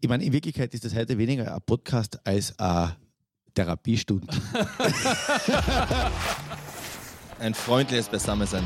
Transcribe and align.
Ich 0.00 0.08
meine, 0.08 0.24
in 0.24 0.32
Wirklichkeit 0.32 0.74
ist 0.74 0.84
das 0.84 0.94
heute 0.94 1.16
weniger 1.16 1.54
ein 1.54 1.60
Podcast 1.64 2.18
als 2.26 2.56
eine 2.58 2.96
Therapiestunde. 3.54 4.28
Ein 7.38 7.52
freundliches 7.52 8.08
Beisammensein. 8.08 8.64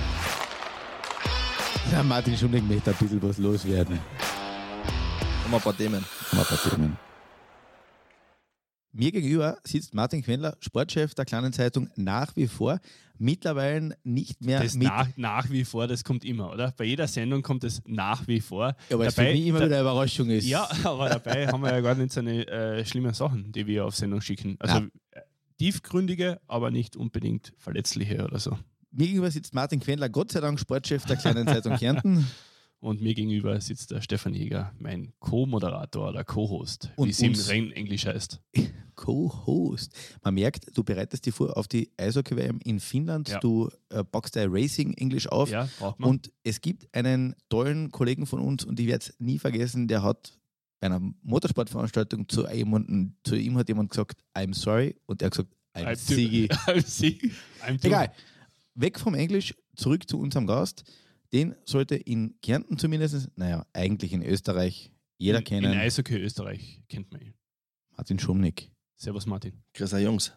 Ja, 1.90 2.04
Martin 2.04 2.36
Schumling 2.36 2.68
möchte 2.68 2.90
ein 2.90 2.96
bisschen 2.96 3.20
was 3.20 3.38
loswerden. 3.38 3.98
Um 5.44 5.54
ein 5.54 5.60
paar 5.60 5.76
Themen. 5.76 6.04
Um 6.30 6.38
ein 6.38 6.44
paar 6.44 6.58
Themen. 6.62 6.96
Mir 8.92 9.12
gegenüber 9.12 9.58
sitzt 9.64 9.94
Martin 9.94 10.22
Quendler, 10.22 10.56
Sportchef 10.60 11.14
der 11.14 11.24
kleinen 11.24 11.52
Zeitung, 11.52 11.90
nach 11.96 12.34
wie 12.36 12.48
vor. 12.48 12.80
Mittlerweile 13.18 13.96
nicht 14.02 14.40
mehr 14.44 14.62
Das 14.62 14.74
mit. 14.74 14.88
nach, 14.88 15.08
nach 15.16 15.50
wie 15.50 15.64
vor, 15.64 15.86
das 15.86 16.02
kommt 16.04 16.24
immer, 16.24 16.50
oder? 16.52 16.72
Bei 16.76 16.84
jeder 16.84 17.06
Sendung 17.06 17.42
kommt 17.42 17.62
es 17.64 17.82
nach 17.86 18.26
wie 18.26 18.40
vor. 18.40 18.74
Ja, 18.88 18.98
weil 18.98 19.08
es 19.08 19.14
für 19.14 19.22
mich 19.22 19.46
immer 19.46 19.58
da- 19.60 19.66
wieder 19.66 19.76
eine 19.76 19.82
Überraschung 19.82 20.30
ist. 20.30 20.46
Ja, 20.46 20.68
aber 20.84 21.08
dabei 21.10 21.46
haben 21.46 21.62
wir 21.62 21.70
ja 21.70 21.80
gar 21.80 21.94
nicht 21.94 22.12
so 22.12 22.20
eine 22.20 22.46
äh, 22.48 22.84
schlimmen 22.84 23.12
Sachen, 23.14 23.52
die 23.52 23.66
wir 23.66 23.84
auf 23.84 23.94
Sendung 23.94 24.22
schicken. 24.22 24.56
Also 24.58 24.78
äh, 25.12 25.20
tiefgründige, 25.58 26.40
aber 26.48 26.70
nicht 26.70 26.96
unbedingt 26.96 27.52
verletzliche 27.58 28.24
oder 28.24 28.38
so. 28.38 28.58
Mir 28.90 29.06
gegenüber 29.06 29.30
sitzt 29.30 29.54
Martin 29.54 29.78
Quendler, 29.80 30.08
Gott 30.08 30.32
sei 30.32 30.40
Dank 30.40 30.58
Sportchef 30.58 31.04
der 31.04 31.16
kleinen 31.16 31.46
Zeitung 31.46 31.76
Kärnten. 31.76 32.26
Und 32.80 33.02
mir 33.02 33.12
gegenüber 33.12 33.60
sitzt 33.60 33.90
der 33.90 34.00
Stefan 34.00 34.32
Jäger, 34.32 34.72
mein 34.78 35.12
Co-Moderator 35.18 36.08
oder 36.08 36.24
Co-Host, 36.24 36.90
wie 36.96 37.10
es 37.10 37.20
im 37.20 37.34
rein 37.34 37.72
Englisch 37.72 38.06
heißt. 38.06 38.40
Co-Host. 38.94 39.94
Man 40.22 40.34
merkt, 40.34 40.76
du 40.76 40.82
bereitest 40.82 41.26
dich 41.26 41.34
vor 41.34 41.56
auf 41.58 41.68
die 41.68 41.90
Eishockey-WM 41.98 42.58
in 42.64 42.80
Finnland. 42.80 43.28
Ja. 43.28 43.38
Du 43.40 43.68
äh, 43.90 44.02
packst 44.02 44.34
dein 44.34 44.48
Racing 44.50 44.94
Englisch 44.94 45.28
auf. 45.28 45.50
Ja, 45.50 45.68
braucht 45.78 46.00
man. 46.00 46.10
Und 46.10 46.32
es 46.42 46.62
gibt 46.62 46.94
einen 46.94 47.34
tollen 47.50 47.90
Kollegen 47.90 48.26
von 48.26 48.40
uns 48.40 48.64
und 48.64 48.80
ich 48.80 48.86
werde 48.86 49.04
es 49.06 49.14
nie 49.18 49.38
vergessen, 49.38 49.86
der 49.86 50.02
hat 50.02 50.38
bei 50.80 50.86
einer 50.86 51.00
Motorsportveranstaltung 51.22 52.28
zu 52.28 52.48
jemandem, 52.48 53.14
zu 53.24 53.36
ihm 53.36 53.58
hat 53.58 53.68
jemand 53.68 53.90
gesagt, 53.90 54.22
I'm 54.34 54.54
sorry 54.54 54.96
und 55.04 55.20
er 55.20 55.26
hat 55.26 55.32
gesagt, 55.32 55.50
I'm, 55.74 55.86
I'm 55.86 55.96
Sigi. 55.96 56.46
I'm 56.66 56.82
Sigi. 56.82 57.32
I'm 57.62 57.84
Egal. 57.84 58.10
Weg 58.74 58.98
vom 58.98 59.14
Englisch, 59.14 59.54
zurück 59.76 60.08
zu 60.08 60.18
unserem 60.18 60.46
Gast. 60.46 60.84
Den 61.32 61.54
sollte 61.64 61.94
in 61.94 62.34
Kärnten 62.42 62.78
zumindest, 62.78 63.30
naja, 63.36 63.66
eigentlich 63.72 64.12
in 64.12 64.22
Österreich 64.22 64.92
jeder 65.18 65.38
in, 65.38 65.44
kennen. 65.44 65.72
In 65.72 65.78
Eishockey 65.78 66.16
Österreich 66.16 66.82
kennt 66.88 67.12
man 67.12 67.20
ihn. 67.20 67.34
Martin 67.96 68.18
Schumnick. 68.18 68.72
Servus 68.96 69.26
Martin. 69.26 69.62
Grüß 69.74 69.92
euch, 69.94 70.04
Jungs. 70.04 70.32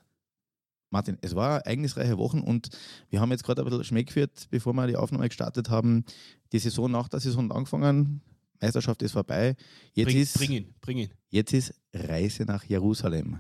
Martin, 0.90 1.18
es 1.22 1.34
war 1.34 1.62
ereignisreiche 1.62 2.20
Wochen 2.20 2.40
und 2.42 2.70
wir 3.10 3.20
haben 3.20 3.32
jetzt 3.32 3.44
gerade 3.44 3.64
ein 3.64 3.66
bisschen 3.66 3.84
Schmäck 3.84 4.08
geführt, 4.08 4.48
bevor 4.52 4.74
wir 4.74 4.86
die 4.86 4.96
Aufnahme 4.96 5.28
gestartet 5.28 5.70
haben. 5.70 6.06
Die 6.52 6.60
Saison 6.60 6.92
nach 6.92 7.08
der 7.08 7.20
Saison 7.20 7.52
angefangen, 7.52 8.22
Meisterschaft 8.62 9.02
ist 9.02 9.14
vorbei. 9.14 9.56
Jetzt, 9.94 10.06
Bring, 10.06 10.18
ist, 10.18 10.38
bring 10.38 10.52
ihn, 10.52 10.74
bring 10.82 10.98
ihn. 11.00 11.10
jetzt 11.30 11.52
ist 11.52 11.74
Reise 11.94 12.46
nach 12.46 12.64
Jerusalem. 12.64 13.40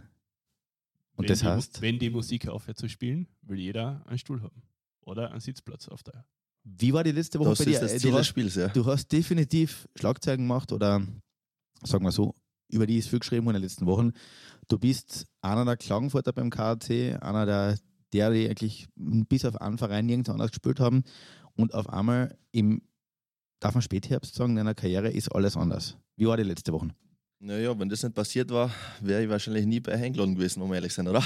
Und 1.15 1.23
wenn 1.23 1.27
das 1.27 1.39
die, 1.39 1.45
heißt, 1.45 1.81
Wenn 1.81 1.99
die 1.99 2.09
Musik 2.09 2.47
aufhört 2.47 2.77
zu 2.77 2.89
spielen, 2.89 3.27
will 3.43 3.59
jeder 3.59 4.03
einen 4.07 4.17
Stuhl 4.17 4.41
haben. 4.41 4.63
Oder 5.01 5.31
einen 5.31 5.39
Sitzplatz 5.39 5.87
auf 5.87 6.01
der. 6.01 6.25
Wie 6.63 6.93
war 6.93 7.03
die 7.03 7.11
letzte 7.11 7.39
Woche 7.39 7.49
Das 7.49 7.59
bei 7.59 7.65
dir? 7.65 7.73
ist 7.73 7.81
das 7.83 7.93
Äh, 7.93 7.97
Ziel 7.99 8.11
du, 8.11 8.17
des 8.17 8.19
hast, 8.21 8.27
Spiels, 8.27 8.55
ja. 8.55 8.67
du 8.69 8.85
hast 8.85 9.11
definitiv 9.11 9.87
Schlagzeilen 9.97 10.41
gemacht 10.41 10.71
oder 10.71 11.05
sagen 11.83 12.03
wir 12.05 12.11
so, 12.11 12.35
über 12.69 12.87
die 12.87 12.97
ist 12.97 13.09
viel 13.09 13.19
geschrieben 13.19 13.47
in 13.47 13.53
den 13.53 13.61
letzten 13.61 13.85
Wochen. 13.85 14.13
Du 14.67 14.79
bist 14.79 15.25
einer 15.41 15.65
der 15.65 15.77
Klagenfurter 15.77 16.31
beim 16.33 16.49
KAC, 16.49 17.21
einer 17.21 17.45
der, 17.45 17.77
der 18.13 18.31
die 18.31 18.49
eigentlich 18.49 18.87
bis 18.95 19.45
auf 19.45 19.59
einen 19.61 19.77
Verein 19.77 20.05
nirgends 20.05 20.29
anders 20.29 20.51
gespielt 20.51 20.79
haben. 20.79 21.03
Und 21.55 21.73
auf 21.73 21.89
einmal 21.89 22.35
im, 22.51 22.81
darf 23.59 23.75
man 23.75 23.81
Spätherbst 23.83 24.33
sagen, 24.33 24.51
in 24.51 24.55
deiner 24.57 24.73
Karriere 24.73 25.11
ist 25.11 25.29
alles 25.29 25.55
anders. 25.57 25.97
Wie 26.15 26.25
war 26.25 26.37
die 26.37 26.43
letzte 26.43 26.71
Woche? 26.73 26.89
Naja, 27.39 27.77
wenn 27.77 27.89
das 27.89 28.01
nicht 28.03 28.15
passiert 28.15 28.49
war, 28.51 28.71
wäre 29.01 29.23
ich 29.23 29.29
wahrscheinlich 29.29 29.65
nie 29.65 29.81
bei 29.81 29.91
eingeladen 29.93 30.33
gewesen, 30.35 30.61
um 30.61 30.73
ehrlich 30.73 30.93
zu 30.93 30.97
sein, 30.97 31.09
oder? 31.09 31.23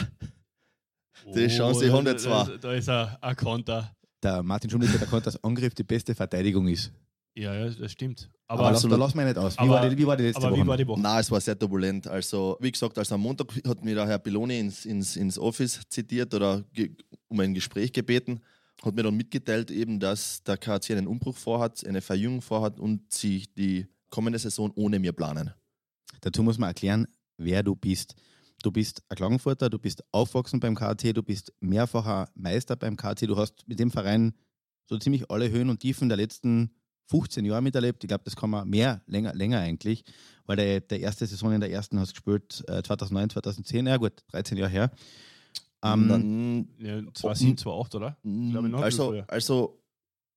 Die 1.36 1.48
Chance 1.48 1.92
haben 1.92 2.06
jetzt 2.08 2.26
da, 2.26 2.30
zwar. 2.30 2.46
da, 2.48 2.58
da 2.58 2.74
ist 2.74 2.90
ein, 2.90 3.16
ein 3.22 3.36
Konter. 3.36 3.96
Der 4.24 4.42
Martin 4.44 4.70
Schumlick 4.70 4.90
hat 4.94 5.02
erkannt, 5.02 5.28
dass 5.28 5.44
Angriff 5.44 5.74
die 5.76 5.84
beste 5.84 6.16
Verteidigung 6.16 6.68
ist. 6.68 6.92
Ja, 7.36 7.54
ja, 7.54 7.70
das 7.70 7.92
stimmt. 7.92 8.32
Aber, 8.48 8.62
Aber, 8.62 8.72
lass, 8.72 8.82
da 8.82 8.88
absolut. 8.88 9.00
lassen 9.00 9.18
wir 9.20 9.26
nicht 9.26 9.38
aus. 9.38 9.54
Wie, 9.56 9.60
Aber- 9.60 9.70
war, 9.74 9.90
die, 9.90 9.98
wie 9.98 10.08
war 10.08 10.18
die 10.18 10.24
letzte 10.24 10.42
aber 10.42 10.52
Woche? 10.56 10.64
wie 10.64 10.68
war 10.68 10.78
die 10.78 10.88
Woche? 10.88 11.02
Nein, 11.02 11.20
es 11.20 11.30
war 11.30 11.40
sehr 11.40 11.58
turbulent. 11.58 12.08
Also, 12.08 12.58
wie 12.60 12.72
gesagt, 12.72 12.98
also 12.98 13.14
am 13.14 13.22
Montag 13.22 13.48
hat 13.68 13.84
mir 13.86 13.94
der 13.94 14.08
Herr 14.08 14.18
Piloni 14.18 14.60
ins, 14.60 14.86
ins, 14.86 15.16
ins 15.16 15.38
Office 15.38 15.82
zitiert 15.90 16.34
oder 16.34 16.64
ge 16.74 16.96
um 17.28 17.40
ein 17.42 17.54
Gespräch 17.54 17.94
gebeten, 17.94 18.40
hat 18.84 18.96
mir 18.96 19.04
dann 19.04 19.16
mitgeteilt, 19.16 19.70
eben, 19.70 20.00
dass 20.00 20.42
der 20.44 20.58
KC 20.58 20.92
einen 20.92 21.06
Umbruch 21.08 21.36
vorhat, 21.36 21.86
eine 21.86 22.02
Verjüngung 22.02 22.42
vorhat 22.42 22.80
und 22.80 23.12
sich 23.14 23.54
die 23.54 23.86
kommende 24.10 24.40
Saison 24.40 24.72
ohne 24.76 24.98
mir 24.98 25.12
planen. 25.12 25.52
Dazu 26.22 26.42
muss 26.42 26.58
man 26.58 26.70
erklären, 26.70 27.06
wer 27.38 27.62
du 27.62 27.76
bist. 27.76 28.16
Du 28.64 28.72
bist 28.72 29.04
ein 29.10 29.16
Klagenfurter, 29.16 29.70
du 29.70 29.78
bist 29.78 30.04
aufgewachsen 30.12 30.60
beim 30.60 30.76
KT, 30.76 31.16
du 31.16 31.24
bist 31.24 31.54
mehrfacher 31.60 32.30
Meister 32.36 32.76
beim 32.76 32.98
KT, 32.98 33.24
du 33.24 33.38
hast 33.38 33.68
mit 33.68 33.80
dem 33.80 33.92
Verein 33.92 34.34
so 34.86 34.98
ziemlich 34.98 35.30
alle 35.30 35.50
Höhen 35.50 35.70
und 35.70 35.80
Tiefen 35.80 36.10
der 36.10 36.18
letzten 36.18 36.72
15 37.08 37.46
Jahre 37.46 37.62
miterlebt. 37.62 38.04
Ich 38.04 38.08
glaube, 38.08 38.24
das 38.24 38.36
kann 38.36 38.50
man 38.50 38.68
mehr, 38.68 39.02
länger, 39.06 39.34
länger 39.34 39.60
eigentlich, 39.60 40.04
weil 40.46 40.58
der, 40.58 40.82
der 40.82 41.00
erste 41.00 41.26
Saison 41.26 41.54
in 41.54 41.62
der 41.62 41.72
ersten 41.72 42.00
hast 42.00 42.12
du 42.12 42.14
gespielt 42.14 42.64
äh, 42.68 42.82
2009, 42.82 43.30
2010, 43.32 43.88
ja 43.88 43.98
gut, 43.98 44.24
13 44.32 44.58
Jahre 44.58 44.72
her. 44.72 44.92
Ähm, 45.84 46.08
Dann, 46.08 46.68
Ja, 46.80 47.00
2007, 47.14 47.58
2008, 47.58 47.96
oder? 47.96 48.18
Ich 48.24 48.52
glaube, 48.52 48.70
noch 48.70 48.82
also, 48.82 49.10
früher. 49.10 49.26
also 49.28 49.80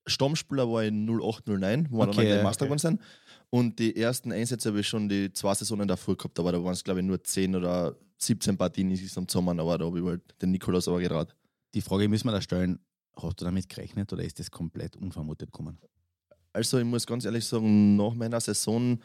Stammspieler 0.06 0.70
war 0.70 0.84
ich 0.84 0.92
08, 0.92 1.48
09, 1.48 1.88
wo 1.90 1.98
wir 1.98 2.08
Okay, 2.08 2.28
dann 2.28 2.42
Master 2.42 2.64
okay. 2.64 2.68
geworden 2.68 2.78
sind. 2.78 3.00
Und 3.48 3.78
die 3.78 3.96
ersten 3.96 4.32
Einsätze 4.32 4.68
habe 4.68 4.80
ich 4.80 4.88
schon 4.88 5.08
die 5.08 5.32
zwei 5.32 5.54
Saisonen 5.54 5.88
davor 5.88 6.16
gehabt, 6.16 6.38
aber 6.38 6.52
da 6.52 6.62
waren 6.62 6.72
es, 6.72 6.84
glaube 6.84 7.00
ich, 7.00 7.06
nur 7.06 7.22
10 7.22 7.56
oder 7.56 7.96
17 8.22 8.56
Partien 8.56 8.90
insgesamt 8.90 9.30
zusammen, 9.30 9.58
aber 9.60 9.78
da 9.78 9.86
habe 9.86 9.98
ich 9.98 10.04
halt 10.04 10.22
den 10.42 10.50
Nikolaus 10.50 10.88
aber 10.88 11.00
geraten. 11.00 11.32
die 11.74 11.80
Frage 11.80 12.08
müssen 12.08 12.26
wir 12.28 12.32
da 12.32 12.40
stellen, 12.40 12.80
hast 13.16 13.40
du 13.40 13.44
damit 13.44 13.68
gerechnet 13.68 14.12
oder 14.12 14.24
ist 14.24 14.38
das 14.38 14.50
komplett 14.50 14.96
unvermutet 14.96 15.52
gekommen? 15.52 15.78
Also 16.52 16.78
ich 16.78 16.84
muss 16.84 17.06
ganz 17.06 17.24
ehrlich 17.24 17.44
sagen, 17.44 17.96
nach 17.96 18.14
meiner 18.14 18.40
Saison 18.40 18.98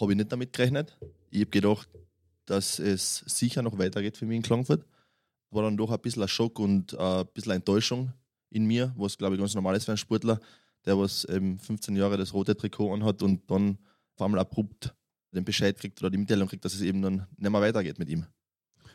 habe 0.00 0.12
ich 0.12 0.18
nicht 0.18 0.30
damit 0.30 0.52
gerechnet. 0.52 0.98
Ich 1.30 1.40
habe 1.40 1.50
gedacht, 1.50 1.88
dass 2.44 2.78
es 2.78 3.18
sicher 3.26 3.62
noch 3.62 3.78
weitergeht 3.78 4.16
für 4.16 4.26
mich 4.26 4.36
in 4.36 4.42
Klagenfurt. 4.42 4.84
War 5.50 5.62
dann 5.62 5.76
doch 5.76 5.90
ein 5.90 6.00
bisschen 6.00 6.22
ein 6.22 6.28
Schock 6.28 6.58
und 6.58 6.98
ein 6.98 7.26
bisschen 7.32 7.52
Enttäuschung 7.52 8.12
in 8.50 8.66
mir, 8.66 8.92
was 8.96 9.16
glaube 9.16 9.34
ich 9.34 9.40
ganz 9.40 9.54
normal 9.54 9.76
ist 9.76 9.84
für 9.86 9.92
einen 9.92 9.98
Sportler, 9.98 10.40
der 10.84 10.98
was 10.98 11.24
eben 11.24 11.58
15 11.58 11.96
Jahre 11.96 12.16
das 12.16 12.34
rote 12.34 12.56
Trikot 12.56 12.92
anhat 12.92 13.22
und 13.22 13.50
dann 13.50 13.78
auf 14.14 14.22
einmal 14.22 14.40
abrupt 14.40 14.94
den 15.32 15.44
Bescheid 15.44 15.78
kriegt 15.78 16.00
oder 16.02 16.10
die 16.10 16.18
Mitteilung 16.18 16.48
kriegt, 16.48 16.64
dass 16.64 16.74
es 16.74 16.82
eben 16.82 17.00
dann 17.00 17.26
nicht 17.36 17.50
mehr 17.50 17.60
weitergeht 17.60 17.98
mit 17.98 18.10
ihm. 18.10 18.26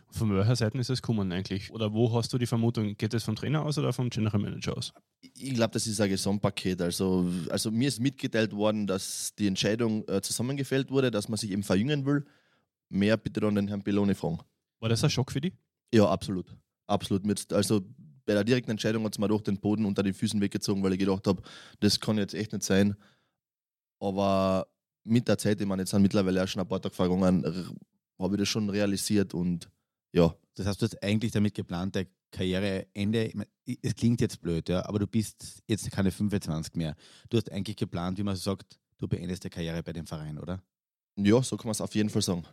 Von 0.10 0.34
welcher 0.36 0.56
Seite 0.56 0.78
ist 0.78 0.90
es 0.90 1.02
gekommen 1.02 1.32
eigentlich? 1.32 1.72
Oder 1.72 1.94
wo 1.94 2.14
hast 2.14 2.32
du 2.32 2.38
die 2.38 2.46
Vermutung? 2.46 2.96
Geht 2.96 3.14
es 3.14 3.24
vom 3.24 3.36
Trainer 3.36 3.64
aus 3.64 3.78
oder 3.78 3.92
vom 3.92 4.10
General 4.10 4.40
Manager 4.40 4.78
aus? 4.78 4.94
Ich 5.22 5.54
glaube, 5.54 5.74
das 5.74 5.86
ist 5.86 6.00
ein 6.00 6.10
Gesamtpaket. 6.10 6.82
Also, 6.82 7.30
also 7.50 7.72
mir 7.72 7.90
ist 7.90 8.00
mitgeteilt 8.00 8.54
worden, 8.54 8.88
dass 8.88 9.36
die 9.36 9.48
Entscheidung 9.48 10.08
äh, 10.08 10.22
zusammengefällt 10.22 10.90
wurde, 10.90 11.12
dass 11.12 11.28
man 11.28 11.38
sich 11.38 11.52
eben 11.52 11.64
verjüngen 11.64 12.06
will. 12.06 12.26
Mehr 12.90 13.18
bitte 13.18 13.42
dann 13.42 13.56
den 13.56 13.68
Herrn 13.68 13.84
Belloni 13.84 14.16
fragen. 14.16 14.40
War 14.80 14.90
das 14.90 15.04
ein 15.04 15.10
Schock 15.10 15.32
für 15.32 15.42
dich? 15.42 15.54
Ja, 15.94 16.08
absolut. 16.08 16.56
Absolut. 16.88 17.52
Also 17.52 17.82
bei 18.26 18.34
der 18.34 18.44
direkten 18.44 18.72
Entscheidung 18.72 19.04
hat 19.04 19.14
es 19.14 19.20
mir 19.20 19.28
doch 19.28 19.42
den 19.42 19.58
Boden 19.58 19.86
unter 19.86 20.04
den 20.04 20.14
Füßen 20.14 20.40
weggezogen, 20.40 20.84
weil 20.84 20.94
ich 20.94 21.00
gedacht 21.00 21.28
habe, 21.28 21.42
das 21.80 22.00
kann 22.00 22.18
jetzt 22.18 22.34
echt 22.34 22.54
nicht 22.54 22.64
sein. 22.64 22.96
Aber 24.00 24.68
mit 25.04 25.28
der 25.28 25.38
Zeit, 25.38 25.60
ich 25.60 25.68
meine, 25.68 25.82
jetzt 25.82 25.92
sind 25.92 26.02
mittlerweile 26.02 26.44
auch 26.44 26.48
schon 26.48 26.62
ein 26.62 26.68
paar 26.68 26.82
Tage 26.82 26.96
vergangen, 26.96 27.44
habe 28.20 28.36
ich 28.36 28.40
das 28.40 28.50
schon 28.50 28.70
realisiert 28.70 29.34
und 29.34 29.70
ja, 30.14 30.34
Das 30.56 30.66
heißt, 30.66 30.82
du 30.82 30.86
hast 30.86 31.04
eigentlich 31.04 31.32
damit 31.32 31.54
geplant, 31.54 31.96
der 31.96 32.08
Karriereende, 32.32 33.32
es 33.82 33.96
klingt 33.96 34.22
jetzt 34.22 34.42
blöd, 34.42 34.68
ja, 34.70 34.86
aber 34.86 35.00
du 35.00 35.08
bist 35.08 35.64
jetzt 35.68 35.90
keine 35.92 36.12
25 36.12 36.76
mehr. 36.76 36.96
Du 37.30 37.38
hast 37.38 37.52
eigentlich 37.52 37.78
geplant, 37.78 38.18
wie 38.18 38.24
man 38.24 38.36
so 38.36 38.52
sagt, 38.52 38.80
du 38.98 39.08
beendest 39.08 39.44
die 39.44 39.50
Karriere 39.50 39.82
bei 39.84 39.94
dem 39.94 40.06
Verein, 40.08 40.38
oder? 40.38 40.62
ja, 41.18 41.42
so 41.42 41.58
kann 41.58 41.68
man 41.68 41.72
es 41.72 41.82
auf 41.82 41.96
jeden 41.96 42.10
Fall 42.10 42.22
sagen. 42.22 42.46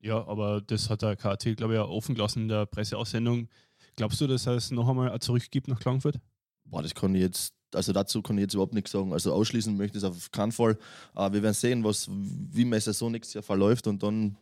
Ja, 0.00 0.24
aber 0.26 0.60
das 0.60 0.90
hat 0.90 1.02
der 1.02 1.16
KT, 1.16 1.56
glaube 1.56 1.74
ich, 1.74 1.80
auch 1.80 1.88
offen 1.88 2.14
gelassen 2.14 2.42
in 2.42 2.48
der 2.48 2.66
Presseaussendung. 2.66 3.48
Glaubst 3.96 4.20
du, 4.20 4.26
dass 4.26 4.46
es 4.46 4.70
noch 4.70 4.88
einmal 4.88 5.10
ein 5.10 5.20
Zurück 5.20 5.50
gibt 5.50 5.66
nach 5.68 5.80
Klagenfurt? 5.80 6.20
Boah, 6.64 6.82
das 6.82 6.94
kann 6.94 7.14
ich 7.14 7.22
jetzt, 7.22 7.54
also 7.74 7.92
dazu 7.92 8.20
kann 8.22 8.36
ich 8.36 8.42
jetzt 8.42 8.54
überhaupt 8.54 8.74
nichts 8.74 8.90
sagen. 8.90 9.12
Also 9.12 9.32
ausschließen 9.32 9.76
möchte 9.76 9.96
ich 9.98 10.04
es 10.04 10.08
auf 10.08 10.30
keinen 10.30 10.52
Fall. 10.52 10.78
Aber 11.14 11.34
wir 11.34 11.42
werden 11.42 11.54
sehen, 11.54 11.82
was, 11.84 12.08
wie 12.10 12.64
meine 12.64 12.80
Saison 12.80 13.12
nächstes 13.12 13.34
Jahr 13.34 13.42
verläuft 13.42 13.86
und 13.86 14.02
dann, 14.02 14.36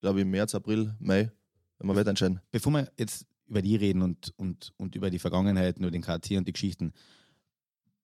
glaube 0.00 0.20
ich, 0.20 0.22
im 0.22 0.30
März, 0.30 0.54
April, 0.54 0.94
Mai, 1.00 1.30
wenn 1.80 1.88
wir 1.88 1.96
weiter 1.96 2.10
entscheiden. 2.10 2.40
Bevor 2.50 2.72
wir 2.72 2.90
jetzt 2.98 3.26
über 3.46 3.62
die 3.62 3.76
reden 3.76 4.02
und, 4.02 4.32
und, 4.36 4.72
und 4.76 4.94
über 4.94 5.10
die 5.10 5.18
Vergangenheit, 5.18 5.78
über 5.78 5.90
den 5.90 6.02
KT 6.02 6.32
und 6.32 6.46
die 6.46 6.52
Geschichten, 6.52 6.92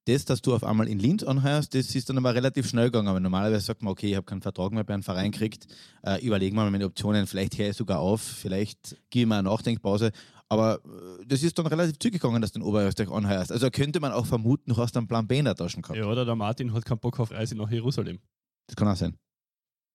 das, 0.06 0.25
dass 0.25 0.40
du 0.40 0.55
auf 0.55 0.62
einmal 0.62 0.88
in 0.88 0.99
Linz 1.00 1.25
anheuerst, 1.25 1.75
das 1.75 1.94
ist 1.94 2.08
dann 2.08 2.19
aber 2.19 2.34
relativ 2.34 2.69
schnell 2.69 2.87
gegangen. 2.87 3.08
Aber 3.08 3.19
normalerweise 3.19 3.64
sagt 3.64 3.82
man, 3.82 3.90
okay, 3.90 4.11
ich 4.11 4.17
habe 4.17 4.25
keinen 4.25 4.40
Vertrag 4.40 4.73
mehr 4.73 4.84
bei 4.84 4.94
einem 4.94 5.02
Verein 5.02 5.32
gekriegt, 5.32 5.67
äh, 6.05 6.25
überlegen 6.25 6.56
wir 6.56 6.62
mal 6.62 6.70
meine 6.70 6.87
Optionen, 6.87 7.26
vielleicht 7.26 7.58
höre 7.58 7.70
ich 7.70 7.76
sogar 7.76 7.99
auf, 7.99 8.23
vielleicht 8.23 8.96
gebe 9.11 9.23
ich 9.23 9.26
mir 9.26 9.37
eine 9.37 9.49
Nachdenkpause. 9.49 10.12
Aber 10.49 10.76
äh, 10.84 11.25
das 11.26 11.43
ist 11.43 11.58
dann 11.58 11.67
relativ 11.67 11.99
zügig 11.99 12.20
gegangen, 12.20 12.40
dass 12.40 12.52
du 12.52 12.61
in 12.61 12.64
Oberösterreich 12.64 13.11
anheuerst. 13.11 13.50
Also 13.50 13.69
könnte 13.70 13.99
man 13.99 14.12
auch 14.12 14.26
vermuten, 14.26 14.70
du 14.70 14.76
hast 14.76 14.96
einen 14.96 15.08
Plan 15.08 15.26
B 15.26 15.40
in 15.40 15.44
der 15.44 15.56
Tasche 15.56 15.81
gehabt. 15.81 15.99
Ja, 15.99 16.06
oder 16.06 16.25
der 16.25 16.37
Martin 16.37 16.72
hat 16.72 16.84
keinen 16.84 17.00
Bock 17.00 17.19
auf 17.19 17.32
Reise 17.32 17.56
nach 17.56 17.70
Jerusalem. 17.70 18.20
Das 18.69 18.76
kann 18.76 18.87
auch 18.87 18.96
sein. 18.96 19.17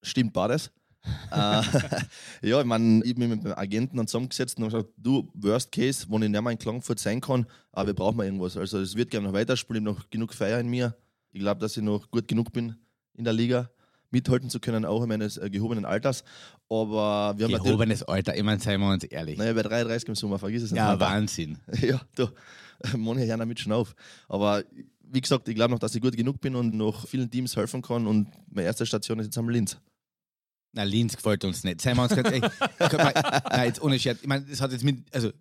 Stimmt 0.03 0.33
beides. 0.33 0.71
Äh, 1.31 1.61
ja, 2.41 2.59
ich 2.59 2.65
meine, 2.65 3.03
ich 3.03 3.11
habe 3.11 3.19
mich 3.19 3.29
mit 3.29 3.43
dem 3.43 3.53
Agenten 3.53 3.97
dann 3.97 4.07
zusammengesetzt 4.07 4.57
und 4.57 4.65
gesagt, 4.65 4.89
du, 4.97 5.29
Worst 5.33 5.71
Case, 5.71 6.05
wenn 6.09 6.23
ich 6.23 6.29
nicht 6.29 6.41
mehr 6.41 6.51
in 6.51 6.57
Klagenfurt 6.59 6.99
sein 6.99 7.21
kann, 7.21 7.45
aber 7.71 7.87
wir 7.87 7.93
brauchen 7.93 8.17
mal 8.17 8.25
irgendwas. 8.25 8.57
Also 8.57 8.79
es 8.79 8.95
wird 8.95 9.09
gerne 9.09 9.27
noch 9.27 9.33
weiterspielen, 9.33 9.83
ich 9.83 9.89
habe 9.89 9.99
noch 9.99 10.09
genug 10.09 10.33
Feier 10.33 10.59
in 10.59 10.69
mir. 10.69 10.95
Ich 11.31 11.39
glaube, 11.39 11.61
dass 11.61 11.77
ich 11.77 11.83
noch 11.83 12.09
gut 12.11 12.27
genug 12.27 12.51
bin 12.51 12.75
in 13.13 13.23
der 13.23 13.33
Liga, 13.33 13.69
mithalten 14.09 14.49
zu 14.49 14.59
können, 14.59 14.85
auch 14.85 15.01
in 15.03 15.09
meines 15.09 15.37
äh, 15.37 15.49
gehobenen 15.49 15.85
Alters. 15.85 16.23
Aber 16.69 17.33
wir 17.37 17.47
haben. 17.47 17.63
Gehobenes 17.63 18.03
Alter, 18.03 18.35
ich 18.35 18.43
meine, 18.43 18.59
seien 18.59 18.79
wir 18.79 18.89
uns 18.91 19.03
ehrlich. 19.05 19.37
Naja, 19.37 19.53
bei 19.53 19.63
33 19.63 20.09
im 20.09 20.15
Sommer, 20.15 20.39
vergiss 20.39 20.63
es 20.63 20.71
nicht. 20.71 20.79
ja, 20.79 20.99
Wahnsinn. 20.99 21.57
Ja, 21.81 22.01
da, 22.15 22.31
manche 22.97 23.25
hören 23.25 23.39
damit 23.39 23.59
schon 23.59 23.71
auf. 23.71 23.95
Aber 24.27 24.63
wie 25.11 25.21
gesagt, 25.21 25.47
ich 25.47 25.55
glaube 25.55 25.71
noch, 25.71 25.79
dass 25.79 25.95
ich 25.95 26.01
gut 26.01 26.15
genug 26.15 26.39
bin 26.39 26.55
und 26.55 26.73
noch 26.73 27.07
vielen 27.07 27.29
Teams 27.29 27.55
helfen 27.55 27.81
kann. 27.81 28.07
Und 28.07 28.27
meine 28.49 28.67
erste 28.67 28.85
Station 28.85 29.19
ist 29.19 29.27
jetzt 29.27 29.37
am 29.37 29.49
Linz. 29.49 29.77
Na, 30.73 30.83
Linz 30.83 31.15
gefällt 31.15 31.43
uns 31.43 31.63
nicht. 31.63 31.81
Seien 31.81 31.97
wir 31.97 32.03
uns 32.03 32.15
ganz 32.15 32.31
ehrlich. 32.31 32.43
Mal, 32.79 33.41
Nein, 33.49 33.67
jetzt 33.67 33.81
ohne 33.81 33.99
Scherz. 33.99 34.19
Ich 34.21 34.27
meine, 34.27 34.45
das 34.45 34.61
hat 34.61 34.71
jetzt 34.71 34.83
mit, 34.83 35.13
also 35.13 35.31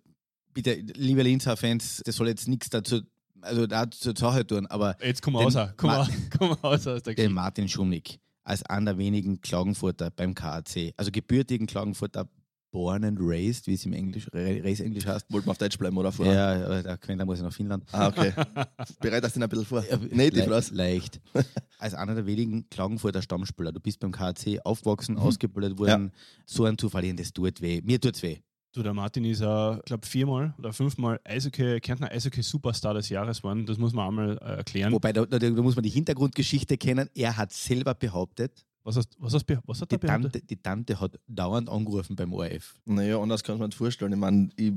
bitte, 0.53 0.73
liebe 0.73 1.21
Linzer 1.23 1.55
Fans, 1.55 2.01
das 2.05 2.15
soll 2.15 2.27
jetzt 2.27 2.47
nichts 2.47 2.69
dazu, 2.69 3.01
also 3.41 3.65
da 3.65 3.89
zur 3.89 4.15
Sache 4.15 4.45
tun, 4.45 4.67
aber 4.67 4.97
Jetzt 5.01 5.21
komm 5.21 5.35
Den 5.35 5.43
raus, 5.43 5.69
komm, 5.77 5.89
raus, 5.89 6.09
komm 6.37 6.51
raus 6.51 6.87
aus 6.87 7.03
der 7.03 7.13
den 7.13 7.15
Geschichte. 7.15 7.33
Martin 7.33 7.67
Schumnick 7.67 8.19
als 8.43 8.63
einer 8.63 8.91
der 8.91 8.97
wenigen 8.97 9.39
Klagenfurter 9.41 10.09
beim 10.11 10.33
KAC, 10.33 10.93
also 10.97 11.11
gebürtigen 11.11 11.67
Klagenfurter, 11.67 12.27
born 12.71 13.03
and 13.03 13.17
raised, 13.21 13.67
wie 13.67 13.73
es 13.73 13.85
im 13.85 13.93
Englisch, 13.93 14.27
Race 14.33 14.79
Englisch 14.79 15.05
heißt. 15.05 15.31
Wollten 15.31 15.47
wir 15.47 15.51
auf 15.51 15.57
Deutsch 15.57 15.77
bleiben 15.77 15.97
oder 15.97 16.11
vorher? 16.11 16.33
Ja, 16.33 16.65
aber 16.65 16.83
der 16.83 16.97
Quenter 16.97 17.25
muss 17.25 17.39
ja 17.39 17.45
nach 17.45 17.53
Finnland. 17.53 17.83
Ah, 17.91 18.07
okay. 18.07 18.33
Bereitest 18.99 19.35
dich 19.35 19.43
ein 19.43 19.49
bisschen 19.49 19.65
vor. 19.65 19.83
Ja, 19.89 19.97
Native, 19.97 20.45
le 20.45 20.49
was? 20.49 20.71
Leicht. 20.71 21.19
Als 21.79 21.93
einer 21.93 22.15
der 22.15 22.25
wenigen 22.25 22.69
Klagenfurter 22.69 23.21
Stammspieler. 23.21 23.71
Du 23.71 23.79
bist 23.79 23.99
beim 23.99 24.11
KAC 24.11 24.59
aufgewachsen, 24.63 25.17
ausgebildet 25.17 25.77
worden. 25.77 26.11
So 26.45 26.65
ein 26.65 26.77
Zufall, 26.77 27.13
das 27.13 27.33
tut 27.33 27.61
weh. 27.61 27.81
Mir 27.83 27.99
tut's 27.99 28.23
weh. 28.23 28.39
Du, 28.73 28.81
der 28.83 28.93
Martin 28.93 29.25
ist, 29.25 29.41
ich 29.41 29.85
glaube, 29.85 30.07
viermal 30.07 30.53
oder 30.57 30.71
fünfmal 30.71 31.19
Eishockey, 31.25 31.81
Kärntner 31.81 32.09
Eishockey-Superstar 32.09 32.93
des 32.93 33.09
Jahres 33.09 33.39
geworden. 33.39 33.65
Das 33.65 33.77
muss 33.77 33.91
man 33.91 34.07
einmal 34.07 34.37
äh, 34.37 34.57
erklären. 34.57 34.93
Wobei, 34.93 35.11
da, 35.11 35.25
da, 35.25 35.39
da 35.39 35.49
muss 35.49 35.75
man 35.75 35.83
die 35.83 35.89
Hintergrundgeschichte 35.89 36.77
kennen. 36.77 37.09
Er 37.13 37.35
hat 37.35 37.51
selber 37.51 37.93
behauptet, 37.93 38.65
Was, 38.83 38.97
hast, 38.97 39.15
was, 39.19 39.33
hast, 39.33 39.45
was 39.65 39.81
hat 39.81 39.91
die? 39.91 39.97
Tante, 39.97 40.41
die 40.41 40.57
Tante 40.57 40.99
hat 40.99 41.19
dauernd 41.27 41.69
angerufen 41.69 42.15
beim 42.15 42.33
ORF. 42.33 42.75
Naja, 42.85 43.19
anders 43.19 43.43
kann 43.43 43.57
man 43.59 43.67
nicht 43.67 43.77
vorstellen. 43.77 44.13
Ich 44.13 44.17
meine, 44.17 44.49
ich, 44.55 44.73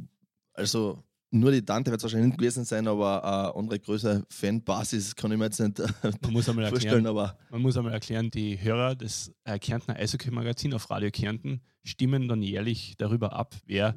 also 0.52 1.02
nur 1.30 1.50
die 1.50 1.64
Tante 1.64 1.90
wird 1.90 1.98
es 1.98 2.04
wahrscheinlich 2.04 2.28
nicht 2.28 2.38
gewesen 2.38 2.64
sein, 2.64 2.86
aber 2.86 3.24
eine 3.24 3.56
andere 3.56 3.80
größere 3.80 4.24
Fanbasis 4.28 5.16
kann 5.16 5.32
ich 5.32 5.38
mir 5.38 5.46
jetzt 5.46 5.58
nicht 5.58 5.80
äh, 5.80 5.88
Man 6.22 6.32
muss 6.32 6.48
einmal 6.48 6.68
vorstellen. 6.68 7.04
erklären, 7.04 7.06
Aber 7.06 7.36
man 7.50 7.62
muss 7.62 7.76
einmal 7.76 7.92
erklären, 7.92 8.30
die 8.30 8.60
Hörer 8.60 8.94
des 8.94 9.32
äh, 9.44 9.58
Kärntner 9.58 9.96
Eishockey-Magazin 9.96 10.74
auf 10.74 10.90
Radio 10.90 11.10
Kärnten 11.10 11.60
stimmen 11.82 12.28
dann 12.28 12.42
jährlich 12.42 12.94
darüber 12.98 13.32
ab, 13.32 13.56
wer 13.66 13.96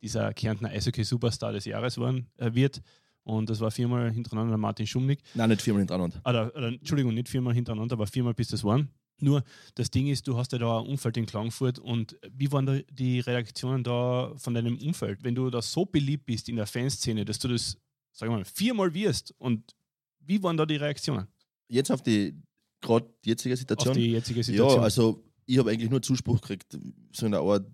dieser 0.00 0.32
Kärntner 0.32 0.70
Eishockey-Superstar 0.70 1.52
des 1.52 1.64
Jahres 1.66 1.98
worden, 1.98 2.28
äh, 2.38 2.54
wird. 2.54 2.80
Und 3.22 3.50
das 3.50 3.60
war 3.60 3.70
viermal 3.70 4.10
hintereinander 4.10 4.52
der 4.52 4.58
Martin 4.58 4.86
Schumnick. 4.86 5.20
nein, 5.34 5.50
nicht 5.50 5.60
viermal 5.60 5.80
hintereinander. 5.82 6.22
Oder, 6.24 6.56
oder, 6.56 6.68
Entschuldigung, 6.68 7.12
nicht 7.12 7.28
viermal 7.28 7.52
hintereinander, 7.52 7.94
aber 7.94 8.06
viermal 8.06 8.32
bis 8.32 8.48
das 8.48 8.64
waren. 8.64 8.88
Nur 9.20 9.42
das 9.74 9.90
Ding 9.90 10.06
ist, 10.06 10.28
du 10.28 10.36
hast 10.36 10.52
ja 10.52 10.58
da 10.58 10.78
ein 10.78 10.86
Umfeld 10.86 11.16
in 11.16 11.26
Klagenfurt 11.26 11.78
und 11.78 12.16
wie 12.30 12.50
waren 12.52 12.66
da 12.66 12.78
die 12.90 13.20
Reaktionen 13.20 13.82
da 13.82 14.32
von 14.36 14.54
deinem 14.54 14.78
Umfeld? 14.78 15.24
Wenn 15.24 15.34
du 15.34 15.50
da 15.50 15.60
so 15.60 15.84
beliebt 15.84 16.26
bist 16.26 16.48
in 16.48 16.56
der 16.56 16.66
Fanszene, 16.66 17.24
dass 17.24 17.38
du 17.38 17.48
das, 17.48 17.76
sag 18.12 18.28
ich 18.28 18.34
mal, 18.34 18.44
viermal 18.44 18.94
wirst 18.94 19.34
und 19.38 19.74
wie 20.20 20.42
waren 20.42 20.56
da 20.56 20.66
die 20.66 20.76
Reaktionen 20.76 21.26
Jetzt 21.68 21.90
auf 21.90 22.02
die 22.02 22.34
gerade 22.80 23.06
jetzige 23.24 23.54
auf 23.54 23.58
Situation. 23.58 23.94
die 23.94 24.12
jetzige 24.12 24.42
Situation? 24.42 24.78
Ja, 24.78 24.82
also 24.82 25.24
ich 25.46 25.58
habe 25.58 25.70
eigentlich 25.70 25.90
nur 25.90 26.02
Zuspruch 26.02 26.40
gekriegt, 26.40 26.78
so 27.12 27.26
in 27.26 27.32
der 27.32 27.40
Art, 27.40 27.66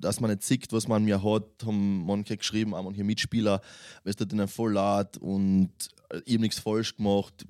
dass 0.00 0.20
man 0.20 0.30
nicht 0.30 0.44
sieht, 0.44 0.72
was 0.72 0.86
man 0.88 1.04
mir 1.04 1.22
hat, 1.22 1.64
haben 1.64 2.06
manche 2.06 2.36
geschrieben, 2.36 2.74
auch 2.74 2.84
manche 2.84 3.04
Mitspieler, 3.04 3.60
weil 4.02 4.10
es 4.10 4.16
tut 4.16 4.32
ihnen 4.32 4.48
voll 4.48 4.72
leid 4.72 5.16
und 5.18 5.70
äh, 6.10 6.20
ich 6.24 6.34
habe 6.34 6.42
nichts 6.42 6.60
falsch 6.60 6.96
gemacht. 6.96 7.46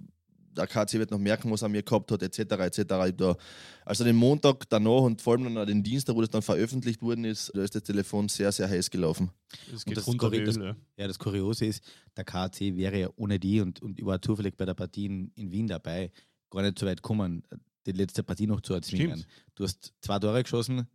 Der 0.59 0.67
KC 0.67 0.95
wird 0.95 1.11
noch 1.11 1.19
merken, 1.19 1.51
was 1.51 1.63
er 1.63 1.69
mir 1.69 1.83
gehabt 1.83 2.11
hat, 2.13 2.23
etc. 2.23 2.39
etc. 2.41 2.83
Da, 3.17 3.37
also 3.85 4.05
den 4.05 4.17
Montag 4.17 4.69
danach 4.69 5.03
und 5.03 5.23
vor 5.23 5.35
allem 5.35 5.55
dann 5.55 5.67
den 5.67 5.83
Dienstag, 5.83 6.15
wo 6.17 6.21
das 6.21 6.31
dann 6.31 6.43
veröffentlicht 6.43 7.01
worden 7.01 7.25
ist, 7.25 7.51
da 7.55 7.63
ist 7.63 7.75
das 7.75 7.83
Telefon 7.85 8.29
sehr, 8.29 8.53
sehr 8.53 8.69
heiß 8.69 8.91
gelaufen. 8.91 9.31
das 9.73 9.85
Und 9.85 9.85
geht 9.87 9.97
das 9.97 10.05
das- 10.47 10.57
ja. 10.97 11.07
Das 11.07 11.19
Kuriose 11.19 11.65
ist, 11.67 11.83
der 12.17 12.25
KAC 12.25 12.77
wäre 12.77 12.99
ja 13.01 13.09
ohne 13.17 13.39
die 13.39 13.61
und, 13.61 13.81
und 13.81 13.99
ich 13.99 14.05
war 14.05 14.21
zufällig 14.21 14.57
bei 14.57 14.65
der 14.67 14.75
Partie 14.75 15.07
in, 15.07 15.31
in 15.37 15.51
Wien 15.53 15.67
dabei, 15.69 16.11
gar 16.51 16.63
nicht 16.63 16.79
so 16.79 16.87
weit 16.87 17.03
gekommen, 17.03 17.43
die 17.87 17.93
letzte 17.93 18.23
Partie 18.23 18.47
noch 18.47 18.61
zu 18.61 18.75
erzwingen. 18.75 19.19
Stimmt. 19.19 19.27
Du 19.55 19.65
hast 19.65 19.95
zwei 20.03 20.19
Tore 20.19 20.43
geschossen, 20.43 20.87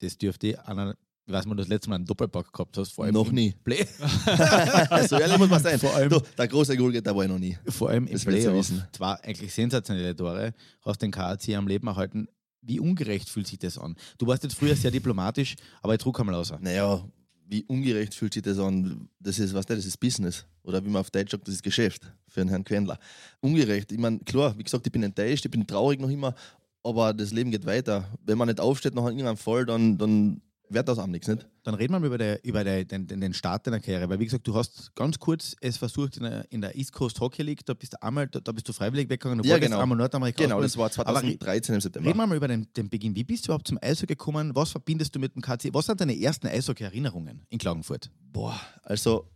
das 0.00 0.16
dürfte 0.18 0.66
einer, 0.68 0.96
ich 1.30 1.36
weiß 1.36 1.46
mal, 1.46 1.54
das 1.54 1.68
letzte 1.68 1.88
Mal 1.90 1.96
einen 1.96 2.04
Doppelpack 2.06 2.52
gehabt 2.52 2.76
hast, 2.76 2.90
vor 2.92 3.04
allem 3.04 3.14
Noch 3.14 3.30
nie. 3.30 3.54
Play, 3.62 3.86
so 5.08 5.16
ehrlich 5.16 5.38
muss 5.38 5.48
man 5.48 5.62
sein. 5.62 5.78
Vor 5.78 5.94
allem- 5.94 6.08
du, 6.10 6.20
der 6.36 6.48
große 6.48 6.76
Goalgetter 6.76 7.14
war 7.14 7.22
ich 7.24 7.30
noch 7.30 7.38
nie. 7.38 7.56
vor 7.68 7.88
allem 7.90 8.06
im 8.08 8.12
Das 8.14 8.24
Playoff. 8.24 8.72
Zwei 8.92 9.12
eigentlich 9.22 9.52
sensationelle 9.54 10.14
Tore, 10.16 10.52
hast 10.82 11.00
den 11.02 11.12
KAC 11.12 11.50
am 11.54 11.68
Leben 11.68 11.86
erhalten. 11.86 12.26
Wie 12.62 12.80
ungerecht 12.80 13.28
fühlt 13.28 13.46
sich 13.46 13.58
das 13.60 13.78
an? 13.78 13.94
Du 14.18 14.26
warst 14.26 14.42
jetzt 14.42 14.56
früher 14.56 14.74
sehr 14.74 14.90
diplomatisch, 14.90 15.54
aber 15.82 15.94
ich 15.94 16.00
druck 16.00 16.18
einmal 16.18 16.34
aus. 16.34 16.52
Naja, 16.60 17.02
wie 17.46 17.64
ungerecht 17.64 18.12
fühlt 18.14 18.34
sich 18.34 18.42
das 18.42 18.58
an? 18.58 19.08
Das 19.20 19.38
ist, 19.38 19.54
was 19.54 19.66
das 19.66 19.84
ist 19.86 19.98
Business. 19.98 20.44
Oder 20.64 20.84
wie 20.84 20.88
man 20.88 21.00
auf 21.00 21.10
Deutsch 21.10 21.30
sagt, 21.30 21.46
das 21.48 21.54
ist 21.54 21.62
Geschäft 21.62 22.02
für 22.28 22.40
einen 22.40 22.50
Herrn 22.50 22.64
Quendler. 22.64 22.98
Ungerecht. 23.40 23.92
Ich 23.92 23.98
meine, 23.98 24.18
klar, 24.20 24.56
wie 24.58 24.62
gesagt, 24.64 24.84
ich 24.86 24.92
bin 24.92 25.02
enttäuscht, 25.04 25.44
ich 25.44 25.50
bin 25.50 25.66
traurig 25.66 26.00
noch 26.00 26.10
immer, 26.10 26.34
aber 26.82 27.14
das 27.14 27.32
Leben 27.32 27.50
geht 27.50 27.64
weiter. 27.66 28.04
Wenn 28.24 28.36
man 28.36 28.48
nicht 28.48 28.60
aufsteht 28.60 28.94
nach 28.94 29.04
irgendeinem 29.04 29.36
Fall, 29.36 29.64
dann, 29.64 29.96
dann 29.96 30.42
wird 30.72 30.88
das 30.88 30.98
am 30.98 31.10
nichts, 31.10 31.28
nicht? 31.28 31.46
Dann 31.64 31.74
reden 31.74 31.92
wir 31.92 32.00
mal 32.00 32.06
über, 32.06 32.18
der, 32.18 32.44
über 32.44 32.64
der, 32.64 32.84
den, 32.84 33.06
den, 33.06 33.34
Start 33.34 33.66
deiner 33.66 33.80
Karriere, 33.80 34.08
weil 34.08 34.18
wie 34.20 34.24
gesagt, 34.24 34.46
du 34.46 34.54
hast 34.54 34.94
ganz 34.94 35.18
kurz 35.18 35.54
es 35.60 35.76
versucht 35.76 36.16
in 36.16 36.22
der, 36.22 36.50
in 36.50 36.60
der 36.60 36.76
East 36.76 36.92
Coast 36.92 37.20
Hockey 37.20 37.42
League, 37.42 37.64
da 37.66 37.74
bist 37.74 37.92
du 37.92 38.02
einmal, 38.02 38.28
da, 38.28 38.40
da 38.40 38.52
bist 38.52 38.68
du 38.68 38.72
freiwillig 38.72 39.08
weggegangen, 39.08 39.42
du 39.42 39.48
Ja, 39.48 39.58
genau. 39.58 39.80
einmal 39.80 39.98
Nordamerika 39.98 40.42
Genau, 40.42 40.60
das 40.60 40.76
war 40.76 40.90
Aber 40.96 41.20
2013 41.20 41.74
im 41.74 41.80
September. 41.80 42.08
Reden 42.08 42.18
wir 42.18 42.26
mal 42.26 42.36
über 42.36 42.48
den, 42.48 42.66
den 42.76 42.88
Beginn. 42.88 43.14
Wie 43.14 43.24
bist 43.24 43.44
du 43.44 43.48
überhaupt 43.48 43.68
zum 43.68 43.78
Eishockey 43.80 44.14
gekommen? 44.14 44.54
Was 44.54 44.70
verbindest 44.70 45.14
du 45.14 45.18
mit 45.18 45.34
dem 45.34 45.42
KC? 45.42 45.70
Was 45.72 45.86
sind 45.86 46.00
deine 46.00 46.18
ersten 46.18 46.46
Eishockey-Erinnerungen 46.46 47.42
in 47.48 47.58
Klagenfurt? 47.58 48.10
Boah, 48.32 48.58
also 48.82 49.28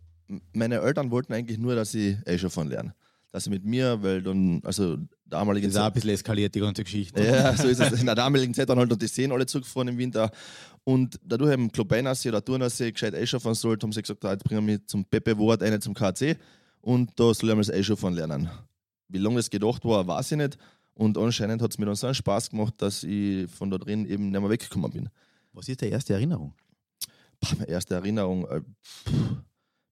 meine 0.53 0.79
Eltern 0.79 1.11
wollten 1.11 1.33
eigentlich 1.33 1.57
nur, 1.57 1.75
dass 1.75 1.93
ich 1.93 2.15
Eishockey 2.25 2.69
lernen. 2.69 2.93
Dass 3.31 3.43
sie 3.43 3.49
mit 3.49 3.65
mir, 3.65 4.01
weil 4.01 4.21
dann, 4.21 4.61
also 4.63 4.97
damaligen 5.25 5.67
Das 5.67 5.75
ist 5.75 5.81
auch 5.81 5.87
ein 5.87 5.93
bisschen 5.93 6.11
eskaliert, 6.11 6.55
die 6.55 6.59
ganze 6.59 6.83
Geschichte. 6.83 7.23
Ja, 7.23 7.55
so 7.55 7.67
ist 7.67 7.79
es. 7.81 7.99
In 7.99 8.05
der 8.05 8.15
damaligen 8.15 8.53
Zeit 8.53 8.67
waren 8.69 8.79
halt 8.79 8.89
noch 8.89 8.97
die 8.97 9.07
Seen 9.07 9.31
alle 9.31 9.45
zugefahren 9.45 9.89
im 9.89 9.97
Winter. 9.97 10.31
Und 10.85 11.19
dadurch 11.23 11.51
haben 11.51 11.71
Klobeinassee 11.71 12.29
oder 12.29 12.45
Turnersee 12.45 12.91
gescheit 12.91 13.15
Eischauffahren 13.15 13.55
sollte, 13.55 13.85
haben 13.85 13.91
sie 13.91 14.01
gesagt, 14.01 14.23
ah, 14.23 14.31
jetzt 14.31 14.43
bringen 14.43 14.65
wir 14.65 14.73
mich 14.75 14.85
zum 14.87 15.03
Pepe 15.03 15.37
Wort, 15.37 15.63
eine 15.63 15.79
zum 15.79 15.95
KC 15.95 16.37
und 16.81 17.11
da 17.19 17.33
soll 17.33 17.49
ich 17.49 17.55
mal 17.55 17.61
das 17.61 17.71
Eischauffahren 17.71 18.15
lernen. 18.15 18.49
Wie 19.07 19.17
lange 19.17 19.37
das 19.37 19.49
gedacht 19.49 19.83
war, 19.83 20.07
weiß 20.07 20.31
ich 20.33 20.37
nicht. 20.37 20.57
Und 20.93 21.17
anscheinend 21.17 21.61
hat 21.61 21.71
es 21.71 21.79
mir 21.79 21.87
dann 21.87 21.95
so 21.95 22.05
einen 22.07 22.13
Spaß 22.13 22.51
gemacht, 22.51 22.75
dass 22.77 23.03
ich 23.03 23.49
von 23.49 23.71
da 23.71 23.79
drin 23.79 24.05
eben 24.05 24.29
nicht 24.29 24.39
mehr 24.39 24.49
weggekommen 24.49 24.91
bin. 24.91 25.09
Was 25.53 25.67
ist 25.67 25.81
deine 25.81 25.91
erste 25.93 26.13
Erinnerung? 26.13 26.53
Pah, 27.39 27.55
meine 27.55 27.69
erste 27.69 27.95
Erinnerung, 27.95 28.47
äh, 28.47 28.61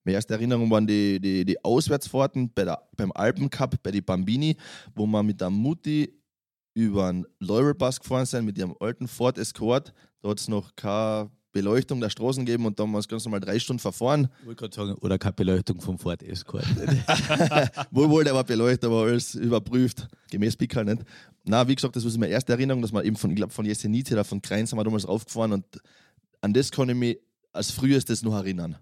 meine 0.03 0.15
erste 0.15 0.35
Erinnerung 0.35 0.69
waren 0.69 0.85
die, 0.85 1.19
die, 1.19 1.43
die 1.43 1.63
Auswärtsfahrten 1.63 2.51
bei 2.53 2.65
der, 2.65 2.87
beim 2.95 3.11
Alpencup 3.13 3.81
bei 3.81 3.91
die 3.91 4.01
Bambini, 4.01 4.55
wo 4.93 5.07
wir 5.07 5.23
mit 5.23 5.41
der 5.41 5.49
Mutti 5.49 6.13
über 6.75 7.07
einen 7.07 7.25
Leuvelpass 7.39 7.99
gefahren 7.99 8.25
sind 8.25 8.45
mit 8.45 8.57
ihrem 8.57 8.75
alten 8.79 9.07
Ford 9.07 9.37
Escort. 9.37 9.93
Da 10.23 10.29
hat 10.29 10.39
es 10.39 10.47
noch 10.47 10.73
keine 10.77 11.29
Beleuchtung 11.51 11.99
der 11.99 12.09
Straßen 12.09 12.45
gegeben 12.45 12.65
und 12.65 12.79
da 12.79 12.83
haben 12.83 12.91
wir 12.91 12.97
uns 12.97 13.09
ganz 13.09 13.25
normal 13.25 13.41
drei 13.41 13.59
Stunden 13.59 13.81
verfahren. 13.81 14.29
Ich 14.39 14.47
wollte 14.47 14.59
gerade 14.61 14.75
sagen, 14.75 14.93
oder 15.01 15.19
keine 15.19 15.33
Beleuchtung 15.33 15.81
vom 15.81 15.99
Ford 15.99 16.23
Escort. 16.23 16.65
Wohl, 17.91 18.09
wohl, 18.09 18.23
der 18.23 18.33
war 18.33 18.45
beleuchtet, 18.45 18.85
aber 18.85 19.01
alles 19.01 19.35
überprüft. 19.35 20.07
Gemäß 20.31 20.55
Pickel 20.55 20.85
nicht. 20.85 21.03
Na, 21.43 21.67
wie 21.67 21.75
gesagt, 21.75 21.97
das 21.97 22.05
war 22.05 22.11
meine 22.17 22.31
erste 22.31 22.53
Erinnerung, 22.53 22.81
dass 22.81 22.93
wir 22.93 23.03
eben 23.03 23.17
von, 23.17 23.31
ich 23.31 23.35
glaube, 23.35 23.51
von 23.51 23.65
Jesenice 23.65 24.13
oder 24.13 24.23
von 24.23 24.41
Kreins 24.41 24.71
haben 24.71 24.79
wir 24.79 24.85
damals 24.85 25.05
raufgefahren 25.05 25.51
und 25.51 25.65
an 26.39 26.53
das 26.53 26.71
kann 26.71 26.87
ich 26.87 26.95
mich 26.95 27.19
als 27.51 27.71
frühestes 27.71 28.23
noch 28.23 28.33
erinnern. 28.33 28.77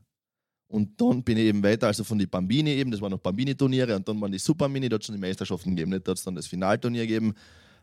Und 0.68 1.02
dann 1.02 1.24
bin 1.24 1.38
ich 1.38 1.46
eben 1.46 1.64
weiter, 1.64 1.88
also 1.88 2.04
von 2.04 2.20
den 2.20 2.30
Bambini 2.30 2.70
eben, 2.70 2.92
das 2.92 3.02
waren 3.02 3.12
noch 3.12 3.20
Bambini-Turniere 3.20 3.96
und 3.96 4.08
dann 4.08 4.22
waren 4.22 4.32
die 4.32 4.38
Supermini, 4.40 4.88
da 4.90 4.94
hat 4.94 5.02
es 5.02 5.08
schon 5.08 5.16
die 5.16 5.22
Meisterschaften 5.22 5.72
gegeben, 5.72 5.90
nicht? 5.90 6.08
da 6.08 6.12
hat 6.12 6.20
es 6.20 6.24
dann 6.24 6.36
das 6.36 6.46
Finalturnier 6.46 7.08
gegeben, 7.08 7.34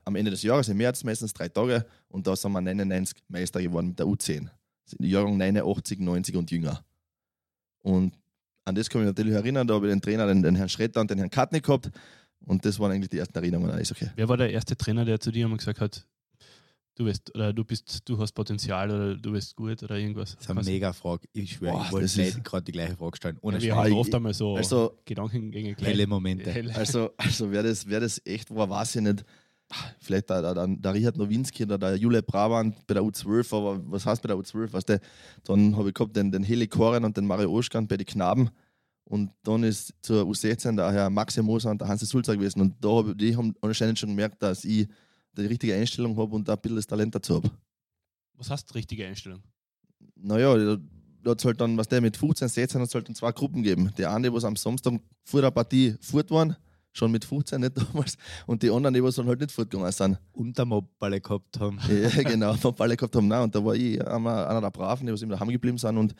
am 0.05 0.17
Ende 0.17 0.31
des 0.31 0.43
Jahres, 0.43 0.69
im 0.69 0.77
März, 0.79 1.05
meistens 1.05 1.33
drei 1.33 1.49
Tage 1.49 1.85
und 2.09 2.27
da 2.27 2.35
sind 2.37 2.53
wir 2.53 2.61
99 2.61 3.19
Meister 3.29 3.61
geworden 3.63 3.89
mit 3.89 3.99
der 3.99 4.07
U10. 4.07 4.49
Die 4.99 5.11
Jahrgang 5.11 5.37
89, 5.37 5.99
90 6.01 6.37
und 6.37 6.51
jünger. 6.51 6.83
Und 7.83 8.15
an 8.65 8.75
das 8.75 8.89
kann 8.89 9.03
ich 9.03 9.07
mich 9.07 9.15
natürlich 9.17 9.35
erinnern, 9.35 9.67
da 9.67 9.75
habe 9.75 9.87
ich 9.87 9.93
den 9.93 10.01
Trainer, 10.01 10.27
den, 10.27 10.43
den 10.43 10.57
Herrn 10.57 10.69
Schretter 10.69 11.01
und 11.01 11.11
den 11.11 11.19
Herrn 11.19 11.31
Katnik 11.31 11.65
gehabt 11.65 11.91
und 12.41 12.65
das 12.65 12.79
waren 12.79 12.93
eigentlich 12.93 13.11
die 13.11 13.19
ersten 13.19 13.37
Erinnerungen 13.37 13.71
an 13.71 13.79
Eishockey. 13.79 14.09
Wer 14.17 14.29
war 14.29 14.37
der 14.37 14.51
erste 14.51 14.77
Trainer, 14.77 15.05
der 15.05 15.21
zu 15.21 15.31
dir 15.31 15.47
einmal 15.47 15.59
gesagt 15.59 15.81
hat, 15.81 16.07
du 16.95 17.05
bist, 17.05 17.35
oder 17.35 17.53
du 17.53 17.65
bist, 17.65 18.09
du 18.09 18.19
hast 18.19 18.33
Potenzial 18.33 18.91
oder 18.91 19.17
du 19.17 19.33
bist 19.33 19.57
gut 19.57 19.83
oder 19.83 19.97
irgendwas? 19.97 20.35
Das 20.35 20.45
ist 20.45 20.51
eine 20.51 20.63
mega 20.63 20.93
Frage. 20.93 21.29
Ich 21.33 21.53
schwöre, 21.53 21.73
Boah, 21.73 21.85
ich 21.87 21.93
wollte 21.93 22.21
nicht 22.21 22.45
gerade 22.45 22.65
die 22.65 22.73
gleiche 22.73 22.97
Frage 22.97 23.17
stellen. 23.17 23.39
Ohne 23.41 23.61
Wir 23.63 23.71
Scheiß. 23.71 23.79
haben 23.79 23.93
ich- 23.93 23.99
oft 23.99 24.15
einmal 24.15 24.35
so 24.35 24.57
Also, 24.57 24.99
Gedankengänge 25.05 25.75
gleich. 25.75 25.91
Helle 25.91 26.07
Momente. 26.07 26.51
Helle. 26.51 26.75
also, 26.75 27.11
also 27.17 27.51
wer, 27.51 27.63
das, 27.63 27.89
wer 27.89 28.01
das 28.01 28.21
echt 28.25 28.55
war, 28.55 28.69
weiß 28.69 28.97
ich 28.97 29.03
nicht. 29.03 29.25
Vielleicht 30.01 30.31
der, 30.31 30.55
der, 30.55 30.67
der 30.67 30.95
Richard 30.95 31.17
Nowinski 31.17 31.65
oder 31.65 31.79
der 31.79 31.97
Jule 31.97 32.23
Brabant 32.23 32.75
bei 32.87 32.95
der 32.95 33.03
U12, 33.03 33.57
aber 33.57 33.81
was 33.91 34.07
heißt 34.07 34.23
bei 34.23 34.29
der 34.29 34.37
U12? 34.37 34.73
Weißt 34.73 34.89
du, 34.89 35.01
dann 35.45 35.77
habe 35.77 35.89
ich 35.89 35.95
gehabt 35.95 36.17
den, 36.17 36.33
den 36.33 36.43
Heli 36.43 36.67
Koren 36.67 37.05
und 37.05 37.17
den 37.17 37.27
Mario 37.27 37.51
Oschkan 37.51 37.87
bei 37.87 37.97
den 37.97 38.07
Knaben. 38.07 38.51
Und 39.05 39.31
dann 39.43 39.63
ist 39.63 39.95
zur 40.03 40.25
U16 40.25 40.77
der 40.77 40.93
Herr 40.93 41.11
Maxi 41.11 41.43
Moser 41.43 41.71
und 41.71 41.81
der 41.81 41.89
Hansi 41.89 42.05
Sulzer 42.05 42.37
gewesen. 42.37 42.61
Und 42.61 42.75
da 42.81 42.89
hab, 42.89 43.17
die 43.17 43.35
haben 43.35 43.55
anscheinend 43.63 43.99
schon 43.99 44.11
gemerkt, 44.11 44.43
dass 44.43 44.65
ich 44.65 44.87
die 45.37 45.47
richtige 45.47 45.75
Einstellung 45.75 46.17
habe 46.17 46.35
und 46.35 46.47
da 46.47 46.55
ein 46.55 46.61
bisschen 46.61 46.77
das 46.77 46.87
Talent 46.87 47.15
dazu 47.15 47.37
habe. 47.37 47.51
Was 48.35 48.51
heißt 48.51 48.75
richtige 48.75 49.07
Einstellung? 49.07 49.43
Naja, 50.15 50.55
da, 50.57 50.77
da 51.23 51.31
hat 51.31 51.45
halt 51.45 51.61
dann, 51.61 51.77
was 51.77 51.89
der 51.89 52.01
mit 52.01 52.17
15, 52.17 52.49
16 52.49 52.81
hat 52.81 52.89
es 52.89 52.95
halt 52.95 53.09
dann 53.09 53.15
zwei 53.15 53.33
Gruppen 53.33 53.63
geben. 53.63 53.93
Die 53.97 54.05
eine, 54.05 54.31
die 54.31 54.45
am 54.45 54.57
Samstag 54.57 55.01
vor 55.25 55.41
der 55.41 55.51
Partie 55.51 55.97
fort 56.01 56.31
waren, 56.31 56.57
schon 56.93 57.11
mit 57.11 57.25
15, 57.25 57.61
nicht 57.61 57.73
damals, 57.93 58.17
und 58.47 58.63
die 58.63 58.71
anderen, 58.71 58.95
die 58.95 59.03
was 59.03 59.17
dann 59.17 59.27
halt 59.27 59.41
nicht 59.41 59.53
fortgegangen 59.53 59.93
sind. 59.93 60.19
Und 60.33 60.57
der 60.57 60.65
Mobballe 60.65 61.21
gehabt 61.21 61.59
haben. 61.61 61.79
Ja, 61.89 62.23
genau, 62.23 62.55
Mobballe 62.63 62.97
gehabt 62.97 63.15
haben. 63.15 63.29
Nein, 63.29 63.45
und 63.45 63.55
da 63.55 63.65
war 63.65 63.75
ich 63.75 64.05
einer, 64.07 64.49
einer 64.49 64.61
der 64.61 64.71
Braven, 64.71 65.07
die 65.07 65.13
was 65.13 65.23
immer 65.23 65.35
daheim 65.35 65.49
geblieben 65.49 65.79
sind 65.79 65.97
und 65.97 66.15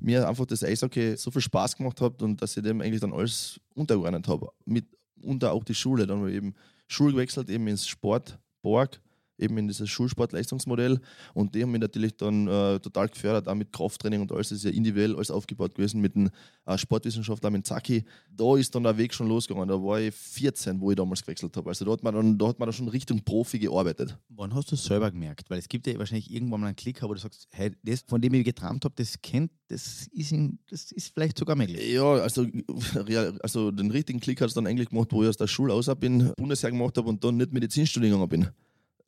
mir 0.00 0.26
einfach 0.26 0.46
das 0.46 0.64
Eishockey 0.64 1.16
so 1.16 1.30
viel 1.30 1.42
Spaß 1.42 1.76
gemacht 1.76 2.00
hat 2.00 2.22
und 2.22 2.40
dass 2.40 2.56
ich 2.56 2.62
dem 2.62 2.80
eigentlich 2.80 3.00
dann 3.00 3.12
alles 3.12 3.60
untergeordnet 3.74 4.26
habe. 4.28 4.48
Mit 4.64 4.86
unter 5.22 5.52
auch 5.52 5.64
die 5.64 5.74
Schule. 5.74 6.06
Dann 6.06 6.20
habe 6.20 6.30
ich 6.30 6.36
eben 6.36 6.54
Schule 6.88 7.12
gewechselt, 7.12 7.50
eben 7.50 7.66
ins 7.68 7.86
Sport, 7.86 8.38
Borg 8.62 9.00
eben 9.40 9.58
in 9.58 9.68
dieses 9.68 9.88
Schulsportleistungsmodell. 9.88 11.00
Und 11.34 11.54
die 11.54 11.62
haben 11.62 11.70
mich 11.70 11.80
natürlich 11.80 12.16
dann 12.16 12.46
äh, 12.46 12.78
total 12.80 13.08
gefördert, 13.08 13.48
auch 13.48 13.54
mit 13.54 13.72
Krafttraining 13.72 14.20
und 14.20 14.32
alles. 14.32 14.50
Das 14.50 14.58
ist 14.58 14.64
ja 14.64 14.70
individuell 14.70 15.14
alles 15.14 15.30
aufgebaut 15.30 15.74
gewesen 15.74 16.00
mit 16.00 16.14
dem 16.14 16.30
äh, 16.66 16.78
Sportwissenschaftler, 16.78 17.50
mit 17.50 17.66
Zaki. 17.66 18.04
Da 18.30 18.56
ist 18.56 18.74
dann 18.74 18.82
der 18.82 18.96
Weg 18.96 19.14
schon 19.14 19.28
losgegangen. 19.28 19.68
Da 19.68 19.74
war 19.74 20.00
ich 20.00 20.14
14, 20.14 20.80
wo 20.80 20.90
ich 20.90 20.96
damals 20.96 21.22
gewechselt 21.22 21.56
habe. 21.56 21.68
Also 21.68 21.84
da 21.84 21.92
hat 21.92 22.02
man 22.02 22.14
dann, 22.14 22.38
da 22.38 22.48
hat 22.48 22.58
man 22.58 22.66
dann 22.66 22.72
schon 22.72 22.88
Richtung 22.88 23.22
Profi 23.22 23.58
gearbeitet. 23.58 24.16
Wann 24.28 24.54
hast 24.54 24.70
du 24.70 24.74
es 24.74 24.84
selber 24.84 25.10
gemerkt? 25.10 25.50
Weil 25.50 25.58
es 25.58 25.68
gibt 25.68 25.86
ja 25.86 25.98
wahrscheinlich 25.98 26.30
irgendwann 26.30 26.60
mal 26.60 26.66
einen 26.68 26.76
Klick, 26.76 27.02
wo 27.02 27.12
du 27.12 27.20
sagst, 27.20 27.48
hey, 27.52 27.72
das, 27.82 28.04
von 28.06 28.20
dem 28.20 28.34
ich 28.34 28.44
geträumt 28.44 28.84
habe, 28.84 28.94
das 28.96 29.20
kennt, 29.20 29.50
das 29.68 30.08
ist, 30.12 30.32
in, 30.32 30.58
das 30.68 30.92
ist 30.92 31.12
vielleicht 31.14 31.38
sogar 31.38 31.56
möglich. 31.56 31.92
Ja, 31.92 32.12
also, 32.14 32.46
also 33.42 33.70
den 33.70 33.90
richtigen 33.90 34.20
Klick 34.20 34.40
hat 34.40 34.48
es 34.48 34.54
dann 34.54 34.66
eigentlich 34.66 34.88
gemacht, 34.88 35.08
wo 35.12 35.22
ich 35.22 35.28
aus 35.28 35.36
der 35.36 35.46
Schule 35.46 35.72
aus 35.72 35.90
bin, 35.98 36.32
Bundesheer 36.36 36.70
gemacht 36.70 36.96
habe 36.96 37.08
und 37.08 37.22
dann 37.24 37.36
nicht 37.36 37.52
Medizinstudium 37.52 38.12
gegangen 38.12 38.28
bin 38.28 38.48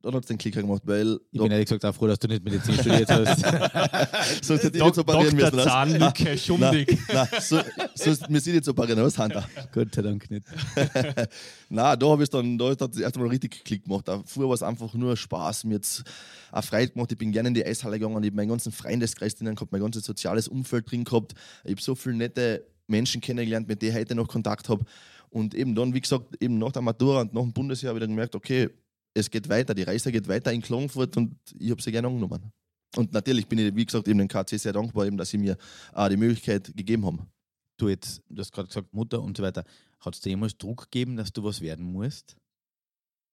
dann 0.02 0.14
hat 0.14 0.24
es 0.24 0.28
den 0.28 0.38
Klicker 0.38 0.60
gemacht, 0.60 0.82
weil. 0.84 1.18
Ich 1.30 1.40
bin 1.40 1.50
ehrlich 1.50 1.66
gesagt 1.66 1.84
auch 1.84 1.94
froh, 1.94 2.08
dass 2.08 2.18
du 2.18 2.28
nicht 2.28 2.44
Medizin 2.44 2.74
studiert 2.74 3.08
hast. 3.08 3.40
sonst 4.44 4.64
hätte 4.64 4.76
ich 4.76 4.82
nicht 4.82 4.94
so 4.94 5.04
parieren 5.04 5.36
müssen. 5.36 5.58
Zahnlücke, 5.58 6.36
schumdig. 6.36 6.98
Nein, 7.12 7.28
so, 7.40 7.60
sonst, 7.94 8.28
wir 8.28 8.40
sind 8.40 8.54
nicht 8.54 8.64
so 8.64 8.74
parieren 8.74 9.00
aus, 9.00 9.16
Hunter. 9.16 9.48
Gott 9.72 9.94
sei 9.94 10.02
Dank 10.02 10.30
nicht. 10.30 10.46
nein, 11.68 11.98
da 11.98 12.06
habe 12.06 12.22
ich 12.22 12.30
dann, 12.30 12.58
da 12.58 12.70
hat 12.70 12.80
das 12.80 12.98
erste 12.98 13.20
Mal 13.20 13.28
richtig 13.28 13.64
Klick 13.64 13.84
gemacht. 13.84 14.06
Vorher 14.26 14.48
war 14.48 14.54
es 14.54 14.62
einfach 14.62 14.92
nur 14.94 15.16
Spaß. 15.16 15.64
Mir 15.64 15.74
jetzt 15.74 16.02
auch 16.50 16.64
Freude 16.64 16.92
gemacht. 16.92 17.12
Ich 17.12 17.18
bin 17.18 17.30
gerne 17.30 17.48
in 17.48 17.54
die 17.54 17.64
Eishalle 17.64 17.98
gegangen. 17.98 18.22
Ich 18.24 18.30
habe 18.30 18.36
meinen 18.36 18.48
ganzen 18.48 18.72
Freundeskreis 18.72 19.36
drinnen 19.36 19.54
gehabt, 19.54 19.70
mein 19.70 19.80
ganzes 19.80 20.04
soziales 20.04 20.48
Umfeld 20.48 20.90
drin 20.90 21.04
gehabt. 21.04 21.34
Ich 21.64 21.72
habe 21.72 21.82
so 21.82 21.94
viele 21.94 22.16
nette 22.16 22.66
Menschen 22.88 23.20
kennengelernt, 23.20 23.68
mit 23.68 23.80
denen 23.82 23.92
ich 23.92 23.98
heute 23.98 24.14
noch 24.16 24.28
Kontakt 24.28 24.68
habe. 24.68 24.84
Und 25.30 25.54
eben 25.54 25.74
dann, 25.74 25.94
wie 25.94 26.00
gesagt, 26.00 26.42
eben 26.42 26.58
nach 26.58 26.72
der 26.72 26.82
Matura 26.82 27.22
und 27.22 27.32
nach 27.32 27.40
dem 27.40 27.52
Bundesjahr 27.52 27.90
habe 27.90 27.98
ich 27.98 28.02
dann 28.02 28.10
gemerkt, 28.10 28.34
okay, 28.34 28.68
es 29.14 29.30
geht 29.30 29.48
weiter, 29.48 29.74
die 29.74 29.82
Reise 29.82 30.10
geht 30.10 30.28
weiter 30.28 30.52
in 30.52 30.62
Klagenfurt 30.62 31.16
und 31.16 31.36
ich 31.58 31.70
habe 31.70 31.82
sie 31.82 31.92
gerne 31.92 32.08
angenommen. 32.08 32.52
Und 32.96 33.12
natürlich 33.12 33.46
bin 33.46 33.58
ich, 33.58 33.74
wie 33.74 33.86
gesagt, 33.86 34.08
eben 34.08 34.18
dem 34.18 34.28
KC 34.28 34.58
sehr 34.58 34.72
dankbar, 34.72 35.06
eben, 35.06 35.16
dass 35.16 35.30
sie 35.30 35.38
mir 35.38 35.56
äh, 35.94 36.08
die 36.08 36.16
Möglichkeit 36.16 36.72
gegeben 36.76 37.06
haben. 37.06 37.30
Du 37.78 37.88
jetzt, 37.88 38.22
du 38.28 38.40
hast 38.40 38.52
gerade 38.52 38.68
gesagt, 38.68 38.92
Mutter 38.92 39.22
und 39.22 39.36
so 39.36 39.42
weiter. 39.42 39.64
Hat 40.00 40.14
es 40.14 40.20
dir 40.20 40.30
jemals 40.30 40.56
Druck 40.58 40.90
gegeben, 40.90 41.16
dass 41.16 41.32
du 41.32 41.42
was 41.42 41.60
werden 41.60 41.90
musst? 41.90 42.36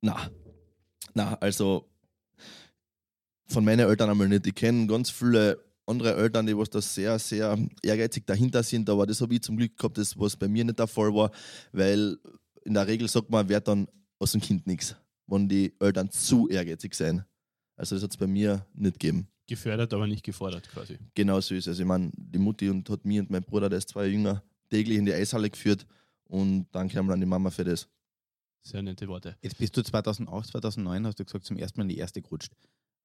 Na, 0.02 0.30
na, 1.14 1.34
also 1.36 1.90
von 3.48 3.66
meinen 3.66 3.88
Eltern 3.88 4.10
einmal 4.10 4.30
nicht. 4.30 4.48
Ich 4.48 4.56
kenne 4.56 4.88
ganz 4.88 5.10
viele 5.10 5.62
andere 5.86 6.16
Eltern, 6.16 6.46
die 6.46 6.56
was 6.56 6.70
da 6.70 6.82
sehr, 6.82 7.20
sehr 7.20 7.58
ehrgeizig 7.82 8.26
dahinter 8.26 8.64
sind, 8.64 8.90
aber 8.90 9.08
das 9.08 9.20
habe 9.22 9.34
ich 9.34 9.42
zum 9.42 9.58
Glück 9.58 9.76
gehabt, 9.76 9.98
das 9.98 10.18
was 10.18 10.38
bei 10.38 10.48
mir 10.48 10.64
nicht 10.64 10.80
der 10.80 10.88
Fall 10.88 11.14
war, 11.14 11.32
weil 11.72 12.18
in 12.64 12.76
der 12.76 12.88
Regel 12.88 13.08
sagt 13.08 13.30
man, 13.30 13.50
wer 13.50 13.60
dann 13.60 13.88
aus 14.20 14.34
dem 14.34 14.42
Kind 14.42 14.68
nichts 14.68 14.96
wenn 15.30 15.48
die 15.48 15.74
Eltern 15.80 16.10
zu 16.12 16.48
ehrgeizig 16.48 16.94
sind. 16.96 17.26
Also 17.76 17.96
das 17.96 18.04
hat 18.04 18.12
es 18.12 18.18
bei 18.18 18.28
mir 18.28 18.66
nicht 18.74 19.00
gegeben. 19.00 19.28
Gefördert, 19.48 19.94
aber 19.94 20.06
nicht 20.06 20.24
gefordert 20.24 20.70
quasi. 20.70 20.98
Genau 21.16 21.40
so 21.42 21.56
ist 21.56 21.64
es. 21.64 21.70
Also 21.70 21.82
ich 21.82 21.88
meine, 21.88 22.12
die 22.16 22.40
Mutti 22.40 22.70
und 22.70 22.90
hat 22.90 23.06
mich 23.06 23.20
und 23.20 23.30
mein 23.30 23.44
Bruder, 23.44 23.70
der 23.70 23.80
ist 23.80 23.90
zwei 23.90 24.08
jünger, 24.08 24.44
täglich 24.70 24.98
in 24.98 25.06
die 25.06 25.14
Eishalle 25.14 25.50
geführt 25.50 25.88
und 26.26 26.68
danke 26.72 27.00
einmal 27.00 27.14
an 27.14 27.20
die 27.20 27.26
Mama 27.26 27.50
für 27.50 27.64
das. 27.64 27.88
Sehr 28.62 28.82
nette 28.82 29.08
Worte. 29.08 29.38
Jetzt 29.42 29.58
bist 29.58 29.76
du 29.76 29.82
2008, 29.82 30.50
2009, 30.50 31.08
hast 31.08 31.20
du 31.20 31.26
gesagt, 31.26 31.46
zum 31.46 31.58
ersten 31.58 31.80
Mal 31.80 31.84
in 31.84 31.90
die 31.90 31.98
erste 31.98 32.22
gerutscht. 32.22 32.54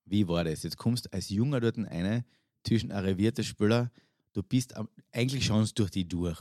Wie 0.05 0.29
war 0.29 0.45
das? 0.45 0.65
Jetzt 0.65 0.77
kommst 0.77 1.07
du 1.07 1.13
als 1.13 1.31
Junger 1.31 1.61
dort 1.61 1.79
eine 1.79 2.25
zwischen 2.65 2.93
arrivierte 2.93 3.45
Spieler, 3.45 3.91
du 4.33 4.43
bist 4.43 4.75
eigentlich 5.13 5.47
schon 5.47 5.69
durch 5.75 5.91
die 5.91 6.09
durch. 6.09 6.41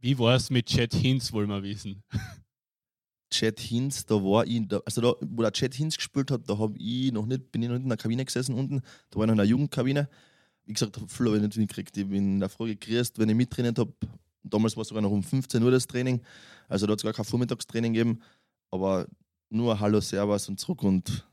Wie 0.00 0.18
war 0.18 0.36
es 0.36 0.50
mit 0.50 0.66
Chad 0.66 0.94
Hinz, 0.94 1.32
wollen 1.32 1.48
wir 1.48 1.62
wissen? 1.62 2.02
Chad 3.34 3.58
Hinz, 3.58 4.06
da 4.06 4.14
war 4.14 4.46
ich, 4.46 4.66
da, 4.68 4.80
also 4.84 5.00
da, 5.00 5.14
wo 5.20 5.42
der 5.42 5.52
Chad 5.52 5.74
Hinz 5.74 5.96
gespielt 5.96 6.30
hat, 6.30 6.48
da 6.48 6.56
habe 6.58 6.78
ich 6.78 7.12
noch 7.12 7.26
nicht, 7.26 7.50
bin 7.50 7.62
ich 7.62 7.68
noch 7.68 7.74
nicht 7.74 7.84
in 7.84 7.88
der 7.88 7.98
Kabine 7.98 8.24
gesessen 8.24 8.54
unten, 8.54 8.80
da 9.10 9.16
war 9.16 9.24
ich 9.24 9.26
noch 9.26 9.32
in 9.32 9.38
der 9.38 9.46
Jugendkabine. 9.46 10.08
Wie 10.66 10.72
gesagt, 10.72 10.98
viel 11.08 11.26
habe 11.26 11.36
ich 11.36 11.42
nicht 11.42 11.56
gekriegt. 11.56 11.96
Ich 11.96 12.06
bin 12.06 12.34
in 12.34 12.40
der 12.40 12.48
Frage 12.48 12.76
gekriegt, 12.76 13.18
wenn 13.18 13.28
ich 13.28 13.34
mittrainiert 13.34 13.78
habe. 13.78 13.92
Damals 14.42 14.76
war 14.76 14.82
es 14.82 14.88
sogar 14.88 15.02
noch 15.02 15.10
um 15.10 15.22
15 15.22 15.62
Uhr 15.62 15.70
das 15.70 15.86
Training. 15.86 16.22
Also 16.68 16.86
da 16.86 16.92
hat 16.92 17.00
es 17.00 17.02
gar 17.02 17.12
kein 17.12 17.24
Vormittagstraining 17.24 17.92
gegeben. 17.92 18.20
Aber 18.70 19.06
nur 19.50 19.78
Hallo, 19.78 20.00
Servus 20.00 20.48
und 20.48 20.58
zurück 20.58 20.82
und 20.82 21.26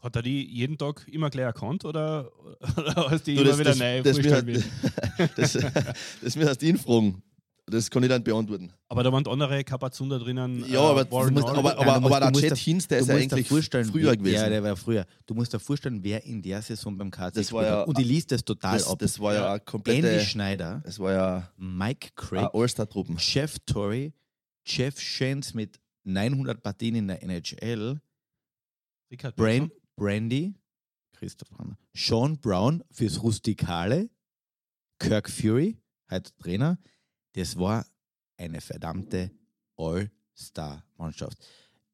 hat 0.00 0.14
er 0.16 0.22
die 0.22 0.46
jeden 0.46 0.78
Tag 0.78 1.06
immer 1.08 1.28
gleich 1.28 1.44
erkannt 1.44 1.84
oder, 1.84 2.30
oder 2.76 3.10
hast 3.10 3.26
du 3.26 3.32
immer 3.32 3.44
das, 3.44 3.58
wieder 3.58 3.70
das, 3.70 3.78
neu 3.78 4.02
das, 4.02 4.16
das, 5.36 5.52
das, 5.52 5.52
das, 5.52 6.34
das, 6.34 6.34
das 6.34 6.62
ihn 6.62 6.78
fragen. 6.78 7.22
Das 7.70 7.90
kann 7.90 8.02
ich 8.02 8.08
dann 8.08 8.22
beantworten. 8.22 8.72
Aber 8.88 9.02
da 9.02 9.12
waren 9.12 9.26
andere 9.26 9.62
Kapazunder 9.64 10.18
drinnen. 10.18 10.64
Ja, 10.68 10.80
aber, 10.80 11.02
äh, 11.02 11.30
musst, 11.30 11.46
aber, 11.46 11.78
aber, 11.78 11.94
aber, 11.96 12.22
aber 12.22 12.30
der 12.30 12.50
Chat 12.50 12.58
Hinz, 12.58 12.88
der 12.88 12.98
ist 12.98 13.08
ja 13.08 13.16
eigentlich 13.16 13.48
früher 13.48 14.16
gewesen. 14.16 14.34
Ja, 14.34 14.48
der 14.48 14.62
war 14.62 14.76
früher. 14.76 15.06
Du 15.26 15.34
musst 15.34 15.52
dir 15.52 15.58
vorstellen, 15.58 16.02
wer 16.02 16.24
in 16.24 16.40
der 16.42 16.62
Saison 16.62 16.96
beim 16.96 17.10
KC 17.10 17.34
das 17.34 17.52
war 17.52 17.64
ja, 17.64 17.82
Und 17.82 17.98
die 17.98 18.04
liest 18.04 18.32
das 18.32 18.44
total 18.44 18.78
das, 18.78 18.88
ab. 18.88 18.98
Das 18.98 19.18
war 19.20 19.34
ja, 19.34 19.52
ja 19.54 19.58
komplett. 19.58 20.04
Andy 20.04 20.24
Schneider. 20.24 20.80
Das 20.84 20.98
war 20.98 21.12
ja. 21.12 21.52
Mike 21.56 22.10
Craig. 22.16 22.48
All-Star-Truppen. 22.52 23.16
Jeff 23.18 23.58
Torrey. 23.66 24.12
Jeff 24.64 25.00
Shens 25.00 25.54
mit 25.54 25.78
900 26.04 26.62
Partien 26.62 26.94
in 26.94 27.08
der 27.08 27.22
NHL. 27.22 28.00
Richard 29.10 29.36
Brand, 29.36 29.72
Brandy. 29.96 30.54
Christoph 31.12 31.50
Brandt. 31.50 31.76
Sean 31.94 32.38
Brown 32.38 32.84
fürs 32.90 33.22
Rustikale. 33.22 34.08
Kirk 34.98 35.30
Fury, 35.30 35.78
heute 36.10 36.34
Trainer 36.36 36.78
das 37.38 37.56
war 37.56 37.86
eine 38.36 38.60
verdammte 38.60 39.30
All-Star-Mannschaft. 39.76 41.38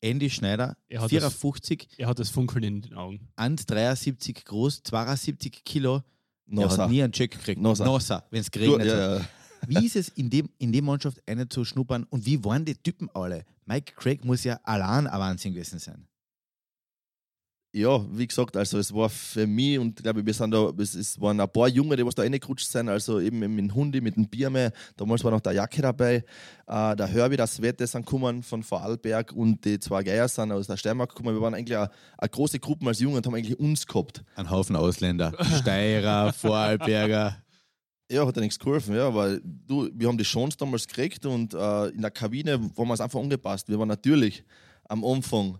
Andy 0.00 0.28
Schneider, 0.28 0.76
er 0.88 1.08
54. 1.08 1.88
Das, 1.88 1.98
er 1.98 2.06
hat 2.08 2.18
das 2.18 2.30
Funkeln 2.30 2.64
in 2.64 2.82
den 2.82 2.94
Augen. 2.94 3.28
1,73 3.36 4.44
groß, 4.44 4.82
72 4.82 5.64
Kilo. 5.64 6.02
Nossa. 6.46 6.76
Er 6.76 6.84
hat 6.84 6.90
nie 6.90 7.02
einen 7.02 7.12
Check 7.12 7.32
gekriegt. 7.32 7.60
Nossa, 7.60 7.84
Nossa 7.84 8.24
wenn 8.30 8.40
es 8.40 8.50
geregnet 8.50 8.86
ja, 8.86 8.94
hat. 8.94 9.20
Ja. 9.22 9.28
Wie 9.66 9.86
ist 9.86 9.96
es 9.96 10.08
in 10.10 10.28
dem, 10.28 10.50
in 10.58 10.72
dem 10.72 10.84
Mannschaft 10.84 11.22
eine 11.26 11.48
zu 11.48 11.64
schnuppern 11.64 12.04
und 12.04 12.26
wie 12.26 12.44
waren 12.44 12.66
die 12.66 12.74
Typen 12.74 13.08
alle? 13.14 13.44
Mike 13.64 13.94
Craig 13.96 14.22
muss 14.24 14.44
ja 14.44 14.60
allein 14.62 15.06
ein 15.06 15.18
Wahnsinn 15.18 15.54
gewesen 15.54 15.78
sein 15.78 16.06
ja, 17.74 18.00
wie 18.16 18.26
gesagt, 18.26 18.56
also 18.56 18.78
es 18.78 18.94
war 18.94 19.08
für 19.08 19.48
mich 19.48 19.80
und 19.80 20.00
glaube 20.00 20.20
ich, 20.20 20.26
wir 20.26 20.32
sind 20.32 20.52
da, 20.52 20.70
es, 20.78 21.20
waren 21.20 21.40
ein 21.40 21.48
paar 21.48 21.66
Junge, 21.66 21.96
die 21.96 22.06
was 22.06 22.14
da 22.14 22.22
reingerutscht 22.22 22.68
sind, 22.68 22.88
also 22.88 23.18
eben 23.18 23.40
mit 23.40 23.58
dem 23.58 23.74
Hundi, 23.74 24.00
mit 24.00 24.14
dem 24.14 24.28
Bierme, 24.28 24.72
damals 24.96 25.24
war 25.24 25.32
noch 25.32 25.40
der 25.40 25.54
Jacke 25.54 25.82
dabei, 25.82 26.24
äh, 26.68 26.96
der 26.96 27.06
Herbie, 27.08 27.36
der 27.36 27.48
Svette 27.48 27.84
sind 27.88 28.06
gekommen 28.06 28.44
von 28.44 28.62
Vorarlberg 28.62 29.32
und 29.32 29.64
die 29.64 29.80
zwei 29.80 30.04
Geier 30.04 30.28
sind 30.28 30.52
aus 30.52 30.68
der 30.68 30.76
Steiermark 30.76 31.10
gekommen. 31.10 31.34
Wir 31.34 31.42
waren 31.42 31.54
eigentlich 31.54 31.76
eine, 31.76 31.90
eine 32.16 32.28
große 32.28 32.60
Gruppe 32.60 32.86
als 32.86 33.00
Jungen 33.00 33.16
und 33.16 33.26
haben 33.26 33.34
eigentlich 33.34 33.58
uns 33.58 33.84
gehabt. 33.84 34.22
Ein 34.36 34.48
Haufen 34.48 34.76
Ausländer, 34.76 35.32
Steirer, 35.60 36.32
Vorarlberger. 36.38 37.38
Ja, 38.08 38.24
hat 38.24 38.36
ja 38.36 38.42
nichts 38.42 38.58
geholfen, 38.58 38.94
ja, 38.94 39.12
weil 39.12 39.40
du, 39.42 39.90
wir 39.92 40.06
haben 40.06 40.18
die 40.18 40.24
Chance 40.24 40.56
damals 40.56 40.86
gekriegt 40.86 41.26
und 41.26 41.54
äh, 41.54 41.88
in 41.88 42.02
der 42.02 42.12
Kabine 42.12 42.60
waren 42.76 42.86
wir 42.86 42.94
es 42.94 43.00
einfach 43.00 43.18
angepasst. 43.18 43.68
Wir 43.68 43.80
waren 43.80 43.88
natürlich 43.88 44.44
am 44.88 45.04
Anfang 45.04 45.58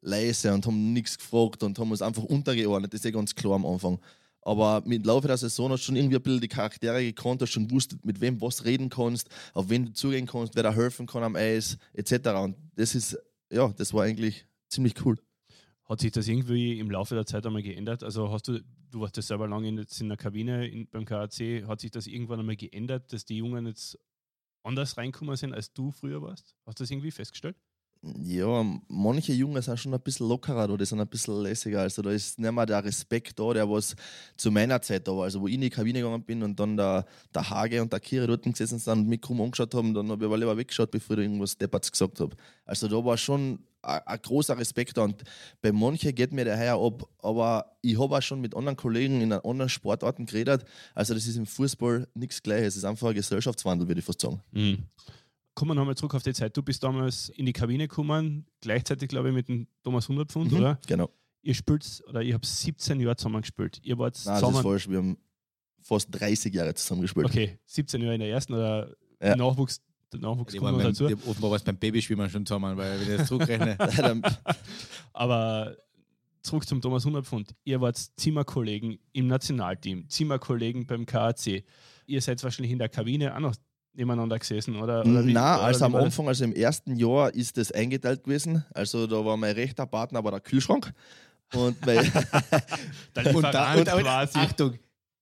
leise 0.00 0.52
und 0.52 0.66
haben 0.66 0.92
nichts 0.92 1.18
gefragt 1.18 1.62
und 1.62 1.78
haben 1.78 1.90
uns 1.90 2.02
einfach 2.02 2.22
untergeordnet. 2.22 2.92
Das 2.92 3.00
ist 3.00 3.04
ja 3.04 3.10
ganz 3.10 3.34
klar 3.34 3.54
am 3.54 3.66
Anfang. 3.66 4.00
Aber 4.42 4.82
mit 4.86 5.04
Laufe 5.04 5.28
der 5.28 5.36
Saison 5.36 5.70
hast 5.70 5.82
du 5.82 5.86
schon 5.86 5.96
irgendwie 5.96 6.16
ein 6.16 6.22
bisschen 6.22 6.40
die 6.40 6.48
Charaktere 6.48 7.04
gekannt, 7.04 7.42
hast 7.42 7.50
schon 7.50 7.68
gewusst, 7.68 7.96
mit 8.04 8.20
wem 8.20 8.40
was 8.40 8.64
reden 8.64 8.88
kannst, 8.88 9.28
auf 9.52 9.68
wen 9.68 9.86
du 9.86 9.92
zugehen 9.92 10.26
kannst, 10.26 10.54
wer 10.54 10.62
da 10.62 10.72
helfen 10.72 11.06
kann 11.06 11.22
am 11.22 11.36
Eis, 11.36 11.76
etc. 11.92 12.30
Und 12.42 12.56
das 12.74 12.94
ist, 12.94 13.18
ja, 13.50 13.68
das 13.68 13.92
war 13.92 14.04
eigentlich 14.04 14.46
ziemlich 14.68 14.94
cool. 15.04 15.18
Hat 15.84 16.00
sich 16.00 16.12
das 16.12 16.28
irgendwie 16.28 16.78
im 16.78 16.90
Laufe 16.90 17.14
der 17.14 17.26
Zeit 17.26 17.44
einmal 17.44 17.62
geändert? 17.62 18.02
Also 18.02 18.30
hast 18.30 18.48
du, 18.48 18.62
du 18.90 19.00
warst 19.00 19.16
ja 19.16 19.22
selber 19.22 19.46
lange 19.46 19.68
in, 19.68 19.78
in 19.78 20.08
der 20.08 20.16
Kabine 20.16 20.66
in, 20.66 20.88
beim 20.88 21.04
KAC, 21.04 21.66
hat 21.66 21.80
sich 21.80 21.90
das 21.90 22.06
irgendwann 22.06 22.40
einmal 22.40 22.56
geändert, 22.56 23.12
dass 23.12 23.24
die 23.24 23.38
Jungen 23.38 23.66
jetzt 23.66 23.98
anders 24.62 24.96
reinkommen 24.96 25.36
sind, 25.36 25.52
als 25.52 25.72
du 25.72 25.90
früher 25.90 26.22
warst? 26.22 26.54
Hast 26.64 26.78
du 26.78 26.84
das 26.84 26.90
irgendwie 26.90 27.10
festgestellt? 27.10 27.56
Ja, 28.02 28.64
manche 28.88 29.34
Jungen 29.34 29.60
sind 29.60 29.78
schon 29.78 29.92
ein 29.92 30.00
bisschen 30.00 30.26
lockerer 30.26 30.66
da, 30.66 30.76
die 30.76 30.86
sind 30.86 31.00
ein 31.00 31.06
bisschen 31.06 31.42
lässiger. 31.42 31.82
Also 31.82 32.00
da 32.00 32.10
ist 32.10 32.38
nicht 32.38 32.50
mehr 32.50 32.64
der 32.64 32.82
Respekt 32.82 33.38
da, 33.38 33.52
der 33.52 33.68
was 33.68 33.94
zu 34.38 34.50
meiner 34.50 34.80
Zeit 34.80 35.06
da 35.06 35.12
war. 35.12 35.24
Also 35.24 35.42
wo 35.42 35.48
ich 35.48 35.54
in 35.54 35.60
die 35.60 35.68
Kabine 35.68 36.00
gegangen 36.00 36.22
bin 36.22 36.42
und 36.42 36.58
dann 36.58 36.78
der, 36.78 37.04
der 37.34 37.50
Hage 37.50 37.82
und 37.82 37.92
der 37.92 38.00
Kiri 38.00 38.26
dort 38.26 38.44
gesessen 38.44 38.78
sind 38.78 39.00
und 39.00 39.08
mich 39.08 39.20
krumm 39.20 39.42
angeschaut 39.42 39.74
haben, 39.74 39.92
dann 39.92 40.08
habe 40.08 40.24
ich 40.24 40.26
aber 40.26 40.38
lieber 40.38 40.56
weggeschaut, 40.56 40.90
bevor 40.90 41.18
ich 41.18 41.24
irgendwas 41.24 41.58
Depperts 41.58 41.92
gesagt 41.92 42.20
habe. 42.20 42.34
Also 42.64 42.88
da 42.88 43.04
war 43.04 43.18
schon 43.18 43.58
ein, 43.82 44.22
großer 44.22 44.56
Respekt 44.56 44.96
da. 44.96 45.02
Und 45.02 45.22
bei 45.60 45.70
manchen 45.70 46.14
geht 46.14 46.32
mir 46.32 46.46
der 46.46 46.58
heuer 46.58 46.82
ab, 46.82 47.06
aber 47.18 47.76
ich 47.82 47.98
habe 47.98 48.16
auch 48.16 48.22
schon 48.22 48.40
mit 48.40 48.56
anderen 48.56 48.76
Kollegen 48.76 49.20
in 49.20 49.32
anderen 49.32 49.68
Sportarten 49.68 50.24
geredet. 50.24 50.64
Also 50.94 51.12
das 51.12 51.26
ist 51.26 51.36
im 51.36 51.46
Fußball 51.46 52.08
nichts 52.14 52.42
Gleiches. 52.42 52.68
Es 52.68 52.76
ist 52.76 52.84
einfach 52.84 53.08
ein 53.08 53.14
Gesellschaftswandel, 53.14 53.88
würde 53.88 53.98
ich 53.98 54.06
fast 54.06 54.22
sagen. 54.22 54.40
Mhm. 54.52 54.84
Kommen 55.54 55.70
wir 55.72 55.74
nochmal 55.74 55.96
zurück 55.96 56.14
auf 56.14 56.22
die 56.22 56.32
Zeit. 56.32 56.56
Du 56.56 56.62
bist 56.62 56.82
damals 56.82 57.28
in 57.30 57.44
die 57.46 57.52
Kabine 57.52 57.88
gekommen, 57.88 58.46
gleichzeitig, 58.60 59.08
glaube 59.08 59.28
ich, 59.28 59.34
mit 59.34 59.48
dem 59.48 59.66
Thomas 59.82 60.08
Hundertpfund, 60.08 60.52
Mhm, 60.52 60.58
oder? 60.58 60.78
Genau. 60.86 61.10
Ihr 61.42 61.54
spielt, 61.54 62.02
oder 62.08 62.22
ihr 62.22 62.34
habt 62.34 62.46
17 62.46 63.00
Jahre 63.00 63.16
zusammen 63.16 63.40
gespielt. 63.42 63.80
Ihr 63.82 63.98
wart 63.98 64.14
Nein, 64.14 64.24
das 64.26 64.34
ist 64.42 64.46
zusammen. 64.46 64.62
falsch. 64.62 64.88
Wir 64.88 64.98
haben 64.98 65.18
fast 65.82 66.08
30 66.12 66.54
Jahre 66.54 66.74
zusammen 66.74 67.02
gespielt. 67.02 67.26
Okay, 67.26 67.58
17 67.66 68.00
Jahre 68.02 68.14
in 68.14 68.20
der 68.20 68.28
ersten 68.30 68.54
oder 68.54 68.94
Ja. 69.22 69.34
Nachwuchs, 69.36 69.80
der 70.12 70.20
Nachwuchs 70.20 70.52
Die 70.52 70.58
kommt 70.58 70.72
noch 70.72 70.78
beim, 70.82 70.88
dazu. 70.92 71.06
offenbar 71.06 71.50
war 71.50 71.56
es 71.56 71.62
beim 71.64 71.76
Babyschwimmen 71.78 72.28
schon 72.30 72.44
zusammen, 72.46 72.76
weil 72.76 73.00
wenn 73.00 73.10
ich 73.10 73.16
das 73.18 73.28
zurückrechne. 73.28 73.76
Aber 75.12 75.76
zurück 76.42 76.66
zum 76.66 76.80
Thomas 76.80 77.04
Hundertpfund. 77.04 77.54
Ihr 77.64 77.80
wart 77.80 77.96
Zimmerkollegen 78.16 78.98
im 79.12 79.26
Nationalteam, 79.26 80.08
Zimmerkollegen 80.08 80.86
beim 80.86 81.06
KAC. 81.06 81.64
Ihr 82.06 82.20
seid 82.20 82.42
wahrscheinlich 82.42 82.72
in 82.72 82.78
der 82.78 82.88
Kabine 82.88 83.34
auch 83.34 83.40
noch 83.40 83.56
nebeneinander 83.94 84.38
gesessen, 84.38 84.76
oder? 84.76 85.00
oder 85.04 85.26
wie- 85.26 85.32
Na, 85.32 85.56
oder 85.56 85.64
also 85.64 85.84
am 85.84 85.92
war 85.92 86.00
das? 86.00 86.06
Anfang, 86.06 86.28
also 86.28 86.44
im 86.44 86.52
ersten 86.52 86.96
Jahr 86.96 87.34
ist 87.34 87.56
das 87.56 87.72
eingeteilt 87.72 88.24
gewesen. 88.24 88.64
Also 88.74 89.06
da 89.06 89.24
war 89.24 89.36
mein 89.36 89.54
rechter 89.54 89.86
Partner 89.86 90.22
war 90.24 90.30
der 90.30 90.40
Kühlschrank. 90.40 90.92
Und, 91.54 91.84
mein, 91.84 91.96
Der 93.16 93.34
und, 93.34 93.42
da, 93.42 93.74
und, 93.74 93.84
quasi. 93.86 94.38
Achtung, 94.38 94.78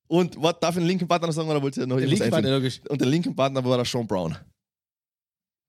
und 0.08 0.42
was 0.42 0.54
darf 0.60 0.74
ich 0.74 0.80
den 0.82 0.86
linken 0.86 1.08
Partner 1.08 1.32
sagen 1.32 1.48
oder 1.48 1.62
wollt 1.62 1.76
ihr 1.78 1.86
noch 1.86 1.96
der 1.96 2.04
irgendwas 2.04 2.20
Link 2.20 2.32
war 2.32 2.38
einfügen? 2.38 2.54
logisch. 2.56 2.80
Und 2.88 3.00
der 3.00 3.08
linken 3.08 3.34
Partner 3.34 3.64
war 3.64 3.76
der 3.78 3.86
Sean 3.86 4.06
Brown. 4.06 4.36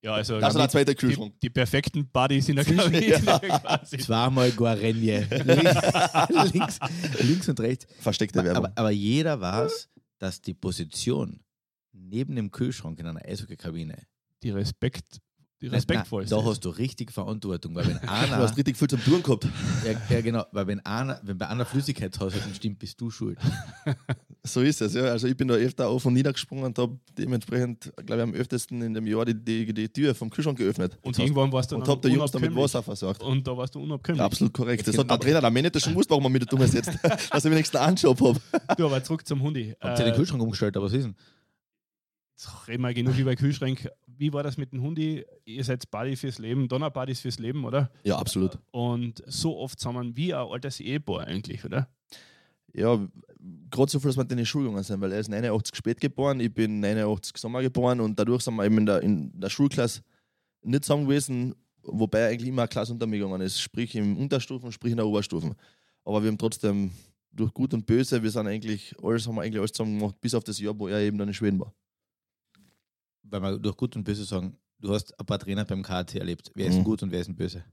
ja, 0.03 0.13
also, 0.15 0.35
Also 0.35 0.45
der 0.47 0.53
damit 0.53 0.71
zweite 0.71 0.91
die, 0.91 0.95
Kühlschrank. 0.97 1.33
die 1.41 1.49
perfekten 1.49 2.05
Buddies 2.09 2.49
in 2.49 2.57
der 2.57 2.65
quasi. 2.65 3.97
Zweimal 3.99 4.51
Guarenje. 4.51 5.27
links, 5.45 6.51
links, 6.53 6.79
links 7.21 7.49
und 7.49 7.59
rechts. 7.61 7.87
Versteckte 7.99 8.43
Werbung. 8.43 8.65
Aber, 8.65 8.73
aber 8.75 8.91
jeder 8.91 9.39
weiß, 9.39 9.87
dass 10.19 10.41
die 10.41 10.53
Position 10.53 11.39
neben 11.99 12.35
dem 12.35 12.51
Kühlschrank 12.51 12.99
in 12.99 13.07
einer 13.07 13.23
Eishockeykabine 13.25 13.97
Die 14.43 14.51
Respekt, 14.51 15.19
die 15.61 15.65
Nein, 15.65 15.75
respektvollste. 15.75 16.35
Da 16.35 16.43
hast 16.43 16.61
du 16.61 16.69
richtig 16.69 17.11
Verantwortung, 17.11 17.75
weil 17.75 17.87
wenn 17.87 17.99
du 18.01 18.09
einer, 18.09 18.37
hast 18.37 18.57
richtig 18.57 18.77
viel 18.77 18.87
zum 18.87 19.03
Tun 19.03 19.21
gehabt. 19.21 19.47
ja, 19.85 19.91
ja 20.09 20.21
genau, 20.21 20.45
weil 20.51 20.67
wenn 20.67 20.79
einer, 20.85 21.19
wenn 21.23 21.37
bei 21.37 21.47
einer 21.47 21.65
Flüssigkeitshaushalt 21.65 22.55
stimmt, 22.55 22.79
bist 22.79 22.99
du 23.01 23.09
schuld. 23.09 23.37
So 24.41 24.61
ist 24.61 24.81
es, 24.81 24.93
ja. 24.93 25.03
Also 25.03 25.27
ich 25.27 25.35
bin 25.35 25.49
da 25.49 25.55
öfter 25.55 25.89
auf 25.89 26.05
und 26.05 26.13
niedergesprungen 26.13 26.63
und 26.63 26.79
habe 26.79 26.97
dementsprechend, 27.17 27.91
glaube 28.05 28.21
ich, 28.21 28.23
am 28.23 28.33
öftesten 28.33 28.81
in 28.81 28.93
dem 28.93 29.05
Jahr 29.05 29.25
die, 29.25 29.33
die, 29.33 29.73
die 29.73 29.89
Tür 29.89 30.15
vom 30.15 30.29
Kühlschrank 30.29 30.57
geöffnet. 30.57 30.97
und 31.01 31.19
irgendwann 31.19 31.51
warst 31.51 31.71
du 31.71 31.75
und 31.75 31.87
habe 31.87 32.07
die 32.07 32.15
Jungs 32.15 32.31
damit. 32.31 32.55
Wasser 32.55 32.81
versorgt. 32.81 33.21
Und 33.21 33.45
da 33.45 33.55
warst 33.55 33.75
du 33.75 33.83
unabkömmlich. 33.83 34.23
Absolut 34.23 34.53
korrekt. 34.53 34.87
Das 34.87 34.97
hat 34.97 35.09
der 35.09 35.19
Trainer, 35.19 35.41
der 35.41 35.51
Manager 35.51 35.79
schon 35.79 35.91
gewusst, 35.91 36.09
warum 36.09 36.23
er 36.23 36.29
mich 36.29 36.45
da 36.45 36.45
dumm 36.45 36.61
jetzt, 36.61 36.89
dass 37.31 37.45
ich 37.45 37.51
wenigstens 37.51 37.79
einen 37.79 37.97
Anjob 37.97 38.21
habe. 38.21 38.39
Du, 38.77 38.85
aber 38.85 39.03
zurück 39.03 39.27
zum 39.27 39.41
Hundi. 39.41 39.75
Habt 39.79 39.99
ihr 39.99 40.05
den 40.05 40.15
Kühlschrank 40.15 40.41
umgestellt, 40.41 40.77
aber 40.77 40.85
was 40.85 40.93
ist 40.93 41.03
denn? 41.03 41.15
Jetzt 42.39 42.69
reden 42.69 42.83
wir 42.83 42.93
genug 42.93 43.17
über 43.17 43.35
Kühlschrank. 43.35 43.89
Wie 44.07 44.31
war 44.31 44.43
das 44.43 44.55
mit 44.55 44.71
dem 44.71 44.81
Hundi? 44.81 45.25
Ihr 45.43 45.63
seid 45.65 45.91
Buddy 45.91 46.15
fürs 46.15 46.39
Leben, 46.39 46.69
Donner 46.69 46.89
Buddies 46.89 47.19
fürs 47.19 47.37
Leben, 47.37 47.65
oder? 47.65 47.91
Ja, 48.05 48.17
absolut. 48.17 48.57
Und 48.71 49.21
so 49.27 49.57
oft 49.57 49.77
zusammen 49.77 50.15
wie 50.15 50.33
ein 50.33 50.39
altes 50.39 50.79
Ehepaar 50.79 51.27
eigentlich, 51.27 51.65
oder? 51.65 51.89
Ja, 52.73 52.97
gerade 53.69 53.91
so 53.91 53.99
viel, 53.99 54.07
dass 54.07 54.15
wir 54.15 54.31
in 54.31 54.37
die 54.37 54.45
Schule 54.45 54.67
gegangen 54.67 54.85
sind, 54.85 55.01
weil 55.01 55.11
er 55.11 55.19
ist 55.19 55.27
89 55.27 55.75
spät 55.75 55.99
geboren, 55.99 56.39
ich 56.39 56.53
bin 56.53 56.79
89 56.79 57.35
Sommer 57.35 57.61
geboren 57.61 57.99
und 57.99 58.17
dadurch 58.17 58.43
sind 58.43 58.55
wir 58.55 58.63
eben 58.63 58.77
in 58.77 58.85
der, 58.85 59.01
in 59.01 59.37
der 59.37 59.49
Schulklasse 59.49 60.01
nicht 60.61 60.85
zusammen 60.85 61.07
gewesen, 61.07 61.55
wobei 61.83 62.19
er 62.19 62.27
eigentlich 62.29 62.47
immer 62.47 62.61
eine 62.61 62.69
Klasse 62.69 62.93
unter 62.93 63.05
mir 63.05 63.19
gegangen 63.19 63.41
ist, 63.41 63.59
sprich 63.59 63.93
im 63.95 64.15
Unterstufen, 64.15 64.71
sprich 64.71 64.91
in 64.91 64.97
der 64.97 65.07
Oberstufen. 65.07 65.55
Aber 66.05 66.23
wir 66.23 66.29
haben 66.29 66.37
trotzdem 66.37 66.91
durch 67.33 67.53
Gut 67.53 67.73
und 67.73 67.85
Böse, 67.85 68.23
wir 68.23 68.31
sind 68.31 68.47
eigentlich, 68.47 68.95
alles 69.03 69.27
haben 69.27 69.35
wir 69.35 69.41
eigentlich 69.41 69.59
alles 69.59 69.73
zusammen 69.73 69.99
gemacht, 69.99 70.15
bis 70.21 70.33
auf 70.33 70.45
das 70.45 70.57
Jahr, 70.57 70.79
wo 70.79 70.87
er 70.87 71.01
eben 71.01 71.17
dann 71.17 71.27
in 71.27 71.33
Schweden 71.33 71.59
war. 71.59 71.73
Weil 73.29 73.41
wir 73.41 73.59
durch 73.59 73.77
gut 73.77 73.95
und 73.95 74.03
böse 74.03 74.23
sagen, 74.25 74.57
du 74.79 74.93
hast 74.93 75.19
ein 75.19 75.25
paar 75.25 75.39
Trainer 75.39 75.65
beim 75.65 75.83
KT 75.83 76.15
erlebt. 76.15 76.51
Wer 76.55 76.67
ist 76.67 76.77
Mhm. 76.79 76.83
gut 76.83 77.03
und 77.03 77.11
wer 77.11 77.19
ist 77.19 77.27
denn 77.27 77.35
böse? 77.35 77.63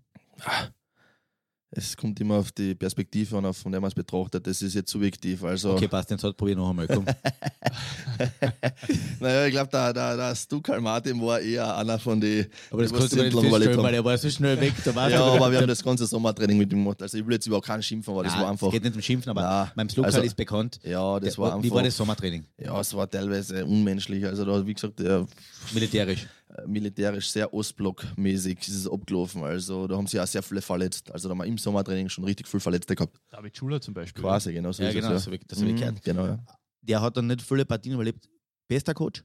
Es 1.70 1.96
kommt 1.96 2.20
immer 2.20 2.36
auf 2.36 2.52
die 2.52 2.74
Perspektive 2.76 3.36
an, 3.36 3.44
auf 3.44 3.56
von 3.56 3.72
der 3.72 3.80
man 3.80 3.88
es 3.88 3.94
betrachtet. 3.94 4.46
Das 4.46 4.62
ist 4.62 4.74
jetzt 4.74 4.90
subjektiv. 4.90 5.42
Also, 5.42 5.72
Okay, 5.72 5.88
passt, 5.88 6.10
den 6.10 6.18
Satz 6.18 6.36
probier 6.36 6.54
noch 6.54 6.70
einmal. 6.70 6.86
Komm. 6.86 7.04
naja, 9.20 9.46
ich 9.46 9.52
glaube, 9.52 9.70
der, 9.70 9.92
der, 9.92 10.16
der 10.16 10.34
Stukal 10.36 10.80
Martin 10.80 11.20
war 11.20 11.40
eher 11.40 11.76
einer 11.76 11.98
von 11.98 12.20
den. 12.20 12.46
Aber 12.70 12.82
das 12.82 12.92
kannst 12.92 13.12
du 13.12 13.22
nicht 13.22 13.32
feststellen, 13.32 13.82
weil 13.82 13.94
er 13.94 14.04
war 14.04 14.16
so 14.16 14.30
schnell 14.30 14.60
weg. 14.60 14.74
Da 14.84 14.94
warst 14.94 15.12
Ja, 15.12 15.18
du 15.18 15.24
aber 15.32 15.50
wir 15.50 15.58
haben 15.58 15.66
das 15.66 15.82
ganze 15.82 16.06
Sommertraining 16.06 16.56
mit 16.56 16.72
ihm 16.72 16.84
gemacht. 16.84 17.02
Also, 17.02 17.18
ich 17.18 17.26
will 17.26 17.34
jetzt 17.34 17.46
überhaupt 17.46 17.66
keinen 17.66 17.82
schimpfen, 17.82 18.12
aber 18.14 18.22
das 18.22 18.32
Nein, 18.34 18.42
war 18.42 18.50
einfach. 18.50 18.68
Es 18.68 18.72
geht 18.72 18.84
nicht 18.84 18.94
um 18.96 19.02
Schimpfen, 19.02 19.30
aber 19.30 19.42
Nein, 19.42 19.70
beim 19.74 19.88
Slokal 19.88 20.14
also- 20.14 20.24
ist 20.24 20.36
bekannt. 20.36 20.78
Ja, 20.84 21.18
das 21.18 21.36
war 21.36 21.52
einfach. 21.52 21.64
Wie 21.64 21.70
war 21.72 21.82
das 21.82 21.96
Sommertraining? 21.96 22.44
Ja, 22.58 22.80
es 22.80 22.94
war 22.94 23.10
teilweise 23.10 23.66
unmenschlich. 23.66 24.24
Also, 24.24 24.44
da, 24.44 24.64
wie 24.64 24.74
gesagt, 24.74 25.00
der, 25.00 25.26
Militärisch. 25.74 26.26
Militärisch 26.66 27.28
sehr 27.30 27.52
Ostblock-mäßig 27.52 28.58
ist 28.60 28.68
es 28.76 28.88
abgelaufen. 28.88 29.42
Also, 29.42 29.86
da 29.86 29.96
haben 29.96 30.06
sie 30.06 30.20
auch 30.20 30.26
sehr 30.26 30.42
viele 30.42 30.62
verletzt. 30.62 31.10
Also, 31.10 31.28
da 31.28 31.32
haben 31.32 31.38
wir 31.38 31.46
im 31.46 31.58
Sommertraining 31.58 32.08
schon 32.08 32.24
richtig 32.24 32.46
viele 32.48 32.60
Verletzte 32.60 32.94
gehabt. 32.94 33.18
David 33.30 33.56
Schuler 33.56 33.80
zum 33.80 33.94
Beispiel. 33.94 34.22
Quasi, 34.22 34.52
genau 34.52 34.72
so 34.72 34.82
Ja, 34.82 34.92
genau, 34.92 35.10
das 35.10 35.22
es. 35.22 35.26
habe 35.26 35.36
Ja. 35.36 35.42
ich, 35.42 35.46
das 35.48 35.60
hab 35.60 35.66
ich 35.68 35.76
gehört. 35.76 36.02
Genau, 36.02 36.26
ja. 36.26 36.38
Der 36.82 37.00
hat 37.00 37.16
dann 37.16 37.26
nicht 37.26 37.42
viele 37.42 37.64
Partien 37.64 37.94
überlebt. 37.94 38.28
Bester 38.68 38.94
Coach? 38.94 39.24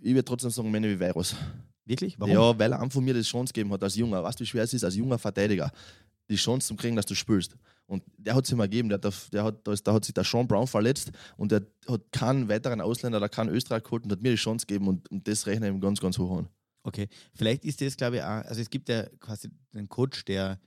Ich 0.00 0.14
würde 0.14 0.24
trotzdem 0.24 0.50
sagen, 0.50 0.70
Männer 0.70 0.88
wie 0.88 0.98
Virus. 0.98 1.34
Wirklich? 1.84 2.18
Warum? 2.18 2.32
Ja, 2.32 2.58
weil 2.58 2.72
er 2.72 2.80
einfach 2.80 3.00
mir 3.00 3.14
die 3.14 3.22
Chance 3.22 3.52
gegeben 3.52 3.72
hat 3.72 3.82
als 3.82 3.96
Junger. 3.96 4.22
Weißt 4.22 4.38
du, 4.38 4.42
wie 4.44 4.46
schwer 4.46 4.62
es 4.64 4.72
ist, 4.72 4.84
als 4.84 4.94
junger 4.96 5.18
Verteidiger, 5.18 5.70
die 6.28 6.36
Chance 6.36 6.68
zu 6.68 6.76
kriegen, 6.76 6.96
dass 6.96 7.06
du 7.06 7.14
spielst. 7.14 7.56
Und 7.86 8.02
der 8.16 8.34
hat 8.34 8.44
es 8.44 8.52
ihm 8.52 8.58
gegeben. 8.58 8.88
Der 8.88 9.00
hat, 9.00 9.32
der, 9.32 9.44
hat, 9.44 9.66
da, 9.66 9.72
ist, 9.72 9.86
da 9.86 9.92
hat 9.92 10.04
sich 10.04 10.14
der 10.14 10.24
Sean 10.24 10.46
Brown 10.46 10.66
verletzt 10.66 11.12
und 11.36 11.52
der 11.52 11.66
hat 11.88 12.00
keinen 12.10 12.48
weiteren 12.48 12.80
Ausländer 12.80 13.18
oder 13.18 13.28
keinen 13.28 13.50
Österreicher 13.50 13.82
geholt 13.82 14.04
und 14.04 14.12
hat 14.12 14.22
mir 14.22 14.30
die 14.30 14.36
Chance 14.36 14.66
gegeben 14.66 14.88
und, 14.88 15.10
und 15.10 15.26
das 15.28 15.46
rechne 15.46 15.68
ich 15.68 15.74
ihm 15.74 15.80
ganz, 15.80 16.00
ganz 16.00 16.18
hoch 16.18 16.38
an. 16.38 16.48
Okay. 16.84 17.08
Vielleicht 17.34 17.64
ist 17.64 17.80
das, 17.80 17.96
glaube 17.96 18.16
ich, 18.16 18.22
auch, 18.22 18.44
also 18.44 18.60
es 18.60 18.70
gibt 18.70 18.88
ja 18.88 19.04
quasi 19.20 19.50
den 19.72 19.88
Coach, 19.88 20.24
der 20.24 20.58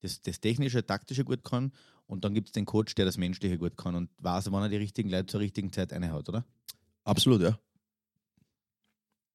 das, 0.00 0.22
das 0.22 0.40
Technische, 0.40 0.86
Taktische 0.86 1.24
gut 1.24 1.44
kann 1.44 1.72
und 2.06 2.24
dann 2.24 2.34
gibt 2.34 2.48
es 2.48 2.52
den 2.52 2.64
Coach, 2.64 2.94
der 2.94 3.04
das 3.04 3.16
Menschliche 3.16 3.58
gut 3.58 3.76
kann 3.76 3.94
und 3.94 4.10
weiß, 4.18 4.50
wann 4.52 4.62
er 4.62 4.68
die 4.68 4.76
richtigen 4.76 5.10
Leute 5.10 5.26
zur 5.26 5.40
richtigen 5.40 5.72
Zeit 5.72 5.92
einhaut, 5.92 6.28
oder? 6.28 6.44
Absolut, 7.04 7.42
ja. 7.42 7.58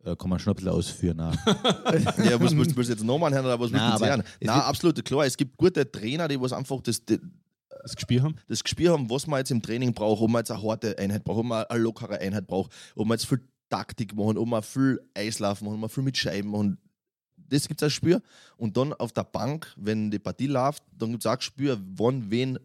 Äh, 0.05 0.15
kann 0.15 0.29
man 0.29 0.39
schon 0.39 0.51
ein 0.51 0.55
bisschen 0.55 0.71
ausführen. 0.71 1.19
Auch. 1.21 1.33
ja 1.45 2.39
was 2.41 2.55
willst, 2.55 2.75
willst 2.75 2.89
du 2.89 2.93
jetzt 2.93 3.03
nochmal 3.03 3.33
hören 3.33 3.45
oder 3.45 3.59
was 3.59 3.71
willst 3.71 3.83
Nein, 3.83 3.97
du 3.97 4.05
jetzt 4.05 4.09
hören? 4.09 4.23
es 4.39 4.47
Nein, 4.47 4.59
absolut, 4.59 5.05
klar. 5.05 5.25
Es 5.25 5.37
gibt 5.37 5.55
gute 5.57 5.89
Trainer, 5.89 6.27
die 6.27 6.39
was 6.39 6.51
einfach 6.51 6.81
das, 6.81 7.03
die, 7.05 7.19
Das 7.81 7.95
Gespür 7.95 8.23
haben? 8.23 8.35
das 8.47 8.63
Gespür 8.63 8.91
haben, 8.93 9.09
was 9.09 9.27
man 9.27 9.39
jetzt 9.39 9.51
im 9.51 9.61
Training 9.61 9.93
braucht, 9.93 10.21
ob 10.21 10.29
man 10.29 10.41
jetzt 10.41 10.51
eine 10.51 10.61
harte 10.61 10.97
Einheit 10.97 11.23
braucht, 11.23 11.39
ob 11.39 11.45
man 11.45 11.63
eine 11.65 11.79
lockere 11.79 12.19
Einheit 12.19 12.47
braucht, 12.47 12.71
ob 12.95 13.07
man 13.07 13.17
jetzt 13.17 13.27
viel 13.27 13.41
Taktik 13.69 14.13
machen, 14.15 14.37
ob 14.37 14.47
man 14.47 14.61
viel 14.61 14.99
Eislaufen 15.13 15.65
machen, 15.65 15.75
ob 15.75 15.81
man 15.81 15.89
viel 15.89 16.03
mit 16.03 16.17
Scheiben 16.17 16.51
machen. 16.51 16.77
Das 17.37 17.67
gibt 17.67 17.81
es 17.81 17.85
ein 17.85 17.89
Gespür. 17.89 18.21
Und 18.57 18.75
dann 18.77 18.93
auf 18.93 19.13
der 19.13 19.23
Bank, 19.23 19.73
wenn 19.77 20.11
die 20.11 20.19
Partie 20.19 20.47
läuft, 20.47 20.83
dann 20.97 21.11
gibt 21.11 21.23
es 21.23 21.27
auch 21.27 21.33
ein 21.33 21.37
Gespür, 21.37 21.79
wann 21.95 22.29
wen 22.29 22.59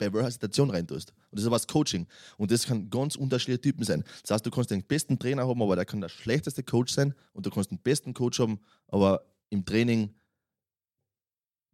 bei 0.00 0.12
welcher 0.12 0.30
Situation 0.30 0.70
reintust. 0.70 1.10
Und 1.30 1.36
das 1.38 1.42
ist 1.42 1.46
aber 1.46 1.56
das 1.56 1.68
Coaching. 1.68 2.06
Und 2.38 2.50
das 2.50 2.66
kann 2.66 2.90
ganz 2.90 3.14
unterschiedliche 3.14 3.60
Typen 3.60 3.84
sein. 3.84 4.02
Das 4.22 4.32
heißt, 4.32 4.46
du 4.46 4.50
kannst 4.50 4.70
den 4.70 4.82
besten 4.82 5.18
Trainer 5.18 5.46
haben, 5.46 5.62
aber 5.62 5.76
der 5.76 5.84
kann 5.84 6.00
der 6.00 6.08
schlechteste 6.08 6.64
Coach 6.64 6.92
sein. 6.92 7.14
Und 7.32 7.46
du 7.46 7.50
kannst 7.50 7.70
den 7.70 7.78
besten 7.78 8.14
Coach 8.14 8.40
haben, 8.40 8.58
aber 8.88 9.22
im 9.50 9.64
Training 9.64 10.14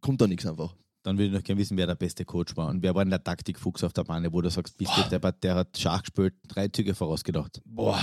kommt 0.01 0.21
da 0.21 0.27
nichts 0.27 0.45
einfach. 0.45 0.75
Dann 1.03 1.17
würde 1.17 1.27
ich 1.27 1.33
noch 1.33 1.43
gerne 1.43 1.61
wissen, 1.61 1.77
wer 1.77 1.87
der 1.87 1.95
beste 1.95 2.25
Coach 2.25 2.57
war 2.57 2.67
und 2.67 2.83
wer 2.83 2.93
war 2.93 3.05
denn 3.05 3.11
der 3.11 3.23
Taktikfuchs 3.23 3.83
auf 3.83 3.93
der 3.93 4.03
Bahn, 4.03 4.31
wo 4.33 4.41
du 4.41 4.49
sagst, 4.49 4.77
bist 4.77 4.91
du 4.97 5.09
der, 5.09 5.31
der 5.31 5.55
hat 5.55 5.77
Schach 5.77 6.01
gespielt, 6.01 6.35
drei 6.47 6.67
Züge 6.67 6.93
vorausgedacht. 6.93 7.61
Boah. 7.63 7.97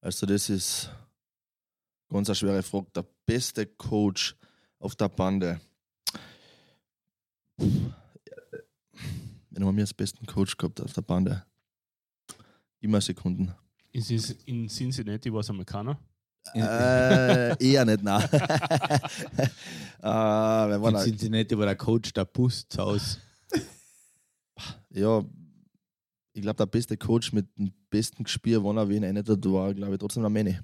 Also, 0.00 0.24
das 0.24 0.48
ist 0.48 0.90
ganz 2.08 2.30
eine 2.30 2.34
schwere 2.34 2.62
Frage. 2.62 2.86
Der 2.94 3.04
beste 3.26 3.66
Coach 3.66 4.36
auf 4.78 4.96
der 4.96 5.10
Bande. 5.10 5.60
Wenn 9.60 9.66
man 9.66 9.74
mir 9.74 9.82
als 9.82 9.92
besten 9.92 10.24
Coach 10.24 10.56
gehabt 10.56 10.80
auf 10.80 10.94
der 10.94 11.02
Bande. 11.02 11.44
Immer 12.80 13.02
Sekunden. 13.02 13.54
Ist 13.92 14.10
es 14.10 14.30
in 14.46 14.68
Cincinnati 14.68 15.30
was 15.30 15.50
Amerikaner? 15.50 15.98
äh, 16.54 17.62
eher 17.62 17.84
nicht, 17.84 18.02
nein. 18.02 18.22
äh, 18.32 20.02
war 20.02 20.90
In? 20.90 21.02
Cincinnati 21.02 21.58
war 21.58 21.66
der 21.66 21.76
Coach 21.76 22.10
der 22.14 22.24
Hause. 22.78 23.18
Ja, 24.88 25.22
ich 26.32 26.40
glaube, 26.40 26.56
der 26.56 26.66
beste 26.66 26.96
Coach 26.96 27.34
mit 27.34 27.46
dem 27.58 27.70
besten 27.90 28.24
Gespür, 28.24 28.64
wann 28.64 28.78
er 28.78 28.88
wen 28.88 29.04
einer 29.04 29.20
hat, 29.20 29.28
war, 29.44 29.74
glaube 29.74 29.92
ich, 29.92 29.98
trotzdem 29.98 30.22
der 30.22 30.30
Manny. 30.30 30.58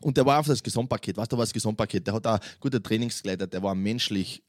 Und 0.00 0.16
der 0.16 0.24
war 0.24 0.38
auf 0.38 0.46
das 0.46 0.62
Gesamtpaket. 0.62 1.16
Weißt 1.16 1.32
du, 1.32 1.36
was 1.36 1.48
das 1.48 1.54
Gesamtpaket? 1.54 2.06
Der 2.06 2.14
hat 2.14 2.26
auch 2.26 2.38
gute 2.60 2.80
Trainings 2.80 3.20
geleitet, 3.20 3.52
der 3.52 3.62
war 3.64 3.74
menschlich, 3.74 4.44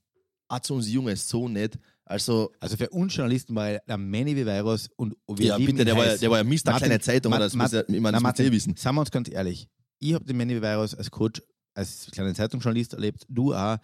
auch 0.48 0.60
zu 0.60 0.76
uns 0.76 0.88
Jungs 0.92 1.28
so 1.28 1.50
nett. 1.50 1.80
Also, 2.06 2.52
Also 2.60 2.76
für 2.78 2.90
uns 2.90 3.16
Journalisten 3.16 3.56
war 3.56 3.70
er 3.70 3.80
der 3.88 3.98
Manny 3.98 4.36
Virus 4.36 4.90
und 4.98 5.16
wir 5.28 5.46
ja, 5.46 5.58
bitte, 5.58 5.86
der 5.86 5.96
war, 5.96 6.06
ja- 6.06 6.18
der 6.18 6.30
war 6.30 6.38
ja 6.40 6.44
Mr. 6.44 6.50
Martin- 6.66 6.78
kleine 6.88 7.00
Zeitung, 7.00 7.30
Ma- 7.32 7.40
das 7.40 7.54
Ma- 7.54 7.64
muss 7.64 7.72
ja, 7.72 7.82
ich 7.82 7.88
meine, 7.88 8.02
Na, 8.02 8.12
das 8.12 8.16
muss 8.16 8.24
Martin, 8.24 8.46
eh 8.48 8.52
wissen. 8.52 8.76
Seien 8.76 8.96
wir 8.96 9.00
uns 9.02 9.12
ganz 9.12 9.30
ehrlich. 9.30 9.70
Ich 10.00 10.14
habe 10.14 10.26
den 10.26 10.36
Manny 10.38 10.62
Virus 10.62 10.94
als 10.96 11.10
Coach, 11.10 11.42
als 11.76 12.10
kleiner 12.12 12.34
Zeitungsjournalist 12.34 12.94
erlebt, 12.94 13.26
du 13.30 13.54
auch. 13.54 13.78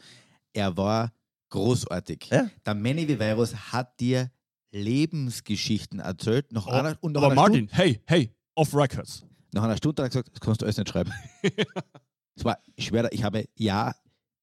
Er 0.54 0.76
war 0.76 1.14
großartig. 1.50 2.28
Ja. 2.32 2.50
Der 2.66 2.76
Manny 2.76 3.08
Virus 3.08 3.56
hat 3.56 4.00
dir 4.00 4.30
Lebensgeschichten 4.72 6.00
erzählt. 6.00 6.52
Nach 6.52 6.68
einer, 6.68 6.98
und 7.02 7.14
nach 7.14 7.24
Aber 7.24 7.36
Martin, 7.36 7.68
hey, 7.72 8.02
hey, 8.06 8.32
off 8.56 8.74
records. 8.76 9.18
Stunde, 9.18 9.36
nach 9.54 9.64
einer 9.64 9.78
Stunde 9.78 10.04
hat 10.04 10.08
er 10.08 10.10
gesagt, 10.24 10.30
das 10.34 10.40
kannst 10.42 10.62
du 10.62 10.66
alles 10.66 10.78
nicht 10.78 10.90
schreiben. 10.90 11.12
Es 12.36 12.46
war, 12.46 12.58
ich 12.78 12.86
schwöre, 12.86 13.10
ich 13.12 13.24
habe 13.26 13.50
ja, 13.56 13.94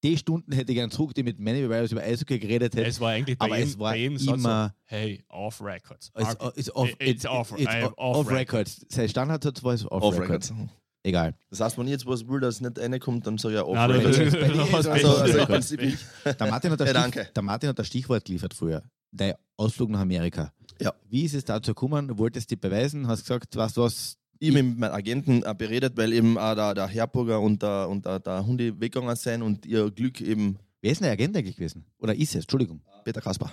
die 0.04 0.16
Stunden 0.16 0.52
hätte 0.52 0.72
ich 0.72 0.76
gern 0.76 0.90
zurück, 0.90 1.14
die 1.14 1.22
mit 1.22 1.38
Manny 1.38 1.68
Virus 1.68 1.92
über 1.92 2.02
Eishockey 2.02 2.38
geredet 2.38 2.74
hätte. 2.74 2.86
Es 2.86 3.00
war 3.00 3.10
eigentlich 3.10 3.38
bei 3.38 3.46
aber 3.46 3.56
jedem, 3.96 4.16
es 4.16 4.26
war 4.26 4.34
immer- 4.34 4.68
so, 4.68 4.74
hey, 4.96 5.24
off 5.28 5.60
records. 5.62 6.10
It's, 6.16 6.36
it's 6.56 6.74
off, 6.74 6.88
It's 7.00 7.26
off- 7.26 7.58
it's 7.58 7.66
off, 7.66 7.92
off 7.96 8.16
off 8.18 8.30
records. 8.30 8.84
Sein 8.88 9.08
Standardsatz 9.08 9.62
war 9.64 9.74
es 9.74 9.84
off, 9.90 10.02
Off 10.02 10.18
records. 10.20 10.50
Records. 10.50 10.70
Egal. 11.02 11.34
Das 11.50 11.60
heißt, 11.60 11.78
wenn 11.78 11.86
ich 11.86 11.92
jetzt 11.92 12.06
was 12.06 12.26
will, 12.26 12.40
das 12.40 12.60
nicht 12.60 12.78
reinkommt, 12.78 13.26
dann 13.26 13.38
sage 13.38 13.54
ich 13.54 13.60
ja 13.60 13.64
Off 13.64 13.74
Nein, 13.74 13.90
du- 13.90 13.96
Records. 13.98 14.32
du- 14.32 14.52
du 14.52 14.72
hast 14.72 14.86
Also, 14.86 15.08
also 15.16 15.22
Pech. 15.32 15.36
im 15.40 15.46
Prinzip 15.46 15.82
ich. 15.82 15.96
Der 16.24 16.46
Martin, 16.48 16.70
hat 16.72 16.80
das 16.80 16.88
Ja, 16.92 17.02
Stich, 17.02 17.14
danke. 17.14 17.30
der 17.34 17.42
Martin 17.42 17.68
hat 17.68 17.78
das 17.78 17.86
Stichwort 17.86 18.24
geliefert 18.24 18.54
früher. 18.54 18.82
Der 19.12 19.38
Ausflug 19.56 19.88
nach 19.90 20.00
Amerika. 20.00 20.52
Ja. 20.80 20.92
Wie 21.08 21.22
ist 21.24 21.34
es 21.34 21.44
dazu 21.44 21.70
gekommen? 21.72 22.08
Du 22.08 22.18
wolltest 22.18 22.50
dich 22.50 22.60
beweisen, 22.60 23.06
hast 23.06 23.20
gesagt, 23.22 23.54
weißt 23.56 23.76
du 23.76 23.82
was? 23.82 24.18
Ich 24.38 24.50
habe 24.50 24.62
mit 24.62 24.78
meinem 24.78 24.92
Agenten 24.92 25.42
äh, 25.42 25.54
beredet, 25.56 25.96
weil 25.96 26.12
eben 26.12 26.36
auch 26.38 26.54
der, 26.54 26.74
der 26.74 26.86
Herburger 26.88 27.40
und 27.40 27.62
der, 27.62 27.88
und 27.88 28.04
der, 28.04 28.20
der 28.20 28.46
Hunde 28.46 28.78
weggegangen 28.80 29.16
sind 29.16 29.42
und 29.42 29.64
ihr 29.66 29.90
Glück 29.90 30.20
eben 30.20 30.58
Wer 30.82 30.92
ist 30.92 31.00
denn 31.00 31.06
der 31.06 31.12
Agent 31.12 31.36
eigentlich 31.36 31.56
gewesen? 31.56 31.84
Oder 31.98 32.14
ist 32.14 32.30
es? 32.34 32.42
Entschuldigung. 32.42 32.80
Peter 33.04 33.20
Kasper. 33.20 33.50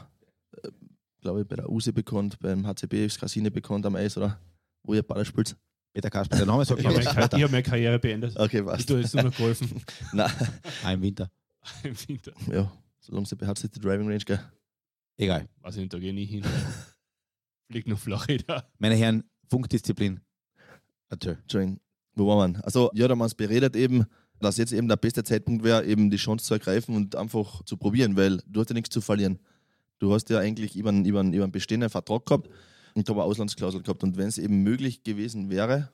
Äh, 0.61 0.69
glaube 1.21 1.41
ich, 1.41 1.47
bei 1.47 1.55
der 1.55 1.69
USE 1.69 1.93
bekannt, 1.93 2.37
beim 2.39 2.67
HCB 2.67 3.05
ist 3.05 3.19
Casine 3.19 3.49
bekannt 3.49 3.85
am 3.85 3.95
Eis, 3.95 4.17
oder? 4.17 4.39
Wo 4.83 4.93
ihr 4.93 5.03
Ball 5.03 5.23
spielt. 5.25 5.55
Peter 5.93 6.09
Kasper, 6.09 6.35
der 6.37 6.45
Name 6.45 6.65
sagt 6.65 6.79
Ich 6.81 6.85
habe 6.85 7.47
meine, 7.49 7.63
Karriere 7.63 7.97
beendet. 7.99 8.37
Okay, 8.37 8.59
Ich 8.59 8.65
was? 8.65 8.85
tue 8.85 8.99
jetzt 8.99 9.13
nur 9.13 9.23
noch 9.23 9.35
golfen 9.37 9.81
Nein, 10.13 10.29
Ah, 10.83 10.91
im 10.93 11.01
Winter. 11.01 11.31
im 11.83 11.95
Winter. 12.07 12.33
ja, 12.51 12.71
solange 12.99 13.25
sie 13.25 13.35
bei 13.35 13.47
HCT 13.47 13.81
Driving 13.83 14.07
Range 14.07 14.17
gell? 14.25 14.39
Egal. 15.17 15.47
Weiß 15.61 15.75
ich 15.75 15.81
nicht, 15.81 15.93
da 15.93 15.99
gehe 15.99 16.09
ich 16.09 16.15
nie 16.15 16.25
hin. 16.25 16.43
Fliegt 17.71 17.87
noch 17.87 17.99
Florida. 17.99 18.67
Meine 18.79 18.95
Herren, 18.95 19.23
Funkdisziplin. 19.49 20.19
Entschuldigung, 21.13 21.79
wo 22.15 22.27
war 22.27 22.37
man? 22.37 22.57
Also, 22.57 22.91
ja, 22.93 23.07
da 23.07 23.11
haben 23.11 23.19
wir 23.19 23.25
uns 23.25 23.35
beredet 23.35 23.75
eben, 23.75 24.05
dass 24.39 24.57
jetzt 24.57 24.73
eben 24.73 24.87
der 24.87 24.97
beste 24.97 25.23
Zeitpunkt 25.23 25.63
wäre, 25.63 25.85
eben 25.85 26.09
die 26.09 26.17
Chance 26.17 26.45
zu 26.45 26.53
ergreifen 26.53 26.95
und 26.95 27.15
einfach 27.15 27.63
zu 27.63 27.77
probieren, 27.77 28.15
weil 28.17 28.41
du 28.47 28.59
hast 28.59 28.69
ja 28.69 28.73
nichts 28.73 28.89
zu 28.89 29.01
verlieren. 29.01 29.39
Du 29.99 30.13
hast 30.13 30.29
ja 30.29 30.39
eigentlich 30.39 30.75
über 30.75 30.89
einen, 30.89 31.05
über 31.05 31.21
einen, 31.21 31.33
über 31.33 31.43
einen 31.43 31.51
bestehenden 31.51 31.89
Vertrag 31.89 32.25
gehabt 32.25 32.49
und 32.93 33.07
habe 33.07 33.21
eine 33.21 33.29
Auslandsklausel 33.29 33.81
gehabt. 33.81 34.03
Und 34.03 34.17
wenn 34.17 34.27
es 34.27 34.37
eben 34.37 34.63
möglich 34.63 35.03
gewesen 35.03 35.49
wäre, 35.49 35.89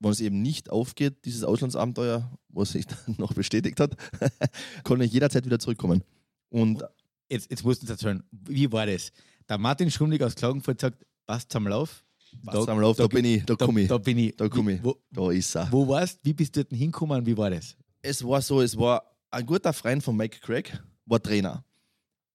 wenn 0.00 0.10
es 0.10 0.20
eben 0.20 0.42
nicht 0.42 0.70
aufgeht, 0.70 1.24
dieses 1.24 1.44
Auslandsabenteuer, 1.44 2.30
was 2.48 2.72
sich 2.72 2.86
dann 3.06 3.16
noch 3.18 3.32
bestätigt 3.32 3.80
hat, 3.80 3.96
kann 4.84 5.00
ich 5.00 5.12
jederzeit 5.12 5.46
wieder 5.46 5.58
zurückkommen. 5.58 6.04
Und 6.50 6.84
Jetzt, 7.28 7.50
jetzt 7.50 7.64
musst 7.64 7.82
du 7.82 7.84
uns 7.84 7.90
erzählen, 7.90 8.22
wie 8.30 8.70
war 8.70 8.86
das? 8.86 9.12
Der 9.48 9.58
Martin 9.58 9.90
Schumlig 9.90 10.22
aus 10.22 10.34
Klagenfurt 10.34 10.80
sagt, 10.80 11.04
passt 11.26 11.54
am 11.56 11.66
Lauf. 11.66 12.04
Was 12.42 12.68
am 12.68 12.80
Lauf, 12.80 12.96
da, 12.96 13.06
bin 13.06 13.24
ich, 13.24 13.44
da 13.44 13.54
Da, 13.54 13.66
komme 13.66 13.82
ich, 13.82 13.88
da 13.88 13.98
bin 13.98 14.18
ich. 14.18 14.36
Da 14.36 14.48
komm 14.48 14.68
Wie- 14.68 14.72
ich. 14.74 14.84
Wo, 14.84 14.96
da 15.10 15.30
ist 15.30 15.54
er. 15.56 15.70
wo 15.70 15.86
warst 15.88 16.18
Wie 16.22 16.32
bist 16.32 16.54
du 16.56 16.64
dort 16.64 16.72
hingekommen? 16.76 17.24
Wie 17.26 17.36
war 17.36 17.50
das? 17.50 17.76
es 18.02 18.22
war 18.22 18.42
so, 18.42 18.60
es 18.60 18.76
war 18.76 19.02
ein 19.30 19.46
guter 19.46 19.72
Freund 19.72 20.02
von 20.02 20.16
Mike 20.16 20.38
Craig, 20.40 20.78
war 21.06 21.22
Trainer. 21.22 21.64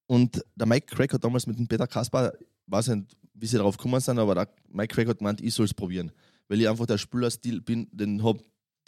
Und 0.06 0.44
der 0.56 0.66
Mike 0.66 0.86
Craig 0.86 1.12
hat 1.12 1.22
damals 1.22 1.46
mit 1.46 1.56
dem 1.58 1.68
Peter 1.68 1.86
Kasper, 1.86 2.32
weiß 2.66 2.88
nicht, 2.88 3.16
wie 3.34 3.46
sie 3.46 3.56
darauf 3.56 3.76
gekommen 3.76 4.00
sind, 4.00 4.18
aber 4.18 4.34
der 4.34 4.48
Mike 4.68 4.94
Craig 4.94 5.08
hat 5.08 5.18
gemeint, 5.18 5.40
ich 5.40 5.54
soll 5.54 5.66
es 5.66 5.72
probieren. 5.74 6.10
Weil 6.48 6.60
ich 6.60 6.68
einfach 6.68 6.86
der 6.86 6.98
Spielerstil 6.98 7.60
bin, 7.60 7.86
den 7.92 8.22
hab, 8.24 8.38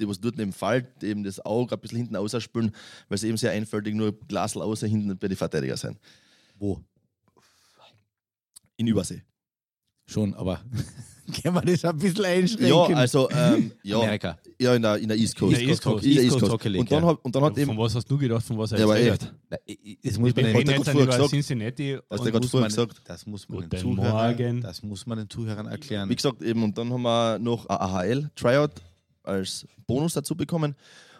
die 0.00 0.08
was 0.08 0.20
dort 0.20 0.38
eben 0.40 0.52
fällt, 0.52 1.04
eben 1.04 1.22
das 1.22 1.38
Auge 1.46 1.74
ein 1.76 1.80
bisschen 1.80 1.98
hinten 1.98 2.16
ausspielen, 2.16 2.72
weil 3.08 3.18
sie 3.18 3.28
eben 3.28 3.36
sehr 3.36 3.52
einfältig 3.52 3.94
nur 3.94 4.12
Glasl 4.26 4.60
außer 4.60 4.88
hinten 4.88 5.16
bei 5.16 5.28
den 5.28 5.36
Verteidiger 5.36 5.76
sein. 5.76 5.96
Wo? 6.58 6.82
In 8.76 8.88
Übersee. 8.88 9.22
Schon, 10.06 10.34
aber 10.34 10.60
können 11.42 11.54
wir 11.54 11.60
das 11.62 11.84
ein 11.84 11.96
bisschen 11.96 12.24
Ja, 12.24 12.30
einschränken? 12.30 12.94
also, 12.96 13.30
ähm, 13.30 13.72
ja, 13.82 13.96
Amerika. 13.98 14.38
ja 14.60 14.74
in, 14.74 14.82
der, 14.82 14.96
in 14.98 15.08
der 15.08 15.16
East 15.16 15.36
Coast. 15.36 15.52
In 15.54 15.60
der 15.60 15.68
East 15.68 15.82
Coast. 15.82 16.04
In 16.04 16.14
der 16.14 16.22
East 16.24 16.24
East 16.24 16.32
Coast 16.32 16.40
Coast. 16.40 16.52
Hockey 16.52 16.68
League, 16.68 16.80
Und 16.80 16.92
dann 16.92 17.02
ja. 17.04 17.08
hat, 17.10 17.18
und 17.24 17.34
dann 17.36 17.44
hat 17.44 17.58
eben, 17.58 17.66
Von 17.66 17.78
was 17.78 17.94
hast 17.94 18.10
du 18.10 18.18
gedacht, 18.18 18.44
von 18.44 18.58
was 18.58 18.72
er 18.72 19.12
hat? 19.12 19.34
Na, 19.48 19.56
ich- 19.64 19.98
Das 20.02 20.18
muss 20.18 20.34
man 20.34 20.44
den, 20.44 20.64
gesagt. 20.64 21.30
Cincinnati. 21.30 21.98
Das 22.08 22.20
und 22.20 22.32
muss 22.34 22.52
man, 22.52 22.64
gesagt. 22.64 23.00
das 23.04 23.26
muss 23.26 23.48
man 23.48 23.68
den 23.68 23.80
Zuhörern, 23.80 24.36
Morgen. 24.36 24.60
das 24.60 24.82
muss 24.82 25.06
man 25.06 25.18
den 25.18 25.30
Zuhörern 25.30 25.66
erklären. 25.66 26.08
Wie 26.08 26.16
gesagt, 26.16 26.42
eben, 26.42 26.62
und 26.64 26.76
dann 26.76 26.92
haben 26.92 27.02
wir 27.02 27.38
noch 27.38 27.66
ein 27.66 27.76
AHL-Tryout 27.78 28.72
als 29.22 29.66
Bonus 29.86 30.14
dazu 30.14 30.34
bekommen. 30.36 30.74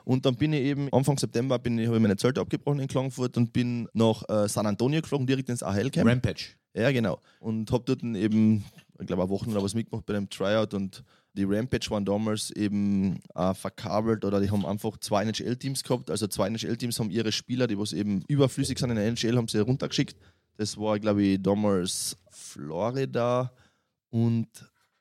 Und 0.04 0.26
dann 0.26 0.34
bin 0.34 0.52
ich 0.52 0.62
eben, 0.62 0.92
Anfang 0.92 1.16
September 1.16 1.60
bin 1.60 1.78
ich, 1.78 1.86
habe 1.86 1.96
ich 1.96 2.02
meine 2.02 2.16
Zelte 2.16 2.40
abgebrochen 2.40 2.80
in 2.80 2.88
Klagenfurt 2.88 3.36
und 3.36 3.52
bin 3.52 3.88
nach 3.92 4.28
äh, 4.28 4.48
San 4.48 4.66
Antonio 4.66 5.00
geflogen, 5.00 5.26
direkt 5.28 5.48
ins 5.48 5.62
AHL-Camp. 5.62 6.08
Rampage. 6.10 6.46
Ja, 6.74 6.90
genau. 6.90 7.20
Und 7.40 7.70
habe 7.70 7.84
dort 7.84 8.02
dann 8.02 8.14
eben, 8.14 8.64
ich 8.98 9.06
glaube, 9.06 9.22
eine 9.22 9.30
Woche 9.30 9.50
oder 9.50 9.62
was 9.62 9.74
mitgemacht 9.74 10.06
bei 10.06 10.14
dem 10.14 10.28
Tryout 10.30 10.74
und 10.74 11.04
die 11.34 11.44
Rampage 11.44 11.90
waren 11.90 12.04
damals 12.04 12.50
eben 12.50 13.20
äh, 13.34 13.54
verkabelt 13.54 14.24
oder 14.24 14.40
die 14.40 14.50
haben 14.50 14.66
einfach 14.66 14.98
zwei 14.98 15.22
NHL-Teams 15.22 15.82
gehabt. 15.82 16.10
Also 16.10 16.26
zwei 16.26 16.48
NHL-Teams 16.48 16.98
haben 16.98 17.10
ihre 17.10 17.32
Spieler, 17.32 17.66
die 17.66 17.78
was 17.78 17.92
eben 17.92 18.22
überflüssig 18.28 18.78
sind 18.78 18.90
in 18.90 18.96
der 18.96 19.06
NHL, 19.06 19.36
haben 19.36 19.48
sie 19.48 19.60
runtergeschickt. 19.60 20.16
Das 20.56 20.76
war, 20.76 20.98
glaube 20.98 21.22
ich, 21.22 21.42
damals 21.42 22.16
Florida 22.30 23.52
und 24.10 24.48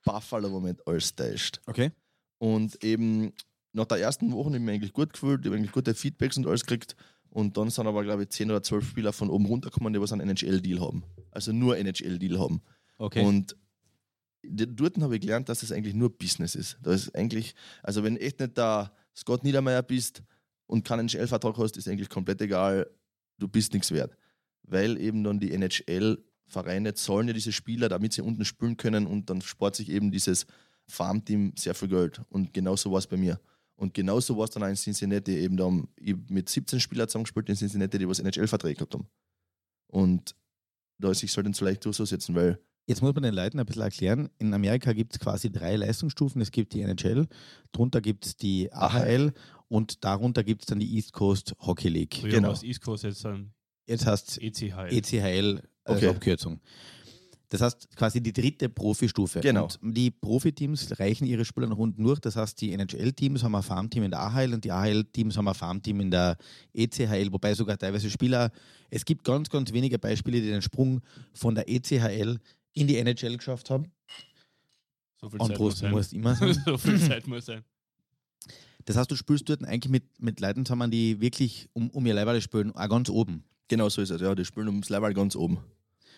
Buffalo, 0.04 0.56
wenn 0.56 0.72
mich 0.72 0.88
alles 0.88 1.14
täuscht. 1.16 1.60
Okay. 1.66 1.92
Und 2.38 2.82
eben 2.84 3.34
nach 3.74 3.86
der 3.86 4.00
ersten 4.00 4.32
Woche 4.32 4.46
habe 4.46 4.58
ich 4.58 4.62
mich 4.62 4.74
eigentlich 4.74 4.94
gut 4.94 5.14
gefühlt, 5.14 5.42
ich 5.42 5.48
habe 5.48 5.58
eigentlich 5.58 5.72
gute 5.72 5.94
Feedbacks 5.94 6.38
und 6.38 6.48
alles 6.48 6.66
gekriegt. 6.66 6.96
Und 7.30 7.58
dann 7.58 7.70
sind 7.70 7.88
aber, 7.88 8.04
glaube 8.04 8.24
ich, 8.24 8.30
10 8.30 8.50
oder 8.52 8.64
12 8.64 8.90
Spieler 8.90 9.14
von 9.14 9.30
oben 9.30 9.46
runtergekommen, 9.46 9.94
die 9.94 10.02
was 10.02 10.12
einen 10.12 10.30
NHL-Deal 10.30 10.82
haben. 10.82 11.04
Also 11.32 11.52
nur 11.52 11.78
NHL-Deal 11.78 12.40
haben. 12.40 12.62
Okay. 12.98 13.26
Und 13.26 13.56
dort 14.44 14.98
habe 15.00 15.16
ich 15.16 15.22
gelernt, 15.22 15.50
dass 15.50 15.64
es 15.64 15.72
eigentlich 15.72 15.94
nur 15.94 16.16
Business 16.16 16.56
ist. 16.56 16.78
Da 16.82 16.94
ist 16.94 17.16
eigentlich, 17.16 17.56
also 17.84 18.04
wenn 18.04 18.18
echt 18.18 18.40
nicht 18.40 18.58
der 18.58 18.92
Scott 19.16 19.44
Niedermeyer 19.44 19.84
bist 19.84 20.24
und 20.68 20.86
keinen 20.86 21.08
NHL-Vertrag 21.08 21.58
hast, 21.58 21.78
ist 21.78 21.88
eigentlich 21.88 22.10
komplett 22.10 22.42
egal, 22.42 22.90
du 23.38 23.48
bist 23.48 23.74
nichts 23.74 23.92
wert. 23.92 24.16
Weil 24.64 25.00
eben 25.00 25.24
dann 25.24 25.40
die 25.40 25.52
NHL-Vereine 25.52 26.94
zahlen 26.94 27.28
ja 27.28 27.34
diese 27.34 27.52
Spieler, 27.52 27.90
damit 27.90 28.14
sie 28.14 28.22
unten 28.22 28.46
spielen 28.46 28.78
können 28.78 29.08
und 29.08 29.30
dann 29.30 29.42
spart 29.42 29.76
sich 29.76 29.90
eben 29.90 30.12
dieses 30.12 30.46
Farmteam 30.88 31.54
sehr 31.58 31.74
viel 31.74 31.88
Geld. 31.88 32.22
Und 32.30 32.54
genauso 32.54 32.92
war 32.92 33.00
es 33.00 33.08
bei 33.08 33.18
mir. 33.18 33.40
Und 33.76 33.94
genauso 33.94 34.38
war 34.38 34.44
es 34.44 34.52
dann 34.52 34.64
auch 34.64 34.68
in 34.68 34.76
Cincinnati 34.76 35.38
eben 35.38 35.58
da 35.58 35.70
mit 36.00 36.50
17 36.50 36.80
Spielern 36.80 37.08
zusammengespielt 37.08 37.50
in 37.50 37.56
Cincinnati, 37.56 37.98
die 37.98 38.08
was 38.08 38.20
NHL-Verträge 38.20 38.76
gehabt 38.76 38.94
haben. 38.94 39.08
Und 39.88 40.36
da 41.02 41.12
ist 41.12 41.20
sich 41.20 41.36
halt 41.36 41.56
so 41.56 41.66
leicht 41.66 41.84
durchsetzen, 41.86 42.36
weil 42.36 42.60
Jetzt 42.88 43.02
muss 43.04 43.14
man 43.14 43.24
den 43.24 43.36
Leuten 43.36 43.60
ein 43.60 43.66
bisschen 43.66 43.84
erklären. 43.84 44.30
In 44.40 44.54
Amerika 44.54 44.92
gibt 44.92 45.14
es 45.14 45.20
quasi 45.20 45.52
drei 45.52 45.76
Leistungsstufen. 45.76 46.42
Es 46.42 46.52
gibt 46.52 46.74
die 46.74 46.82
NHL, 46.82 47.28
darunter 47.72 48.02
gibt 48.02 48.26
es 48.26 48.36
die 48.36 48.74
AHL 48.74 49.34
und 49.68 50.04
darunter 50.04 50.44
gibt 50.44 50.64
es 50.64 50.66
dann 50.66 50.80
die 50.80 50.96
East 50.96 51.14
Coast 51.14 51.56
Hockey 51.60 51.90
League. 51.90 52.16
Früher 52.20 52.32
Genau. 52.32 52.54
East 52.62 52.82
Coast, 52.82 53.04
jetzt 53.04 53.24
dann 53.24 53.54
Jetzt 53.86 54.06
heißt 54.06 54.30
es 54.30 54.38
ECHL. 54.40 54.88
ECHL 54.92 55.62
als 55.84 55.98
Okay. 55.98 56.08
Abkürzung. 56.08 56.60
Das 57.52 57.60
heißt 57.60 57.98
quasi 57.98 58.24
die 58.24 58.32
dritte 58.32 58.70
Profistufe. 58.70 59.42
Genau. 59.42 59.68
Und 59.82 59.94
die 59.94 60.10
Profiteams 60.10 60.98
reichen 60.98 61.28
ihre 61.28 61.44
Spieler 61.44 61.68
nach 61.68 61.78
unten 61.78 62.02
durch. 62.02 62.18
Das 62.22 62.38
heißt, 62.38 62.62
die 62.62 62.72
NHL-Teams 62.72 63.44
haben 63.44 63.54
ein 63.56 63.62
Farmteam 63.62 64.04
in 64.04 64.12
der 64.12 64.22
AHL 64.22 64.54
und 64.54 64.64
die 64.64 64.72
AHL-Teams 64.72 65.36
haben 65.36 65.50
ein 65.50 65.54
Farmteam 65.54 66.00
in 66.00 66.12
der 66.12 66.38
ECHL, 66.74 67.30
wobei 67.34 67.54
sogar 67.54 67.78
teilweise 67.78 68.10
Spieler, 68.10 68.52
es 68.90 69.04
gibt 69.04 69.26
ganz, 69.26 69.50
ganz 69.50 69.74
wenige 69.74 70.00
Beispiele, 70.00 70.40
die 70.40 70.48
den 70.48 70.62
Sprung 70.62 71.02
von 71.34 71.54
der 71.54 71.68
ECHL 71.68 72.40
in 72.72 72.88
die 72.88 72.96
NHL 72.96 73.36
geschafft 73.36 73.70
haben. 73.70 73.92
so 75.20 75.30
viel 75.30 75.42
Und 75.42 75.50
Zeit 75.50 75.60
muss 75.60 75.82
Prost 75.82 75.92
muss 75.92 76.14
immer 76.14 76.36
sein. 76.36 76.54
so 76.66 76.78
viel 76.78 77.00
Zeit 77.02 77.28
muss 77.28 77.48
sein. 77.48 77.66
Das 78.86 78.96
heißt, 78.96 79.12
du 79.12 79.18
spielst 79.18 79.50
dort 79.50 79.66
eigentlich 79.66 79.92
mit, 79.92 80.06
mit 80.22 80.40
Leuten 80.40 80.66
zusammen, 80.66 80.90
die 80.90 81.20
wirklich 81.20 81.68
um, 81.74 81.90
um 81.90 82.06
ihr 82.06 82.14
Leiberl 82.14 82.40
spielen, 82.40 82.72
auch 82.72 82.88
ganz 82.88 83.10
oben. 83.10 83.44
Genau 83.68 83.90
so 83.90 84.02
ist 84.02 84.10
es, 84.10 84.22
ja. 84.22 84.34
Die 84.36 84.46
spielen 84.46 84.70
ums 84.70 84.88
Level 84.88 85.14
ganz 85.14 85.36
oben. 85.36 85.60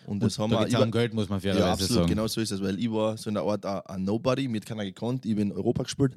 Und 0.06 0.22
das 0.22 0.38
haben 0.38 0.50
da 0.50 0.68
wir. 0.68 0.80
um 0.80 0.90
Geld, 0.90 1.14
muss 1.14 1.28
man 1.28 1.40
ja, 1.40 1.52
fairerweise 1.52 1.72
absolut, 1.72 1.94
sagen. 1.94 2.08
genau 2.08 2.26
so 2.26 2.40
ist 2.40 2.50
es, 2.50 2.62
weil 2.62 2.78
ich 2.78 2.90
war 2.90 3.16
so 3.16 3.28
in 3.28 3.34
der 3.34 3.44
Art 3.44 3.64
ein, 3.64 4.04
Nobody, 4.04 4.48
mit 4.48 4.66
keiner 4.66 4.84
gekannt, 4.84 5.24
ich 5.26 5.34
bin 5.34 5.50
in 5.50 5.56
Europa 5.56 5.84
gespielt. 5.84 6.16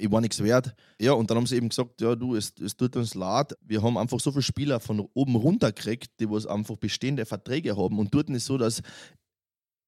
Ich 0.00 0.10
war 0.10 0.20
nichts 0.20 0.40
wert. 0.42 0.74
Ja, 1.00 1.12
und 1.12 1.28
dann 1.28 1.38
haben 1.38 1.46
sie 1.46 1.56
eben 1.56 1.70
gesagt, 1.70 2.00
ja, 2.00 2.14
du, 2.14 2.36
es, 2.36 2.54
es 2.62 2.76
tut 2.76 2.94
uns 2.94 3.14
leid. 3.14 3.56
Wir 3.62 3.82
haben 3.82 3.98
einfach 3.98 4.20
so 4.20 4.30
viele 4.30 4.42
Spieler 4.42 4.78
von 4.78 5.08
oben 5.12 5.34
runter 5.34 5.72
gekriegt, 5.72 6.12
die 6.20 6.30
was 6.30 6.46
einfach 6.46 6.76
bestehende 6.76 7.26
Verträge 7.26 7.76
haben. 7.76 7.98
Und 7.98 8.14
dort 8.14 8.30
ist 8.30 8.36
es 8.36 8.44
so, 8.44 8.56
dass 8.56 8.80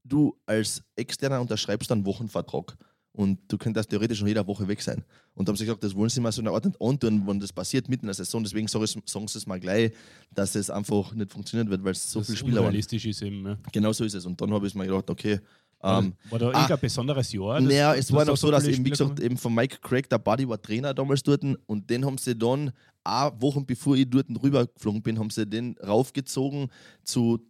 du 0.02 0.36
als 0.46 0.82
Externer 0.96 1.40
unterschreibst 1.40 1.92
einen 1.92 2.04
Wochenvertrag. 2.06 2.76
Und 3.12 3.40
du 3.48 3.58
könntest 3.58 3.90
theoretisch 3.90 4.18
schon 4.18 4.28
jede 4.28 4.46
Woche 4.46 4.66
weg 4.68 4.80
sein. 4.80 5.04
Und 5.34 5.48
da 5.48 5.50
haben 5.50 5.56
sie 5.56 5.64
gesagt, 5.64 5.82
das 5.82 5.94
wollen 5.96 6.08
sie 6.10 6.20
mal 6.20 6.30
so 6.30 6.42
eine 6.42 6.50
Art 6.50 6.64
nicht 6.64 6.80
antun, 6.80 7.26
wenn 7.26 7.40
das 7.40 7.52
passiert 7.52 7.88
mitten 7.88 8.04
in 8.04 8.08
der 8.08 8.14
Saison. 8.14 8.42
Deswegen 8.42 8.68
sagen 8.68 8.86
sie 8.86 9.38
es 9.38 9.46
mal 9.46 9.58
gleich, 9.58 9.92
dass 10.32 10.54
es 10.54 10.70
einfach 10.70 11.12
nicht 11.12 11.32
funktionieren 11.32 11.68
wird, 11.70 11.82
weil 11.82 11.92
es 11.92 12.10
so 12.10 12.20
das 12.20 12.28
viele 12.28 12.38
Spieler 12.38 12.62
waren. 12.62 12.74
ist 12.74 12.92
eben. 12.92 13.46
Ja. 13.46 13.58
Genau 13.72 13.92
so 13.92 14.04
ist 14.04 14.14
es. 14.14 14.26
Und 14.26 14.40
dann 14.40 14.52
habe 14.52 14.66
ich 14.66 14.74
mir 14.74 14.86
gedacht, 14.86 15.10
okay. 15.10 15.40
Ähm, 15.82 16.12
war 16.28 16.38
da 16.38 16.48
ah, 16.50 16.52
irgendein 16.52 16.78
besonderes 16.80 17.32
Jahr? 17.32 17.58
das- 17.58 17.64
naja, 17.64 17.94
es 17.94 18.12
war 18.12 18.24
noch 18.26 18.36
so, 18.36 18.50
dass 18.50 18.66
eben, 18.66 18.84
wie 18.84 18.90
gesagt, 18.90 19.18
eben 19.18 19.36
von 19.38 19.54
Mike 19.54 19.78
Craig, 19.80 20.08
der 20.10 20.18
Buddy 20.18 20.46
war 20.46 20.60
Trainer 20.60 20.92
damals 20.92 21.22
dort 21.22 21.42
und 21.42 21.88
den 21.88 22.04
haben 22.04 22.18
sie 22.18 22.36
dann, 22.36 22.70
auch 23.02 23.40
Wochen 23.40 23.64
bevor 23.64 23.96
ich 23.96 24.08
dort 24.08 24.26
rübergeflogen 24.42 25.02
bin, 25.02 25.18
haben 25.18 25.30
sie 25.30 25.46
den 25.46 25.74
raufgezogen 25.78 26.68
zu 27.02 27.40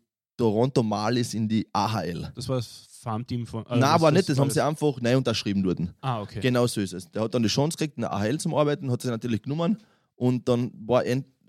Toronto 0.40 0.82
Marlies 0.82 1.34
in 1.34 1.46
die 1.48 1.66
AHL. 1.72 2.32
Das 2.34 2.48
war 2.48 2.56
das 2.56 2.88
Farmteam 3.02 3.46
von. 3.46 3.64
äh, 3.66 3.70
Nein, 3.70 3.80
das- 3.80 3.90
aber 3.90 4.10
nicht, 4.10 4.28
das 4.28 4.36
war 4.38 4.44
haben 4.44 4.50
sie 4.50 4.60
einfach 4.64 5.00
neu 5.00 5.16
unterschrieben 5.16 5.62
dort. 5.62 5.80
Ah, 6.00 6.22
okay. 6.22 6.40
Genau 6.40 6.66
so 6.66 6.80
ist 6.80 6.92
es. 6.94 7.10
Der 7.10 7.22
hat 7.22 7.34
dann 7.34 7.42
die 7.42 7.48
Chance 7.48 7.76
gekriegt, 7.76 7.96
in 7.98 8.02
der 8.02 8.12
AHL 8.12 8.38
zum 8.38 8.54
Arbeiten, 8.54 8.90
hat 8.90 9.02
sie 9.02 9.08
natürlich 9.08 9.42
genommen 9.42 9.76
und 10.16 10.48
dann 10.48 10.70
war 10.86 11.02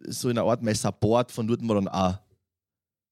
so 0.08 0.30
in 0.30 0.38
einer 0.38 0.48
Art 0.48 0.62
mein 0.64 0.76
Support 0.76 1.32
von 1.32 1.48
dort 1.48 1.66
war 1.68 1.76
dann 1.76 1.88
auch 1.88 2.18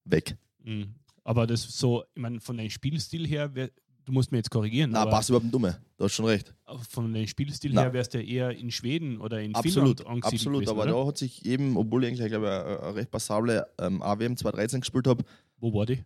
weg. 0.05 0.37
Mhm. 0.63 0.95
Aber 1.23 1.45
das 1.47 1.61
so, 1.63 2.03
ich 2.15 2.21
meine, 2.21 2.39
von 2.39 2.57
deinem 2.57 2.69
Spielstil 2.69 3.27
her, 3.27 3.53
wär, 3.53 3.69
du 4.05 4.11
musst 4.11 4.31
mir 4.31 4.39
jetzt 4.39 4.49
korrigieren, 4.49 4.89
Na, 4.91 5.05
passt 5.05 5.29
überhaupt 5.29 5.43
nicht 5.45 5.53
dumme. 5.53 5.79
Du 5.97 6.05
hast 6.05 6.13
schon 6.13 6.25
recht. 6.25 6.53
von 6.89 7.13
deinem 7.13 7.27
Spielstil 7.27 7.73
Na. 7.73 7.81
her 7.83 7.93
wärst 7.93 8.13
du 8.15 8.23
eher 8.23 8.49
in 8.57 8.71
Schweden 8.71 9.19
oder 9.21 9.39
in 9.41 9.53
Absolut, 9.53 9.99
Finnland 9.99 10.23
absolut. 10.25 10.61
gewesen, 10.61 10.69
aber 10.71 10.83
oder? 10.83 10.91
da 11.03 11.07
hat 11.07 11.17
sich 11.19 11.45
eben, 11.45 11.77
obwohl 11.77 12.03
ich 12.05 12.09
eigentlich, 12.11 12.27
glaube 12.29 12.45
ich, 12.47 12.51
eine, 12.51 12.79
eine 12.83 12.95
recht 12.95 13.11
passable 13.11 13.67
ähm, 13.79 14.01
AWM 14.01 14.35
2013 14.37 14.79
gespielt 14.81 15.05
habe, 15.07 15.23
Wo 15.59 15.73
war 15.73 15.85
die? 15.85 16.03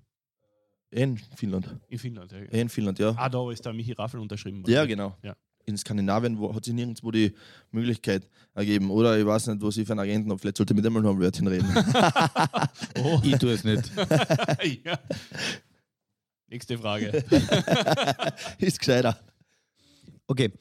in 0.94 1.18
Finnland. 1.36 1.68
In 1.90 2.00
Finnland, 2.00 2.32
ja. 2.32 2.38
In 2.38 2.70
Finnland, 2.70 3.00
ja. 3.00 3.14
Ah, 3.18 3.30
da 3.30 3.52
ist 3.52 3.66
der 3.66 3.74
Michi 3.74 3.94
Raffel 3.94 4.20
unterschrieben 4.20 4.62
worden. 4.62 4.72
Ja, 4.72 4.86
genau. 4.86 5.18
Ja. 5.24 5.36
In 5.66 5.78
Skandinavien 5.78 6.38
wo, 6.38 6.54
hat 6.54 6.66
sich 6.66 6.74
nirgendwo 6.74 7.10
die 7.12 7.34
Möglichkeit 7.72 8.30
ergeben. 8.54 8.92
Oder 8.92 9.18
ich 9.18 9.26
weiß 9.26 9.48
nicht, 9.48 9.62
was 9.62 9.78
ich 9.78 9.88
für 9.88 9.94
einen 9.94 10.02
Agenten 10.02 10.30
habe. 10.30 10.40
Vielleicht 10.40 10.58
sollte 10.58 10.74
ich 10.74 10.76
mit 10.76 10.86
dem 10.86 10.94
mal 10.94 11.02
noch 11.02 11.12
ein 11.12 11.20
Wörtchen 11.20 11.48
reden. 11.48 11.68
Oh. 12.96 13.20
Ich 13.24 13.38
tue 13.38 13.54
es 13.54 13.64
nicht. 13.64 13.92
ja. 14.86 15.00
Nächste 16.48 16.78
Frage. 16.78 17.08
ist 18.60 18.80
gescheiter. 18.80 19.20
Okay. 20.28 20.52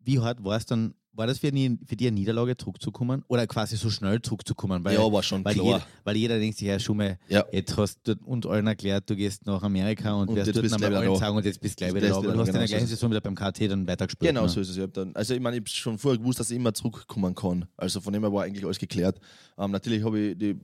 Wie 0.00 0.18
hart 0.18 0.42
war 0.42 0.56
es 0.56 0.66
dann? 0.66 0.94
War 1.16 1.28
das 1.28 1.38
für, 1.38 1.52
die, 1.52 1.78
für 1.86 1.94
die 1.94 2.08
eine 2.08 2.14
Niederlage 2.16 2.56
zurückzukommen? 2.56 3.24
Oder 3.28 3.46
quasi 3.46 3.76
so 3.76 3.88
schnell 3.88 4.20
zurückzukommen? 4.20 4.84
Weil, 4.84 4.94
ja, 4.94 5.12
war 5.12 5.22
schon 5.22 5.44
weil, 5.44 5.54
klar. 5.54 5.64
jeder, 5.66 5.86
weil 6.02 6.16
jeder 6.16 6.38
denkt 6.40 6.58
sich, 6.58 6.66
ja, 6.66 6.78
schon 6.78 6.96
mal, 6.96 7.18
Ja. 7.28 7.44
jetzt 7.52 7.76
hast 7.76 8.00
du 8.04 8.14
uns 8.24 8.44
allen 8.46 8.66
erklärt, 8.66 9.08
du 9.08 9.14
gehst 9.14 9.46
nach 9.46 9.62
Amerika 9.62 10.12
und, 10.14 10.28
Und 10.28 10.36
wirst 10.36 10.48
jetzt 10.48 10.56
dort 10.56 10.70
nochmal 10.70 10.94
allen 10.96 11.12
da. 11.12 11.16
sagen 11.16 11.36
und 11.36 11.44
jetzt 11.44 11.60
bist 11.60 11.80
du 11.80 11.84
gleich 11.84 11.94
wieder 11.94 12.08
da. 12.08 12.14
du 12.14 12.18
Aber 12.18 12.26
du 12.26 12.32
wieder 12.32 12.40
hast 12.42 12.48
in 12.48 12.52
da, 12.54 12.58
der 12.58 12.66
genau 12.66 12.78
gleichen 12.78 12.86
Saison 12.88 13.10
wieder 13.10 13.20
beim 13.20 13.34
KT 13.36 13.70
dann 13.70 13.86
weitergespielt. 13.86 14.28
Genau, 14.30 14.42
ne? 14.42 14.48
so 14.48 14.60
ist 14.60 14.70
es. 14.70 14.76
Ich 14.76 14.90
dann, 14.92 15.14
also 15.14 15.34
ich 15.34 15.40
meine, 15.40 15.56
ich 15.56 15.60
habe 15.60 15.68
schon 15.70 15.98
vorher 15.98 16.18
gewusst, 16.18 16.40
dass 16.40 16.50
ich 16.50 16.56
immer 16.56 16.74
zurückkommen 16.74 17.34
kann. 17.34 17.66
Also 17.76 18.00
von 18.00 18.12
dem 18.12 18.22
her 18.22 18.32
war 18.32 18.42
eigentlich 18.44 18.64
alles 18.64 18.78
geklärt. 18.78 19.20
Ähm, 19.56 19.70
natürlich 19.70 20.04
habe 20.04 20.18
ich 20.18 20.38
die 20.38 20.58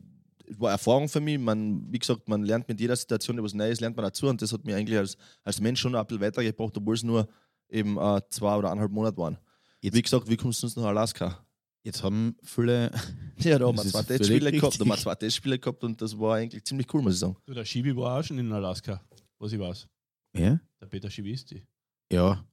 war 0.59 0.73
Erfahrung 0.73 1.09
für 1.09 1.21
mich. 1.21 1.39
Man, 1.39 1.87
wie 1.93 1.99
gesagt, 2.01 2.29
man 2.29 2.43
lernt 2.43 2.67
mit 2.69 2.81
jeder 2.81 2.97
Situation 2.97 3.39
etwas 3.39 3.55
Neues, 3.55 3.81
lernt 3.81 3.97
man 3.97 4.05
dazu 4.05 4.27
und 4.27 4.43
das 4.43 4.53
hat 4.53 4.65
mir 4.65 4.75
eigentlich 4.77 4.99
als, 4.99 5.17
als 5.45 5.61
Mensch 5.61 5.81
schon 5.81 5.95
ein 5.95 6.05
bisschen 6.07 6.21
weitergebracht, 6.23 6.77
obwohl 6.77 6.95
es 6.95 7.05
nur 7.05 7.29
eben 7.69 7.97
äh, 7.99 8.21
zwei 8.31 8.57
oder 8.57 8.69
eineinhalb 8.71 8.91
Monate 8.91 9.17
waren. 9.17 9.39
Jetzt- 9.81 9.95
wie 9.95 10.03
gesagt, 10.03 10.29
wie 10.29 10.37
kommst 10.37 10.62
du 10.62 10.66
sonst 10.69 10.77
nach 10.83 10.88
Alaska? 10.88 11.45
Jetzt 11.83 12.03
haben 12.03 12.37
viele, 12.43 12.90
Ja, 13.38 13.59
da 13.59 13.66
haben 13.66 13.77
wir 13.79 13.85
zwei 13.85 14.01
ist 14.01 14.07
Testspiele 14.09 14.53
gehabt, 14.53 14.75
da 14.75 14.81
haben 14.81 14.88
wir 14.88 14.97
zwei 14.99 15.14
Testspiele 15.14 15.59
gehabt 15.59 15.83
und 15.83 16.01
das 16.03 16.19
war 16.19 16.37
eigentlich 16.37 16.62
ziemlich 16.64 16.93
cool, 16.93 17.01
muss 17.03 17.14
ich 17.14 17.21
sagen. 17.21 17.37
Du, 17.47 17.55
der 17.55 17.64
Schibi 17.64 17.97
war 17.97 18.19
auch 18.21 18.23
schon 18.25 18.38
in 18.38 18.53
Alaska, 18.53 19.03
was 19.38 19.53
ich 19.53 19.59
weiß. 19.59 19.88
ja, 20.37 20.61
Der 20.81 20.87
Peter 20.87 21.09
Schiwisti. 21.11 21.66
ja, 22.12 22.45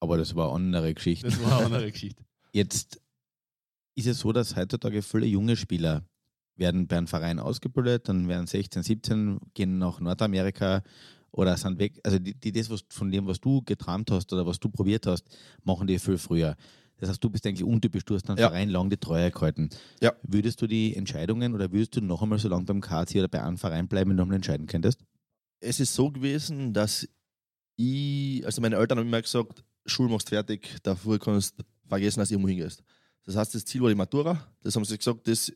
aber 0.00 0.18
das 0.18 0.34
war 0.34 0.46
eine 0.52 0.54
andere 0.66 0.92
Geschichte. 0.94 1.28
Das 1.28 1.40
war 1.44 1.58
eine 1.58 1.66
andere 1.66 1.92
Geschichte. 1.92 2.24
Jetzt 2.52 3.00
ist 3.94 4.06
es 4.08 4.18
so, 4.18 4.32
dass 4.32 4.56
heutzutage 4.56 5.00
viele 5.02 5.26
junge 5.26 5.56
Spieler 5.56 6.04
werden 6.56 6.86
bei 6.88 6.98
einem 6.98 7.06
Verein 7.06 7.38
ausgebildet, 7.38 8.08
dann 8.08 8.26
werden 8.26 8.46
16, 8.48 8.82
17, 8.82 9.38
gehen 9.54 9.78
nach 9.78 10.00
Nordamerika 10.00 10.82
oder 11.32 11.56
sind 11.56 11.78
weg. 11.78 11.98
Also 12.04 12.18
die, 12.18 12.34
die 12.34 12.52
das, 12.52 12.70
was, 12.70 12.84
von 12.88 13.10
dem, 13.10 13.26
was 13.26 13.40
du 13.40 13.62
geträumt 13.62 14.10
hast 14.10 14.32
oder 14.32 14.46
was 14.46 14.60
du 14.60 14.68
probiert 14.68 15.06
hast, 15.06 15.24
machen 15.64 15.86
die 15.86 15.98
viel 15.98 16.18
früher. 16.18 16.56
Das 16.98 17.08
heißt, 17.08 17.24
du 17.24 17.30
bist 17.30 17.44
eigentlich 17.46 17.64
untypisch, 17.64 18.04
du 18.04 18.14
hast 18.14 18.28
einem 18.28 18.38
Ja. 18.38 18.48
Verein 18.48 18.68
lang 18.68 18.88
die 18.88 18.96
Treue 18.96 19.30
gehalten. 19.30 19.70
Ja. 20.00 20.12
Würdest 20.22 20.62
du 20.62 20.68
die 20.68 20.94
Entscheidungen 20.94 21.52
oder 21.54 21.72
würdest 21.72 21.96
du 21.96 22.00
noch 22.00 22.22
einmal 22.22 22.38
so 22.38 22.48
lange 22.48 22.64
beim 22.64 22.80
KC 22.80 23.16
oder 23.16 23.28
bei 23.28 23.42
einem 23.42 23.58
Verein 23.58 23.88
bleiben, 23.88 24.10
wenn 24.10 24.16
du 24.16 24.22
nochmal 24.22 24.36
entscheiden 24.36 24.66
könntest? 24.66 25.00
Es 25.58 25.80
ist 25.80 25.94
so 25.94 26.10
gewesen, 26.10 26.72
dass 26.72 27.08
ich, 27.76 28.44
also 28.46 28.60
meine 28.60 28.76
Eltern 28.76 28.98
haben 28.98 29.08
immer 29.08 29.22
gesagt, 29.22 29.64
Schule 29.84 30.10
machst 30.10 30.28
fertig, 30.28 30.76
davor 30.82 31.18
kannst 31.18 31.58
du 31.58 31.64
vergessen, 31.88 32.20
dass 32.20 32.28
du 32.28 32.34
irgendwo 32.34 32.48
hingehst. 32.48 32.84
Das 33.24 33.36
heißt, 33.36 33.54
das 33.54 33.64
Ziel 33.64 33.80
war 33.80 33.88
die 33.88 33.94
Matura. 33.94 34.46
Das 34.62 34.76
haben 34.76 34.84
sie 34.84 34.98
gesagt, 34.98 35.26
das 35.26 35.52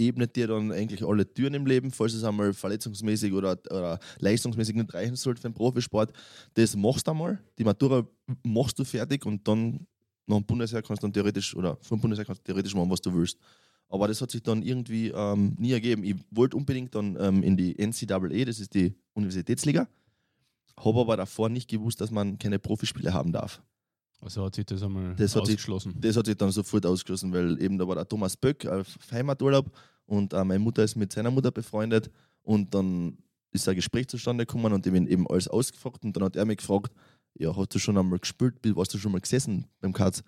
ebnet 0.00 0.34
dir 0.34 0.48
dann 0.48 0.72
eigentlich 0.72 1.04
alle 1.06 1.32
Türen 1.32 1.54
im 1.54 1.66
Leben, 1.66 1.90
falls 1.90 2.14
es 2.14 2.24
einmal 2.24 2.52
verletzungsmäßig 2.52 3.32
oder, 3.32 3.58
oder 3.70 3.98
leistungsmäßig 4.18 4.74
nicht 4.74 4.94
reichen 4.94 5.16
sollte 5.16 5.42
für 5.42 5.48
den 5.48 5.54
Profisport. 5.54 6.12
Das 6.54 6.74
machst 6.74 7.06
du 7.06 7.12
einmal. 7.12 7.38
Die 7.58 7.64
Matura 7.64 8.06
machst 8.42 8.78
du 8.78 8.84
fertig 8.84 9.26
und 9.26 9.46
dann 9.46 9.86
nach 10.26 10.38
dem 10.38 10.46
Bundesheer 10.46 10.82
kannst 10.82 11.02
du 11.02 11.06
dann 11.06 11.12
theoretisch, 11.12 11.54
oder 11.54 11.76
vom 11.82 12.00
Bundesheer 12.00 12.24
kannst 12.24 12.40
du 12.40 12.44
theoretisch 12.44 12.74
machen, 12.74 12.90
was 12.90 13.00
du 13.00 13.12
willst. 13.12 13.38
Aber 13.88 14.06
das 14.06 14.20
hat 14.20 14.30
sich 14.30 14.42
dann 14.42 14.62
irgendwie 14.62 15.08
ähm, 15.08 15.56
nie 15.58 15.72
ergeben. 15.72 16.04
Ich 16.04 16.14
wollte 16.30 16.56
unbedingt 16.56 16.94
dann 16.94 17.16
ähm, 17.20 17.42
in 17.42 17.56
die 17.56 17.74
NCAA, 17.74 18.44
das 18.44 18.60
ist 18.60 18.74
die 18.74 18.94
Universitätsliga, 19.14 19.88
habe 20.76 21.00
aber 21.00 21.16
davor 21.16 21.48
nicht 21.48 21.68
gewusst, 21.68 22.00
dass 22.00 22.10
man 22.10 22.38
keine 22.38 22.58
Profispiele 22.58 23.12
haben 23.12 23.32
darf. 23.32 23.60
Also 24.20 24.44
hat 24.44 24.54
sich 24.54 24.66
das 24.66 24.82
einmal 24.82 25.14
Das 25.16 25.34
hat 25.34 25.46
sich- 25.46 25.54
ausgeschlossen. 25.54 25.94
Das 25.98 26.16
hat 26.16 26.26
sich 26.26 26.36
dann 26.36 26.50
sofort 26.50 26.84
ausgeschlossen, 26.86 27.32
weil 27.32 27.60
eben 27.62 27.78
da 27.78 27.86
war 27.88 27.94
der 27.94 28.08
Thomas 28.08 28.36
Böck 28.36 28.66
auf 28.66 28.86
Heimaturlaub 29.10 29.70
und 30.06 30.32
äh, 30.32 30.44
meine 30.44 30.58
Mutter 30.58 30.84
ist 30.84 30.96
mit 30.96 31.12
seiner 31.12 31.30
Mutter 31.30 31.50
befreundet 31.50 32.10
und 32.42 32.74
dann 32.74 33.16
ist 33.52 33.68
ein 33.68 33.74
Gespräch 33.74 34.08
zustande 34.08 34.44
gekommen 34.46 34.72
und 34.72 34.86
ich 34.86 34.92
bin 34.92 35.06
eben 35.06 35.26
alles 35.28 35.48
ausgefragt 35.48 36.04
und 36.04 36.14
dann 36.16 36.24
hat 36.24 36.36
er 36.36 36.44
mich 36.44 36.58
gefragt, 36.58 36.92
ja, 37.38 37.54
hast 37.56 37.74
du 37.74 37.78
schon 37.78 37.96
einmal 37.96 38.18
gespielt, 38.18 38.56
warst 38.76 38.92
du 38.92 38.98
schon 38.98 39.12
mal 39.12 39.20
gesessen 39.20 39.64
beim 39.80 39.92
Katz? 39.92 40.22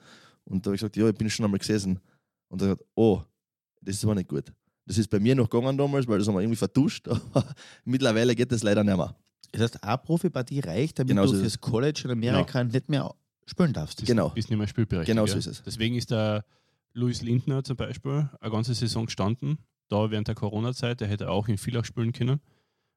Und 0.45 0.65
da 0.65 0.69
habe 0.71 0.77
ich 0.77 0.81
gesagt, 0.81 0.97
ja, 0.97 1.09
ich 1.09 1.15
bin 1.15 1.29
schon 1.31 1.45
einmal 1.45 1.59
gesessen. 1.59 2.01
Und 2.49 2.63
er 2.63 2.71
hat 2.71 2.79
gesagt, 2.79 2.91
oh, 2.95 3.23
das 3.81 3.97
ist 3.97 4.05
aber 4.05 4.15
nicht 4.15 4.29
gut. 4.29 4.53
Das 4.87 4.99
ist 4.99 5.09
bei 5.09 5.21
mir 5.21 5.35
noch 5.35 5.49
gegangen 5.49 5.77
damals, 5.77 6.09
weil 6.09 6.19
das 6.19 6.27
haben 6.27 6.35
wir 6.35 6.41
irgendwie 6.41 6.57
vertuscht, 6.57 7.07
aber 7.09 7.45
mittlerweile 7.85 8.35
geht 8.35 8.51
das 8.51 8.63
leider 8.63 8.83
nicht 8.83 8.97
mehr. 8.97 9.15
Das 9.53 9.63
heißt, 9.63 9.85
eine 9.85 9.99
Profipartie 9.99 10.61
reicht, 10.61 10.99
damit 10.99 11.11
Genau 11.11 11.27
so 11.27 11.33
du 11.33 11.39
ist 11.39 11.43
fürs 11.43 11.61
College 11.61 12.03
in 12.05 12.11
Amerika 12.13 12.65
nicht 12.65 12.89
mehr 12.89 13.13
spielen 13.47 13.73
darfst. 13.73 14.01
Das 14.01 14.07
Genau. 14.07 14.31
Bist 14.31 14.51
nicht 14.51 14.59
mehr 14.59 14.69
spielberechtigt. 14.69 15.15
Genau 15.17 15.27
so 15.27 15.37
ist 15.39 15.47
es. 15.47 15.63
Deswegen 15.63 15.95
ist 15.97 16.11
der 16.11 16.45
Luis 16.95 17.23
Lindner 17.23 17.65
zum 17.65 17.77
Beispiel 17.77 18.29
eine 18.41 18.51
ganze 18.51 18.75
Saison 18.75 19.07
gestanden. 19.07 19.59
Da 19.89 20.11
während 20.11 20.29
der 20.29 20.35
Corona-Zeit, 20.35 21.01
der 21.01 21.09
hätte 21.09 21.31
auch 21.31 21.49
in 21.49 21.59
Villach 21.59 21.85
spielen 21.85 22.13
können. 22.13 22.41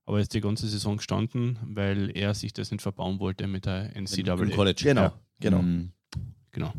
Aber 0.06 0.18
er 0.18 0.22
ist 0.22 0.34
die 0.34 0.42
ganze 0.42 0.68
Saison 0.68 0.98
gestanden, 0.98 1.58
weil 1.64 2.16
er 2.16 2.34
sich 2.36 2.54
das 2.54 2.72
nicht 2.72 2.82
verbauen 2.82 3.20
wollte 3.20 3.48
mit 3.48 3.66
der 3.66 3.96
NCAA. 3.96 4.34
Im 4.44 4.52
College. 4.52 4.82
Genau, 4.84 5.02
Ja. 5.02 5.20
genau. 5.40 5.62
Mhm. 5.64 5.92
Genau. 6.52 6.74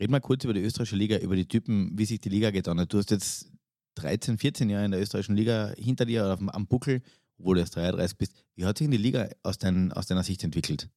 Reden 0.00 0.12
wir 0.12 0.20
kurz 0.20 0.42
über 0.44 0.52
die 0.52 0.60
österreichische 0.60 0.96
Liga, 0.96 1.18
über 1.18 1.36
die 1.36 1.46
Typen, 1.46 1.96
wie 1.96 2.04
sich 2.04 2.20
die 2.20 2.28
Liga 2.28 2.50
getan 2.50 2.80
hat. 2.80 2.92
Du 2.92 2.98
hast 2.98 3.10
jetzt 3.12 3.52
13, 3.94 4.36
14 4.38 4.68
Jahre 4.68 4.84
in 4.84 4.90
der 4.90 5.00
österreichischen 5.00 5.36
Liga 5.36 5.72
hinter 5.78 6.04
dir 6.04 6.34
dem, 6.36 6.48
am 6.48 6.66
Buckel, 6.66 7.02
obwohl 7.38 7.54
du 7.54 7.60
erst 7.60 7.76
33 7.76 8.18
bist. 8.18 8.34
Wie 8.56 8.64
hat 8.64 8.78
sich 8.78 8.86
denn 8.86 8.90
die 8.90 8.96
Liga 8.96 9.28
aus, 9.44 9.58
dein, 9.58 9.92
aus 9.92 10.06
deiner 10.06 10.24
Sicht 10.24 10.42
entwickelt? 10.42 10.88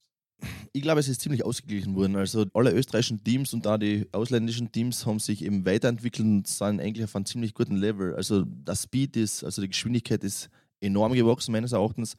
Ich 0.73 0.81
glaube, 0.81 0.99
es 0.99 1.07
ist 1.07 1.21
ziemlich 1.21 1.45
ausgeglichen 1.45 1.95
worden. 1.95 2.15
Also 2.15 2.45
alle 2.53 2.71
österreichischen 2.71 3.23
Teams 3.23 3.53
und 3.53 3.65
auch 3.65 3.77
die 3.77 4.07
ausländischen 4.11 4.71
Teams 4.71 5.05
haben 5.05 5.19
sich 5.19 5.43
eben 5.43 5.65
weiterentwickelt 5.65 6.25
und 6.25 6.47
sind 6.47 6.81
eigentlich 6.81 7.05
auf 7.05 7.15
einem 7.15 7.25
ziemlich 7.25 7.53
guten 7.53 7.77
Level. 7.77 8.13
Also 8.15 8.43
der 8.45 8.75
Speed 8.75 9.15
ist, 9.15 9.43
also 9.43 9.61
die 9.61 9.69
Geschwindigkeit 9.69 10.23
ist 10.23 10.49
enorm 10.81 11.13
gewachsen 11.13 11.53
meines 11.53 11.71
Erachtens 11.71 12.15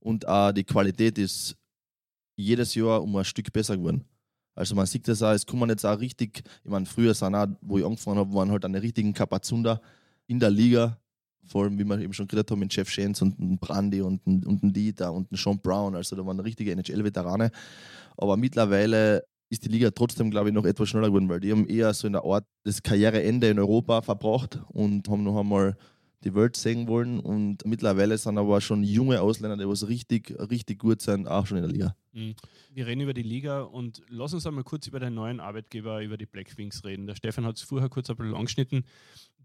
und 0.00 0.26
auch 0.26 0.52
die 0.52 0.64
Qualität 0.64 1.18
ist 1.18 1.56
jedes 2.36 2.74
Jahr 2.74 3.02
um 3.02 3.14
ein 3.16 3.24
Stück 3.24 3.52
besser 3.52 3.76
geworden. 3.76 4.04
Also 4.54 4.74
man 4.74 4.86
sieht 4.86 5.06
das 5.06 5.22
auch, 5.22 5.32
es 5.32 5.46
kommen 5.46 5.68
jetzt 5.70 5.84
auch 5.84 6.00
richtig, 6.00 6.42
ich 6.64 6.70
meine, 6.70 6.86
früher 6.86 7.14
sind 7.14 7.34
auch, 7.34 7.46
wo 7.60 7.78
ich 7.78 7.84
angefangen 7.84 8.18
habe, 8.18 8.34
waren 8.34 8.50
halt 8.50 8.64
eine 8.64 8.82
richtigen 8.82 9.12
Kapazunder 9.12 9.80
in 10.26 10.40
der 10.40 10.50
Liga, 10.50 10.98
vor 11.48 11.64
allem, 11.64 11.78
wie 11.78 11.84
wir 11.84 11.98
eben 11.98 12.12
schon 12.12 12.28
geredet 12.28 12.50
haben, 12.50 12.60
mit 12.60 12.74
Jeff 12.74 12.88
Shanes 12.88 13.22
und 13.22 13.58
Brandy 13.60 14.00
und 14.02 14.24
und 14.26 14.62
ein 14.62 14.72
Dieter 14.72 15.12
und 15.12 15.32
ein 15.32 15.36
Sean 15.36 15.58
Brown, 15.60 15.94
also 15.94 16.16
da 16.16 16.24
waren 16.24 16.40
richtige 16.40 16.72
NHL-Veterane. 16.72 17.50
Aber 18.16 18.36
mittlerweile 18.36 19.24
ist 19.50 19.64
die 19.64 19.68
Liga 19.68 19.90
trotzdem, 19.90 20.30
glaube 20.30 20.48
ich, 20.48 20.54
noch 20.54 20.64
etwas 20.64 20.88
schneller 20.88 21.08
geworden, 21.08 21.28
weil 21.28 21.40
die 21.40 21.52
haben 21.52 21.66
eher 21.66 21.92
so 21.94 22.06
in 22.06 22.12
der 22.12 22.24
Art 22.24 22.44
das 22.64 22.82
Karriereende 22.82 23.48
in 23.48 23.58
Europa 23.58 24.02
verbracht 24.02 24.60
und 24.68 25.08
haben 25.08 25.24
noch 25.24 25.38
einmal 25.38 25.76
die 26.24 26.34
Welt 26.34 26.56
sehen 26.56 26.88
wollen. 26.88 27.20
Und 27.20 27.64
mittlerweile 27.64 28.18
sind 28.18 28.38
aber 28.38 28.60
schon 28.60 28.82
junge 28.82 29.20
Ausländer, 29.20 29.56
die 29.56 29.68
was 29.68 29.88
richtig, 29.88 30.34
richtig 30.50 30.80
gut 30.80 31.00
sind, 31.00 31.28
auch 31.28 31.46
schon 31.46 31.58
in 31.58 31.62
der 31.64 31.72
Liga. 31.72 31.96
Mhm. 32.12 32.34
Wir 32.74 32.86
reden 32.86 33.00
über 33.00 33.14
die 33.14 33.22
Liga 33.22 33.62
und 33.62 34.02
lass 34.08 34.34
uns 34.34 34.46
einmal 34.46 34.64
kurz 34.64 34.86
über 34.86 35.00
deinen 35.00 35.14
neuen 35.14 35.40
Arbeitgeber, 35.40 36.02
über 36.02 36.18
die 36.18 36.26
Black 36.26 36.56
Wings 36.58 36.84
reden. 36.84 37.06
Der 37.06 37.14
Stefan 37.14 37.46
hat 37.46 37.56
es 37.56 37.62
vorher 37.62 37.88
kurz 37.88 38.10
ein 38.10 38.16
bisschen 38.16 38.34
angeschnitten. 38.34 38.84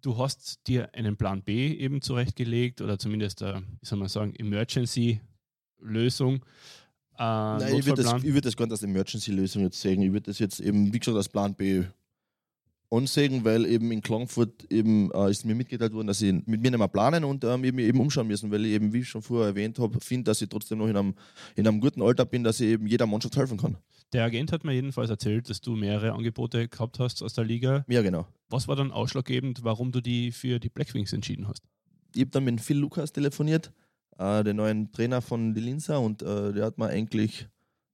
Du 0.04 0.18
hast 0.18 0.68
dir 0.68 0.94
einen 0.94 1.16
Plan 1.16 1.42
B 1.42 1.74
eben 1.76 2.02
zurechtgelegt 2.02 2.82
oder 2.82 3.00
zumindest 3.00 3.42
eine, 3.42 3.64
wie 3.80 3.86
soll 3.86 4.00
man 4.00 4.10
sagen, 4.10 4.36
Emergency-Lösung. 4.36 6.36
äh, 6.36 6.40
Nein, 7.18 7.78
ich 7.78 7.86
würde 7.86 8.04
das, 8.04 8.22
ich 8.22 8.34
würd 8.34 8.44
das 8.44 8.58
gar 8.58 8.66
nicht 8.66 8.74
als 8.74 8.84
Emergency-Lösung 8.84 9.64
jetzt 9.64 9.80
sehen. 9.80 10.02
Ich 10.02 10.12
würde 10.12 10.26
das 10.26 10.40
jetzt 10.40 10.60
eben, 10.60 10.94
wie 10.94 11.00
gesagt, 11.00 11.16
als 11.16 11.30
Plan 11.30 11.56
B 11.56 11.86
ansehen, 12.92 13.46
weil 13.46 13.66
eben 13.66 13.94
in 13.94 14.02
Klagenfurt 14.02 14.70
eben 14.70 15.10
äh, 15.12 15.32
ist 15.32 15.46
mir 15.46 15.56
mitgeteilt 15.56 15.94
worden, 15.94 16.08
dass 16.08 16.20
sie 16.20 16.34
mit 16.34 16.62
mir 16.62 16.72
nicht 16.72 16.78
mehr 16.78 16.90
planen 16.90 17.24
und 17.24 17.46
ähm, 17.46 17.64
eben, 17.64 17.80
eben 17.80 18.02
umschauen 18.02 18.28
müssen, 18.28 18.52
weil 18.52 18.66
ich 18.66 18.74
eben, 18.74 18.92
wie 18.92 19.00
ich 19.00 19.08
schon 19.08 19.22
vorher 19.22 19.48
erwähnt 19.48 19.80
habe, 19.80 20.02
finde, 20.02 20.26
dass 20.26 20.42
ich 20.42 20.50
trotzdem 20.50 20.80
noch 20.80 20.88
in 20.88 20.98
einem, 20.98 21.16
in 21.56 21.66
einem 21.66 21.80
guten 21.80 22.02
Alter 22.02 22.26
bin, 22.26 22.44
dass 22.44 22.60
ich 22.60 22.68
eben 22.68 22.88
jeder 22.88 23.08
Mannschaft 23.08 23.38
helfen 23.38 23.58
kann. 23.58 23.78
Der 24.14 24.24
Agent 24.24 24.52
hat 24.52 24.64
mir 24.64 24.74
jedenfalls 24.74 25.10
erzählt, 25.10 25.50
dass 25.50 25.60
du 25.60 25.76
mehrere 25.76 26.14
Angebote 26.14 26.68
gehabt 26.68 27.00
hast 27.00 27.24
aus 27.24 27.34
der 27.34 27.46
Liga. 27.46 27.84
Ja, 27.88 28.04
genau. 28.04 28.28
Was 28.48 28.68
war 28.68 28.76
dann 28.76 28.92
ausschlaggebend, 28.92 29.64
warum 29.64 29.92
du 29.92 30.02
die 30.02 30.32
für 30.32 30.60
die 30.60 30.70
Blackwings 30.70 31.14
entschieden 31.14 31.48
hast? 31.48 31.64
Ich 32.14 32.22
habe 32.22 32.30
dann 32.30 32.44
mit 32.44 32.62
Phil 32.62 32.78
Lukas 32.78 33.12
telefoniert, 33.12 33.72
äh, 34.20 34.44
den 34.44 34.58
neuen 34.58 34.92
Trainer 34.92 35.24
von 35.24 35.56
die 35.56 35.62
Linzer 35.62 36.00
und 36.00 36.22
äh, 36.22 36.54
der 36.54 36.66
hat 36.66 36.78
mir 36.78 36.88
eigentlich, 36.88 37.48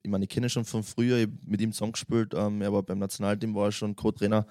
ich 0.03 0.11
meine, 0.11 0.25
ich 0.25 0.29
kenne 0.29 0.47
ihn 0.47 0.49
schon 0.49 0.65
von 0.65 0.83
früher, 0.83 1.19
ich 1.19 1.29
mit 1.45 1.61
ihm 1.61 1.71
zusammengespielt, 1.71 2.33
ähm, 2.35 2.61
er 2.61 2.73
war 2.73 2.83
beim 2.83 2.99
Nationalteam, 2.99 3.55
war 3.55 3.67
er 3.67 3.71
schon 3.71 3.95
Co-Trainer 3.95 4.45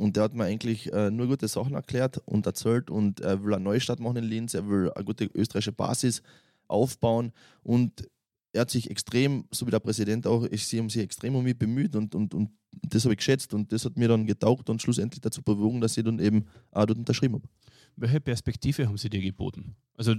und 0.00 0.16
der 0.16 0.24
hat 0.24 0.34
mir 0.34 0.44
eigentlich 0.44 0.92
äh, 0.92 1.12
nur 1.12 1.28
gute 1.28 1.46
Sachen 1.46 1.74
erklärt 1.74 2.18
und 2.24 2.46
erzählt 2.46 2.90
und 2.90 3.20
er 3.20 3.44
will 3.44 3.54
eine 3.54 3.62
Neustart 3.62 4.00
machen 4.00 4.16
in 4.16 4.24
Linz, 4.24 4.54
er 4.54 4.68
will 4.68 4.90
eine 4.92 5.04
gute 5.04 5.26
österreichische 5.26 5.70
Basis 5.70 6.20
aufbauen 6.66 7.32
und 7.62 8.08
er 8.52 8.62
hat 8.62 8.70
sich 8.70 8.90
extrem, 8.90 9.44
so 9.50 9.66
wie 9.66 9.70
der 9.70 9.80
Präsident 9.80 10.26
auch, 10.26 10.44
ich, 10.44 10.66
sie 10.66 10.78
haben 10.78 10.90
sich 10.90 11.02
extrem 11.02 11.34
um 11.34 11.44
mich 11.44 11.58
bemüht 11.58 11.96
und, 11.96 12.14
und, 12.14 12.34
und 12.34 12.50
das 12.82 13.04
habe 13.04 13.14
ich 13.14 13.18
geschätzt 13.18 13.54
und 13.54 13.72
das 13.72 13.84
hat 13.84 13.96
mir 13.96 14.08
dann 14.08 14.26
getaugt 14.26 14.68
und 14.68 14.82
schlussendlich 14.82 15.20
dazu 15.20 15.42
bewogen, 15.42 15.80
dass 15.80 15.96
ich 15.96 16.04
dann 16.04 16.18
eben 16.18 16.44
auch 16.70 16.86
dort 16.86 16.98
unterschrieben 16.98 17.34
habe. 17.34 17.48
Welche 17.96 18.20
Perspektive 18.20 18.86
haben 18.86 18.96
sie 18.98 19.10
dir 19.10 19.20
geboten? 19.20 19.76
Also 19.96 20.14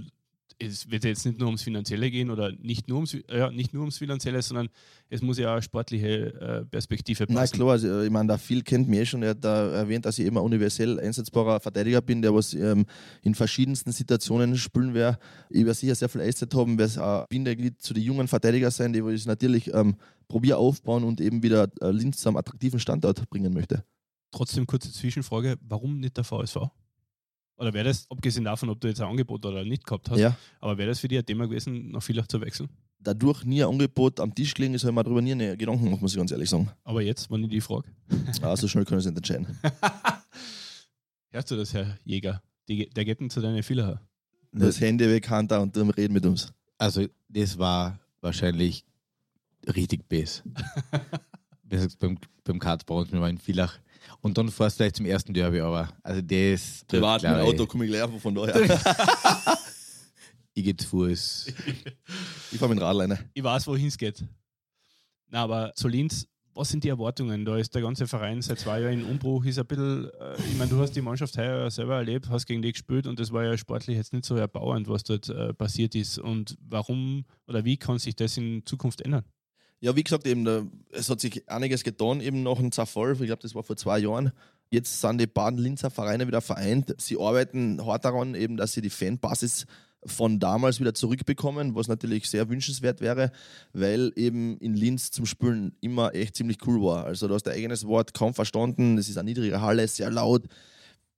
es 0.58 0.90
wird 0.90 1.04
jetzt 1.04 1.26
nicht 1.26 1.38
nur 1.38 1.48
ums 1.48 1.62
Finanzielle 1.62 2.10
gehen 2.10 2.30
oder 2.30 2.52
nicht 2.52 2.88
nur 2.88 2.98
ums, 2.98 3.16
ja, 3.30 3.50
nicht 3.50 3.72
nur 3.74 3.82
ums 3.82 3.98
Finanzielle, 3.98 4.40
sondern 4.42 4.68
es 5.08 5.20
muss 5.22 5.38
ja 5.38 5.48
auch 5.48 5.54
eine 5.54 5.62
sportliche 5.62 6.34
äh, 6.40 6.64
Perspektive 6.64 7.26
Na 7.28 7.40
passen. 7.40 7.56
klar, 7.56 7.70
also, 7.70 8.02
ich 8.02 8.10
meine, 8.10 8.28
der 8.28 8.38
Phil 8.38 8.62
kennt 8.62 8.88
mich 8.88 9.00
eh 9.00 9.06
schon. 9.06 9.22
Er 9.22 9.30
hat 9.30 9.44
da 9.44 9.70
erwähnt, 9.72 10.06
dass 10.06 10.18
ich 10.18 10.26
immer 10.26 10.42
universell 10.42 11.00
einsetzbarer 11.00 11.60
Verteidiger 11.60 12.00
bin, 12.00 12.22
der 12.22 12.34
was 12.34 12.54
ähm, 12.54 12.86
in 13.22 13.34
verschiedensten 13.34 13.92
Situationen 13.92 14.56
spielen 14.56 14.94
werde. 14.94 15.18
Ich 15.50 15.64
werde 15.64 15.74
sicher 15.74 15.94
sehr 15.94 16.08
viel 16.08 16.20
Eiszeit 16.20 16.54
haben, 16.54 16.78
werde 16.78 17.04
ein 17.04 17.26
Bindeglied 17.28 17.80
zu 17.80 17.94
den 17.94 18.02
jungen 18.02 18.28
Verteidiger 18.28 18.70
sein, 18.70 18.92
die 18.92 19.00
ich 19.00 19.26
natürlich 19.26 19.72
ähm, 19.74 19.96
probiere 20.28 20.58
aufbauen 20.58 21.04
und 21.04 21.20
eben 21.20 21.42
wieder 21.42 21.68
äh, 21.80 21.90
Linz 21.90 22.18
zu 22.18 22.28
einem 22.28 22.36
attraktiven 22.36 22.78
Standort 22.78 23.28
bringen 23.28 23.52
möchte. 23.52 23.84
Trotzdem 24.30 24.66
kurze 24.66 24.92
Zwischenfrage, 24.92 25.56
warum 25.60 26.00
nicht 26.00 26.16
der 26.16 26.24
VSV? 26.24 26.56
Oder 27.56 27.72
wäre 27.72 27.84
das, 27.84 28.10
abgesehen 28.10 28.44
davon, 28.44 28.68
ob 28.70 28.80
du 28.80 28.88
jetzt 28.88 29.00
ein 29.00 29.08
Angebot 29.08 29.44
oder 29.46 29.64
nicht 29.64 29.84
gehabt 29.84 30.10
hast, 30.10 30.18
Ja. 30.18 30.36
aber 30.60 30.76
wäre 30.76 30.88
das 30.88 30.98
für 31.00 31.08
dich 31.08 31.18
ein 31.18 31.26
Thema 31.26 31.46
gewesen, 31.46 31.90
nach 31.92 32.02
Villach 32.02 32.26
zu 32.26 32.40
wechseln? 32.40 32.68
Dadurch 32.98 33.44
nie 33.44 33.62
ein 33.62 33.68
Angebot 33.68 34.18
am 34.18 34.34
Tisch 34.34 34.54
gelegen 34.54 34.74
ist, 34.74 34.82
habe 34.82 34.90
ich 34.92 34.94
mir 34.96 35.04
darüber 35.04 35.22
nie 35.22 35.32
eine 35.32 35.56
Gedanken 35.56 35.84
gemacht, 35.84 36.00
muss 36.02 36.12
ich 36.12 36.18
ganz 36.18 36.32
ehrlich 36.32 36.48
sagen. 36.50 36.70
Aber 36.84 37.02
jetzt, 37.02 37.30
wenn 37.30 37.44
ich 37.44 37.50
die 37.50 37.60
frage. 37.60 37.88
Aber 38.42 38.56
so 38.56 38.66
schnell 38.66 38.84
ich 38.84 38.90
es 38.90 39.04
nicht 39.04 39.16
entscheiden. 39.16 39.58
Hörst 41.30 41.50
du 41.50 41.56
das, 41.56 41.74
Herr 41.74 41.98
Jäger? 42.04 42.42
Die, 42.68 42.88
der 42.90 43.04
geht 43.04 43.20
denn 43.20 43.30
zu 43.30 43.40
deinen 43.40 43.62
Villacher. 43.62 44.00
Das 44.52 44.80
Handy 44.80 45.06
weg, 45.08 45.28
Hand 45.28 45.50
da 45.50 45.58
und 45.58 45.76
dann 45.76 45.90
reden 45.90 46.14
mit 46.14 46.24
uns. 46.24 46.52
Also, 46.78 47.06
das 47.28 47.58
war 47.58 47.98
wahrscheinlich 48.20 48.84
richtig 49.66 50.08
gesagt, 51.68 51.98
beim, 51.98 52.18
beim 52.44 52.58
Kartbau, 52.58 53.04
wir 53.10 53.20
waren 53.20 53.30
in 53.30 53.38
Villach. 53.38 53.78
Und 54.20 54.38
dann 54.38 54.48
fährst 54.48 54.78
du 54.78 54.84
gleich 54.84 54.94
zum 54.94 55.06
ersten 55.06 55.34
Derby, 55.34 55.60
aber 55.60 55.88
also 56.02 56.20
das. 56.20 56.84
Privat 56.86 57.22
mit 57.22 57.32
Auto 57.32 57.66
komme 57.66 57.84
ich 57.84 57.90
gleich 57.90 58.02
einfach 58.02 58.20
von 58.20 58.34
daher. 58.34 58.80
Ich 60.56 60.62
gehe 60.62 60.76
zu 60.76 60.86
Fuß. 60.86 61.46
ich 62.52 62.58
fahre 62.58 62.68
mit 62.68 62.78
dem 62.78 62.84
Radleiner. 62.84 63.18
Ich 63.34 63.42
weiß, 63.42 63.66
wohin 63.66 63.88
es 63.88 63.98
geht. 63.98 64.24
Na, 65.28 65.42
aber 65.42 65.72
zu 65.74 65.88
Linz, 65.88 66.28
was 66.54 66.68
sind 66.68 66.84
die 66.84 66.88
Erwartungen? 66.88 67.44
Da 67.44 67.56
ist 67.58 67.74
der 67.74 67.82
ganze 67.82 68.06
Verein 68.06 68.40
seit 68.40 68.60
zwei 68.60 68.80
Jahren 68.80 69.00
in 69.00 69.04
Umbruch, 69.04 69.44
ist 69.44 69.58
ein 69.58 69.66
bisschen, 69.66 70.08
äh, 70.20 70.36
ich 70.48 70.56
meine, 70.56 70.70
du 70.70 70.78
hast 70.78 70.92
die 70.92 71.00
Mannschaft 71.00 71.36
heuer 71.36 71.68
selber 71.72 71.96
erlebt, 71.96 72.28
hast 72.30 72.46
gegen 72.46 72.62
die 72.62 72.70
gespielt 72.70 73.08
und 73.08 73.18
das 73.18 73.32
war 73.32 73.42
ja 73.42 73.58
sportlich 73.58 73.96
jetzt 73.96 74.12
nicht 74.12 74.24
so 74.24 74.36
erbauend, 74.36 74.88
was 74.88 75.02
dort 75.02 75.28
äh, 75.28 75.52
passiert 75.52 75.96
ist. 75.96 76.18
Und 76.18 76.56
warum 76.60 77.24
oder 77.48 77.64
wie 77.64 77.76
kann 77.76 77.98
sich 77.98 78.14
das 78.14 78.36
in 78.36 78.64
Zukunft 78.64 79.00
ändern? 79.00 79.24
Ja, 79.84 79.94
wie 79.94 80.02
gesagt, 80.02 80.26
eben, 80.26 80.70
es 80.92 81.10
hat 81.10 81.20
sich 81.20 81.46
einiges 81.46 81.84
getan, 81.84 82.22
eben 82.22 82.42
nach 82.42 82.56
dem 82.56 82.72
Zerfall. 82.72 83.12
Ich 83.20 83.26
glaube, 83.26 83.42
das 83.42 83.54
war 83.54 83.62
vor 83.62 83.76
zwei 83.76 83.98
Jahren. 83.98 84.32
Jetzt 84.70 84.98
sind 84.98 85.20
die 85.20 85.26
Baden-Linzer 85.26 85.90
Vereine 85.90 86.26
wieder 86.26 86.40
vereint. 86.40 86.94
Sie 86.96 87.20
arbeiten 87.20 87.84
hart 87.84 88.06
daran, 88.06 88.34
eben, 88.34 88.56
dass 88.56 88.72
sie 88.72 88.80
die 88.80 88.88
Fanbasis 88.88 89.66
von 90.06 90.40
damals 90.40 90.80
wieder 90.80 90.94
zurückbekommen, 90.94 91.74
was 91.74 91.86
natürlich 91.86 92.30
sehr 92.30 92.48
wünschenswert 92.48 93.02
wäre, 93.02 93.30
weil 93.74 94.10
eben 94.16 94.56
in 94.56 94.72
Linz 94.72 95.10
zum 95.10 95.26
Spielen 95.26 95.76
immer 95.82 96.14
echt 96.14 96.34
ziemlich 96.36 96.66
cool 96.66 96.80
war. 96.82 97.04
Also 97.04 97.28
du 97.28 97.34
hast 97.34 97.42
dein 97.42 97.56
eigenes 97.58 97.86
Wort 97.86 98.14
kaum 98.14 98.32
verstanden, 98.32 98.96
es 98.96 99.10
ist 99.10 99.18
eine 99.18 99.28
niedrige 99.28 99.60
Halle, 99.60 99.86
sehr 99.86 100.10
laut, 100.10 100.46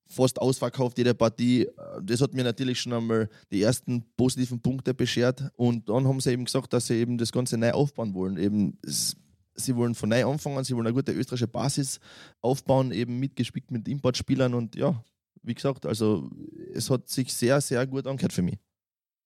fast 0.07 0.40
ausverkauft 0.40 0.99
jede 0.99 1.14
Partie. 1.14 1.69
Das 2.03 2.21
hat 2.21 2.35
mir 2.35 2.45
natürlich 2.45 2.81
schon 2.81 2.92
einmal 2.92 3.29
die 3.51 3.62
ersten 3.62 4.05
positiven 4.16 4.61
Punkte 4.61 4.95
beschert 4.95 5.51
und 5.57 5.88
dann 5.88 6.07
haben 6.07 6.21
sie 6.21 6.33
eben 6.33 6.45
gesagt, 6.45 6.73
dass 6.73 6.87
sie 6.87 6.95
eben 6.95 7.19
das 7.19 7.33
Ganze 7.33 7.59
neu 7.59 7.73
aufbauen 7.73 8.14
wollen. 8.14 8.37
Eben, 8.37 8.79
sie 8.83 9.77
wollen 9.77 9.95
von 9.95 10.09
neu 10.09 10.25
anfangen, 10.27 10.64
sie 10.64 10.75
wollen 10.75 10.87
eine 10.87 10.95
gute 10.95 11.12
österreichische 11.12 11.49
Basis 11.49 12.01
aufbauen, 12.40 12.92
eben 12.92 13.19
mitgespickt 13.19 13.71
mit 13.71 13.88
Importspielern 13.88 14.55
und 14.55 14.77
ja, 14.77 15.03
wie 15.42 15.55
gesagt, 15.55 15.87
also 15.87 16.31
es 16.73 16.90
hat 16.90 17.09
sich 17.09 17.33
sehr, 17.33 17.61
sehr 17.61 17.87
gut 17.87 18.07
angehört 18.07 18.33
für 18.33 18.42
mich. 18.42 18.59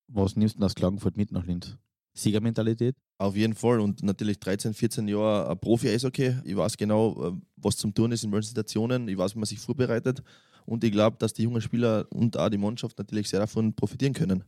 Was 0.09 0.37
nimmst 0.37 0.55
du 0.55 0.59
denn 0.59 0.67
aus 0.67 0.75
Klagenfurt 0.75 1.17
mit 1.17 1.31
nach 1.31 1.47
Linz? 1.47 1.77
Siegermentalität? 2.13 2.97
Auf 3.19 3.37
jeden 3.37 3.55
Fall 3.55 3.81
und 3.81 4.03
natürlich 4.03 4.41
13, 4.41 4.75
14 4.75 5.07
Jahre 5.07 5.51
ein 5.51 5.61
Profi-Eishockey. 5.61 6.37
Ich 6.45 6.57
weiß 6.57 6.77
genau, 6.77 7.29
äh, 7.29 7.33
was 7.57 7.77
zum 7.77 7.95
Tun 7.95 8.11
ist 8.11 8.25
in 8.25 8.33
welchen 8.33 8.49
Situationen. 8.49 9.09
Ich 9.09 9.17
weiß, 9.17 9.35
wie 9.35 9.39
man 9.39 9.47
sich 9.47 9.61
vorbereitet 9.61 10.23
und 10.71 10.85
ich 10.85 10.93
glaube, 10.93 11.17
dass 11.19 11.33
die 11.33 11.43
jungen 11.43 11.61
Spieler 11.61 12.07
und 12.11 12.37
auch 12.37 12.49
die 12.49 12.57
Mannschaft 12.57 12.97
natürlich 12.97 13.29
sehr 13.29 13.41
davon 13.41 13.75
profitieren 13.75 14.13
können. 14.13 14.45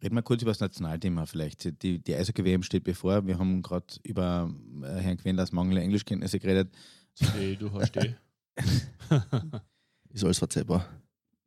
Reden 0.00 0.14
wir 0.14 0.22
kurz 0.22 0.40
über 0.42 0.52
das 0.52 0.60
Nationalthema 0.60 1.26
vielleicht. 1.26 1.82
Die, 1.82 1.98
die 1.98 2.14
Eishockey-WM 2.14 2.62
steht 2.62 2.84
bevor. 2.84 3.26
Wir 3.26 3.40
haben 3.40 3.60
gerade 3.60 3.86
über 4.04 4.54
äh, 4.84 5.00
Herrn 5.00 5.16
Quendlers 5.16 5.50
mangelnde 5.50 5.82
Englischkenntnisse 5.82 6.38
geredet. 6.38 6.72
Steh, 7.20 7.56
du 7.56 7.72
hast 7.72 7.88
steh. 7.88 8.14
Ist 10.10 10.22
alles 10.22 10.38
verzeihbar. 10.38 10.88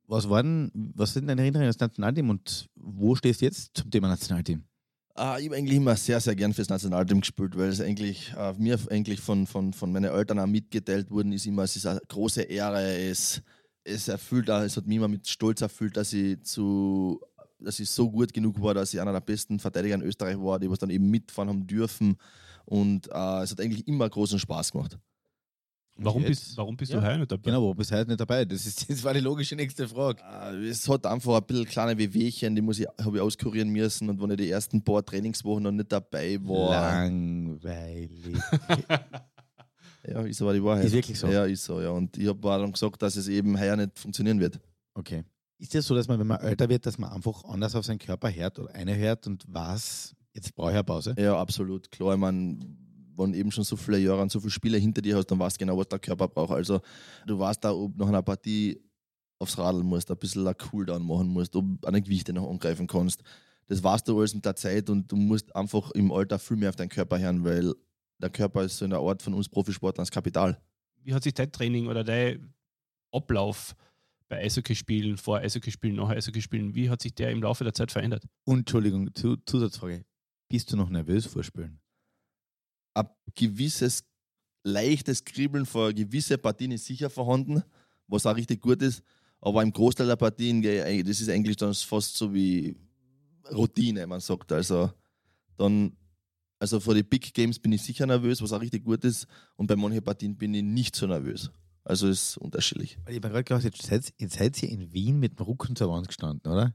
Was, 0.08 0.30
waren, 0.30 0.72
was 0.74 1.14
sind 1.14 1.28
deine 1.28 1.44
Erinnerungen 1.44 1.68
an 1.70 1.74
das 1.74 1.80
Nationalteam 1.80 2.30
und 2.30 2.68
wo 2.76 3.16
stehst 3.16 3.40
du 3.40 3.46
jetzt 3.46 3.78
zum 3.78 3.90
Thema 3.90 4.10
Nationalteam? 4.10 4.66
Ah, 5.14 5.38
ich 5.40 5.46
habe 5.46 5.56
eigentlich 5.56 5.78
immer 5.78 5.96
sehr, 5.96 6.20
sehr 6.20 6.36
gern 6.36 6.54
fürs 6.54 6.68
Nationalteam 6.68 7.22
gespielt, 7.22 7.58
weil 7.58 7.70
es 7.70 7.80
eigentlich 7.80 8.34
äh, 8.38 8.52
mir 8.58 8.78
eigentlich 8.90 9.22
von, 9.22 9.48
von, 9.48 9.72
von 9.72 9.94
meinen 9.94 10.12
Eltern 10.12 10.40
auch 10.40 10.48
mitgeteilt 10.48 11.10
worden 11.10 11.32
ist, 11.32 11.46
immer, 11.46 11.64
es 11.64 11.78
ist 11.78 11.86
eine 11.86 12.02
große 12.10 12.42
Ehre, 12.42 12.98
es, 12.98 13.42
es 13.86 14.08
erfüllt 14.10 14.50
auch, 14.50 14.62
es 14.62 14.76
hat 14.76 14.86
mich 14.88 14.98
immer 14.98 15.08
mit 15.08 15.28
Stolz 15.28 15.62
erfüllt, 15.62 15.96
dass 15.96 16.12
ich 16.14 16.42
zu 16.44 17.22
dass 17.58 17.80
ich 17.80 17.90
so 17.90 18.12
gut 18.12 18.34
genug 18.34 18.62
war, 18.62 18.74
dass 18.74 18.94
ich 18.94 19.00
einer 19.00 19.14
der 19.14 19.22
besten 19.22 19.60
Verteidiger 19.60 19.96
in 19.96 20.02
Österreich 20.02 20.38
war, 20.38 20.60
die 20.60 20.70
was 20.70 20.78
dann 20.78 20.90
eben 20.90 21.10
mitfahren 21.10 21.48
haben 21.48 21.66
dürfen. 21.66 22.18
Und 22.66 23.08
äh, 23.08 23.42
es 23.44 23.52
hat 23.52 23.62
eigentlich 23.62 23.88
immer 23.88 24.10
großen 24.10 24.38
Spaß 24.40 24.74
gemacht. 24.74 24.98
Warum 25.98 26.24
jetzt? 26.24 26.30
bist, 26.48 26.58
warum 26.58 26.76
bist 26.76 26.92
Ja, 26.92 27.00
du 27.00 27.08
heuer 27.08 27.18
nicht 27.18 27.32
dabei? 27.32 27.44
Genau, 27.44 27.62
warum 27.62 27.78
bist 27.78 27.90
du 27.90 27.96
heute 27.96 28.10
nicht 28.10 28.20
dabei? 28.20 28.44
Das, 28.44 28.66
ist, 28.66 28.90
das 28.90 29.02
war 29.06 29.14
die 29.14 29.22
logische 29.22 29.56
nächste 29.56 29.88
Frage. 29.88 30.22
Äh, 30.22 30.68
Es 30.68 30.88
hat 30.90 31.06
einfach 31.06 31.38
ein 31.38 31.46
bisschen 31.46 31.66
kleine 31.66 31.98
Wehwehchen, 31.98 32.54
die 32.54 32.62
muss 32.62 32.80
ich, 32.80 32.88
habe 33.02 33.16
ich 33.18 33.22
auskurieren 33.22 33.70
müssen. 33.70 34.10
Und 34.10 34.22
wenn 34.22 34.32
ich 34.32 34.38
die 34.38 34.50
ersten 34.50 34.84
paar 34.84 35.06
Trainingswochen 35.06 35.64
noch 35.64 35.72
nicht 35.72 35.92
dabei 35.94 36.38
war, 36.44 36.72
Langweilig. 36.72 38.10
ja, 40.08 40.22
ist 40.22 40.42
aber 40.42 40.54
die 40.54 40.64
Wahrheit. 40.64 40.86
Ist 40.86 40.94
wirklich 40.94 41.20
so? 41.20 41.28
Ja, 41.28 41.46
ist 41.46 41.64
so, 41.64 41.82
ja. 41.82 41.90
Und 41.90 42.18
ich 42.18 42.28
habe 42.28 42.40
dann 42.42 42.72
gesagt, 42.72 43.02
dass 43.02 43.16
es 43.16 43.28
eben 43.28 43.60
heuer 43.60 43.76
nicht 43.76 43.98
funktionieren 43.98 44.40
wird. 44.40 44.60
Okay. 44.94 45.24
Ist 45.58 45.74
es 45.74 45.86
so, 45.86 45.96
dass 45.96 46.08
man, 46.08 46.20
wenn 46.20 46.28
man 46.28 46.42
älter 46.42 46.68
wird, 46.68 46.86
dass 46.86 46.98
man 46.98 47.12
einfach 47.12 47.44
anders 47.46 47.76
auf 47.76 47.86
seinen 47.86 48.00
Körper 48.00 48.30
hört 48.30 48.60
oder 48.60 48.74
eine 48.74 48.96
hört 48.96 49.26
und 49.28 49.44
was, 49.48 50.16
jetzt 50.34 50.54
brauche 50.54 50.72
ich 50.72 50.76
eine 50.76 50.84
Pause? 50.84 51.16
Ja, 51.18 51.38
absolut. 51.38 51.90
Klar, 51.92 52.14
ich 52.14 52.20
meine, 52.20 52.60
wenn 53.18 53.34
eben 53.34 53.52
schon 53.52 53.64
so 53.64 53.76
viele 53.76 54.00
Jahre 54.00 54.22
und 54.22 54.32
so 54.32 54.40
viele 54.40 54.52
Spiele 54.52 54.78
hinter 54.78 55.02
dir 55.02 55.16
hast, 55.16 55.28
dann 55.28 55.40
weißt 55.40 55.56
du 55.56 55.66
genau, 55.66 55.78
was 55.78 55.88
der 55.88 56.00
Körper 56.00 56.28
braucht. 56.28 56.52
Also 56.52 56.82
du 57.26 57.40
weißt 57.40 57.64
da, 57.64 57.74
ob 57.74 57.96
nach 57.98 58.08
einer 58.08 58.22
Partie 58.22 58.82
aufs 59.40 59.58
Radl 59.58 59.84
musst, 59.84 60.12
ein 60.12 60.18
bisschen 60.18 60.48
ein 60.48 60.58
Cooldown 60.58 61.06
machen 61.06 61.28
musst, 61.28 61.56
ob 61.56 61.66
eine 61.86 62.02
Gewichte 62.02 62.34
noch 62.34 62.50
angreifen 62.50 62.88
kannst. 62.88 63.22
Das 63.68 63.84
weißt 63.84 64.08
du 64.08 64.20
alles 64.20 64.36
mit 64.36 64.46
der 64.46 64.56
Zeit 64.56 64.90
und 64.90 65.12
du 65.12 65.16
musst 65.16 65.56
einfach 65.56 65.92
im 65.92 66.12
Alter 66.12 66.38
viel 66.38 66.58
mehr 66.58 66.70
auf 66.70 66.76
deinen 66.76 66.90
Körper 66.90 67.18
hören, 67.20 67.44
weil 67.44 67.74
der 68.20 68.30
Körper 68.30 68.64
ist 68.64 68.78
so 68.78 68.86
in 68.86 68.92
der 68.92 69.00
Art 69.00 69.22
von 69.22 69.34
uns 69.34 69.50
Profisportlern 69.50 70.04
das 70.04 70.12
Kapital. 70.12 70.62
Wie 71.04 71.14
hat 71.14 71.24
sich 71.24 71.34
dein 71.34 71.52
Training 71.52 71.88
oder 71.88 72.04
dein 72.04 72.54
Ablauf 73.12 73.76
bei 74.28 74.40
Eishockeyspielen, 74.40 75.18
vor 75.18 75.38
Eishockeyspielen, 75.38 75.96
nach 75.96 76.10
Eishockeyspielen, 76.10 76.74
wie 76.74 76.90
hat 76.90 77.02
sich 77.02 77.14
der 77.14 77.32
im 77.32 77.44
Laufe 77.44 77.64
der 77.64 77.74
Zeit 77.74 77.92
verändert? 77.92 78.24
Und 78.46 78.60
Entschuldigung, 78.60 79.14
zu, 79.14 79.38
Zusatzfrage. 79.46 80.06
Bist 80.50 80.72
du 80.72 80.78
noch 80.78 80.90
nervös 80.90 81.26
vor 81.26 81.44
Spielen? 81.44 81.80
ein 82.96 83.08
gewisses 83.36 84.04
leichtes 84.64 85.24
Kribbeln 85.24 85.66
vor 85.66 85.94
gewisse 85.94 86.38
Partien 86.38 86.72
ist 86.72 86.86
sicher 86.86 87.10
vorhanden, 87.10 87.64
was 88.08 88.26
auch 88.26 88.36
richtig 88.36 88.62
gut 88.62 88.82
ist. 88.82 89.04
Aber 89.42 89.62
im 89.62 89.72
Großteil 89.72 90.08
der 90.08 90.16
Partien, 90.16 90.62
das 90.62 91.22
ist 91.22 91.30
eigentlich 91.30 91.58
dann 91.58 91.74
fast 91.74 92.16
so 92.16 92.34
wie 92.34 92.76
Routine, 93.52 94.08
man 94.08 94.22
sagt. 94.22 94.52
Also 94.52 94.92
dann 95.58 95.96
Also 96.60 96.80
vor 96.80 96.94
den 96.94 97.06
Big 97.06 97.34
Games 97.34 97.60
bin 97.60 97.72
ich 97.74 97.82
sicher 97.84 98.06
nervös, 98.06 98.42
was 98.42 98.54
auch 98.54 98.62
richtig 98.62 98.84
gut 98.86 99.04
ist. 99.04 99.28
Und 99.56 99.68
bei 99.68 99.76
manchen 99.76 100.04
Partien 100.04 100.36
bin 100.38 100.54
ich 100.54 100.64
nicht 100.64 100.96
so 100.96 101.06
nervös. 101.08 101.52
Also 101.84 102.08
ist 102.08 102.38
unterschiedlich. 102.38 102.98
Ich 103.08 103.16
habe 103.18 103.30
gerade 103.30 103.44
gedacht, 103.44 103.64
jetzt 103.64 103.82
seid, 103.84 104.12
jetzt 104.18 104.38
seid 104.38 104.62
ihr 104.64 104.70
in 104.70 104.92
Wien 104.94 105.20
mit 105.20 105.38
dem 105.38 105.46
Rücken 105.46 105.76
zur 105.76 105.90
Wand 105.92 106.08
gestanden, 106.08 106.52
oder? 106.52 106.74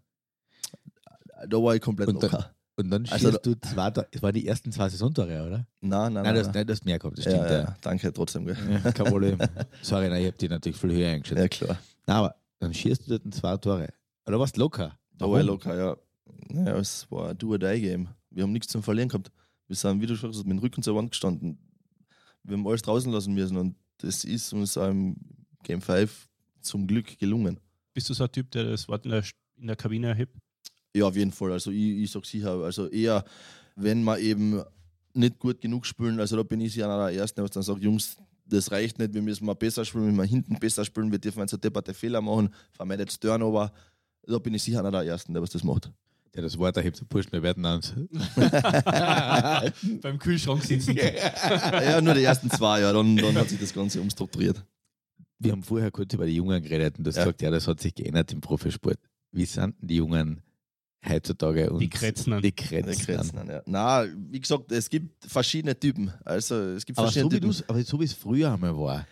Da 1.49 1.57
war 1.57 1.75
ich 1.75 1.81
komplett 1.81 2.09
Und 2.09 2.23
dann- 2.23 2.31
locker. 2.31 2.55
Und 2.77 2.89
dann 2.91 3.05
schießt 3.05 3.27
Also 3.27 3.39
du 3.39 3.55
zwei, 3.61 3.91
das 3.91 4.07
waren 4.23 4.33
die 4.33 4.47
ersten 4.47 4.73
zwei 4.73 4.89
Saisontore, 4.89 5.45
oder? 5.47 5.67
Nein, 5.81 6.13
nein, 6.13 6.13
Nein, 6.13 6.23
nein. 6.23 6.35
du 6.35 6.41
hast, 6.41 6.47
nein. 6.47 6.55
nein, 6.55 6.67
du 6.67 6.73
hast 6.73 6.85
mehr 6.87 6.99
gehabt, 6.99 7.19
das 7.19 7.25
stimmt. 7.25 7.37
ja, 7.51 7.61
Ja, 7.63 7.77
danke 7.83 8.11
trotzdem. 8.13 8.47
Gell? 8.47 8.57
ja. 8.85 8.93
kein 8.93 9.07
Problem. 9.07 9.39
Sorry, 9.83 10.09
nein, 10.09 10.23
ich 10.23 10.29
habe 10.29 10.39
die 10.39 10.49
natürlich 10.49 10.79
viel 10.79 10.93
höher 10.93 11.11
eingeschätzt. 11.11 11.41
Ja, 11.41 11.49
klar. 11.49 11.79
Nein, 12.07 12.17
aber 12.17 12.37
dann 12.59 12.73
schießt 12.73 13.07
du 13.07 13.19
dort 13.19 13.35
zwei 13.35 13.57
Tore. 13.59 13.89
Oder 14.27 14.39
warst 14.41 14.57
du 14.57 14.61
locker? 14.61 14.97
Da 15.19 15.29
war 15.31 15.41
ich 15.41 15.47
locker, 15.47 15.77
ja. 15.77 15.97
Naja, 16.49 16.79
es 16.79 17.11
war 17.11 17.31
ein 17.31 17.37
Do-or-Die-Game. 17.39 18.09
Wir 18.31 18.45
haben 18.45 18.53
nichts 18.53 18.69
zum 18.69 18.83
Verlieren 18.83 19.09
gehabt. 19.11 19.31
Wir 19.71 19.77
sind, 19.77 20.01
wie 20.01 20.07
du 20.07 20.17
schon 20.17 20.31
gesagt 20.31 20.45
hast, 20.45 20.49
mit 20.49 20.59
dem 20.59 20.63
Rücken 20.65 20.83
zur 20.83 20.97
Wand 20.97 21.13
gestanden. 21.13 21.57
Wir 22.43 22.57
haben 22.57 22.67
alles 22.67 22.83
draußen 22.83 23.13
lassen 23.13 23.35
müssen 23.35 23.57
und 23.57 23.77
das 23.99 24.25
ist 24.25 24.53
uns 24.53 24.75
im 24.75 25.15
Game 25.63 25.81
5 25.81 26.29
zum 26.61 26.89
Glück 26.89 27.17
gelungen. 27.21 27.61
Bist 27.95 28.11
du 28.11 28.15
so 28.15 28.25
ein 28.25 28.33
Typ, 28.33 28.51
der 28.51 28.65
das 28.65 28.89
Wort 28.89 29.05
in 29.05 29.13
der, 29.13 29.23
in 29.59 29.69
der 29.69 29.77
Kabine 29.77 30.09
erhebt? 30.09 30.37
Ja, 30.93 31.05
auf 31.05 31.15
jeden 31.15 31.31
Fall. 31.31 31.53
Also 31.53 31.71
ich, 31.71 32.03
ich 32.03 32.11
sag 32.11 32.27
sicher, 32.27 32.51
also 32.51 32.89
eher, 32.89 33.25
wenn 33.77 34.03
wir 34.03 34.19
eben 34.19 34.61
nicht 35.15 35.39
gut 35.39 35.61
genug 35.61 35.87
spielen, 35.87 36.19
also 36.19 36.37
da 36.37 36.43
bin 36.43 36.61
ich 36.61 36.75
ja 36.75 36.87
einer 36.87 37.07
der 37.07 37.21
Ersten, 37.21 37.41
der 37.41 37.49
dann 37.49 37.63
sagt, 37.63 37.81
Jungs, 37.81 38.17
das 38.47 38.73
reicht 38.73 38.99
nicht, 38.99 39.15
wir 39.15 39.23
müssen 39.23 39.47
mal 39.47 39.55
besser 39.55 39.85
spielen, 39.85 40.07
wir 40.07 40.13
müssen 40.15 40.31
hinten 40.31 40.59
besser 40.59 40.85
spielen, 40.85 41.13
wir 41.13 41.21
dürfen 41.21 41.47
so 41.47 41.57
depperte 41.57 41.95
Fehler 41.95 42.21
machen, 42.21 42.53
vermeidet 42.73 43.11
das 43.11 43.21
Turnover. 43.21 43.73
Da 44.27 44.39
bin 44.41 44.53
ich 44.53 44.65
sicher 44.65 44.81
einer 44.81 44.91
der 44.91 45.03
Ersten, 45.03 45.33
der 45.33 45.41
was 45.41 45.51
das 45.51 45.63
macht. 45.63 45.93
Der 46.35 46.43
das 46.43 46.57
Wort 46.59 46.77
erhebt, 46.77 47.03
Burschen, 47.09 47.33
wir 47.33 47.43
werden 47.43 47.65
uns. 47.65 47.93
Beim 50.03 50.19
Kühlschrank 50.19 50.63
sitzen. 50.63 50.97
ja, 50.97 52.01
nur 52.01 52.15
die 52.15 52.23
ersten 52.23 52.51
zwei, 52.51 52.81
ja, 52.83 52.93
dann, 52.93 53.17
dann 53.17 53.35
hat 53.37 53.49
sich 53.49 53.59
das 53.59 53.73
Ganze 53.75 54.01
umstrukturiert. 54.01 54.65
Wir 55.39 55.53
haben 55.53 55.63
vorher 55.63 55.91
kurz 55.91 56.13
über 56.15 56.27
die 56.27 56.37
Jungen 56.37 56.63
geredet 56.63 56.99
und 56.99 57.05
du 57.05 57.09
hast 57.09 57.17
Ja. 57.17 57.25
gesagt, 57.25 57.43
ja, 57.43 57.51
das 57.51 57.67
hat 57.67 57.81
sich 57.81 57.95
geändert 57.95 58.33
im 58.33 58.41
Profisport. 58.41 58.99
Wie 59.33 59.45
sind 59.45 59.75
denn 59.81 59.89
die 59.89 59.97
Jungen 59.97 60.43
heutzutage? 61.09 61.71
Und 61.71 61.81
Die 61.81 61.89
Kretzen 61.89 62.33
an. 62.35 62.43
Die 62.43 62.53
an. 63.39 63.49
ja. 63.49 63.63
Na, 63.67 64.05
wie 64.31 64.41
gesagt, 64.41 64.71
es 64.71 64.89
gibt 64.91 65.25
verschiedene 65.25 65.79
Typen. 65.79 66.13
Also 66.25 66.55
es 66.57 66.85
gibt 66.85 66.99
Aber 66.99 67.09
verschiedene 67.11 67.31
so, 67.31 67.37
wie 67.37 67.41
Typen. 67.41 67.49
du's, 67.49 67.69
aber 67.69 67.83
so 67.83 67.99
wie 68.01 68.05
es 68.05 68.13
früher 68.13 68.53
einmal 68.53 68.77
war. 68.77 69.07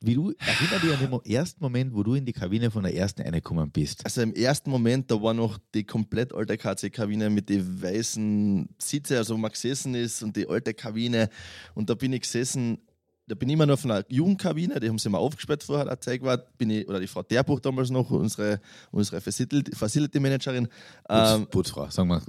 Wie 0.00 0.14
du, 0.14 0.32
erinner 0.38 0.78
dich 0.78 0.92
an 0.92 1.10
den 1.10 1.32
ersten 1.32 1.60
Moment, 1.62 1.92
wo 1.92 2.04
du 2.04 2.14
in 2.14 2.24
die 2.24 2.32
Kabine 2.32 2.70
von 2.70 2.84
der 2.84 2.94
ersten 2.94 3.22
reingekommen 3.22 3.68
bist. 3.72 4.04
Also 4.04 4.20
im 4.22 4.32
ersten 4.32 4.70
Moment, 4.70 5.10
da 5.10 5.20
war 5.20 5.34
noch 5.34 5.58
die 5.74 5.82
komplett 5.82 6.32
alte 6.32 6.56
KC-Kabine 6.56 7.30
mit 7.30 7.48
den 7.48 7.82
weißen 7.82 8.68
Sitze, 8.78 9.18
also 9.18 9.34
wo 9.34 9.38
man 9.38 9.50
gesessen 9.50 9.96
ist 9.96 10.22
und 10.22 10.36
die 10.36 10.48
alte 10.48 10.72
Kabine. 10.72 11.28
Und 11.74 11.90
da 11.90 11.94
bin 11.94 12.12
ich 12.12 12.20
gesessen, 12.20 12.78
da 13.26 13.34
bin 13.34 13.48
ich 13.48 13.54
immer 13.54 13.66
noch 13.66 13.78
von 13.80 13.90
einer 13.90 14.04
Jugendkabine, 14.08 14.78
die 14.78 14.88
haben 14.88 14.98
sie 15.00 15.08
mal 15.08 15.18
aufgesperrt 15.18 15.64
vorher, 15.64 15.84
der 15.86 16.00
Zeig 16.00 16.22
war, 16.22 16.38
bin 16.38 16.70
ich, 16.70 16.88
oder 16.88 17.00
die 17.00 17.08
Frau 17.08 17.24
Derbuch 17.24 17.58
damals 17.58 17.90
noch, 17.90 18.08
unsere, 18.10 18.60
unsere 18.92 19.20
Facility, 19.20 20.20
Managerin. 20.20 20.68
Putz, 20.68 21.30
Ähm, 21.34 21.46
Putzfrau, 21.48 21.90
sagen 21.90 22.08
wir. 22.08 22.22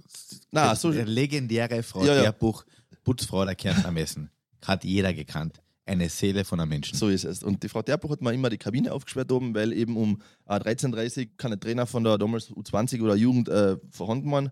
na, 0.52 0.76
so, 0.76 0.90
legendäre 0.90 1.84
Frau 1.84 2.04
Ja, 2.04 2.16
ja. 2.16 2.22
Derbuch, 2.24 2.66
Putzfrau 3.04 3.46
der 3.46 3.54
Kärntner 3.54 3.92
Messen. 3.92 4.32
Hat 4.66 4.84
jeder 4.84 5.14
gekannt. 5.14 5.62
Eine 5.90 6.08
Seele 6.08 6.46
von 6.46 6.60
einem 6.60 6.70
Menschen. 6.70 6.96
So 6.96 7.10
ist 7.10 7.24
es. 7.24 7.42
Und 7.42 7.64
die 7.64 7.70
Frau 7.70 7.82
Terbuch 7.82 8.12
hat 8.12 8.22
mir 8.22 8.32
immer 8.32 8.52
die 8.52 8.60
Kabine 8.60 8.94
aufgesperrt 8.94 9.32
oben, 9.32 9.56
weil 9.56 9.74
eben 9.74 9.98
um 9.98 10.22
äh, 10.48 10.54
13.30 10.54 11.20
Uhr 11.20 11.26
keine 11.36 11.60
Trainer 11.60 11.88
von 11.88 12.04
der 12.04 12.20
damals 12.20 12.52
U20 12.52 13.02
oder 13.02 13.16
Jugend 13.16 13.50
äh, 13.50 13.76
vorhanden 13.90 14.32
waren. 14.32 14.52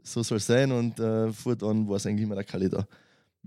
so 0.02 0.24
soll 0.24 0.38
es 0.38 0.48
sein. 0.48 0.72
Und 0.72 1.00
äh, 1.00 1.32
fortan 1.32 1.88
war 1.88 1.98
es 1.98 2.08
eigentlich 2.08 2.24
immer 2.24 2.34
der 2.34 2.44
Kalito. 2.44 2.84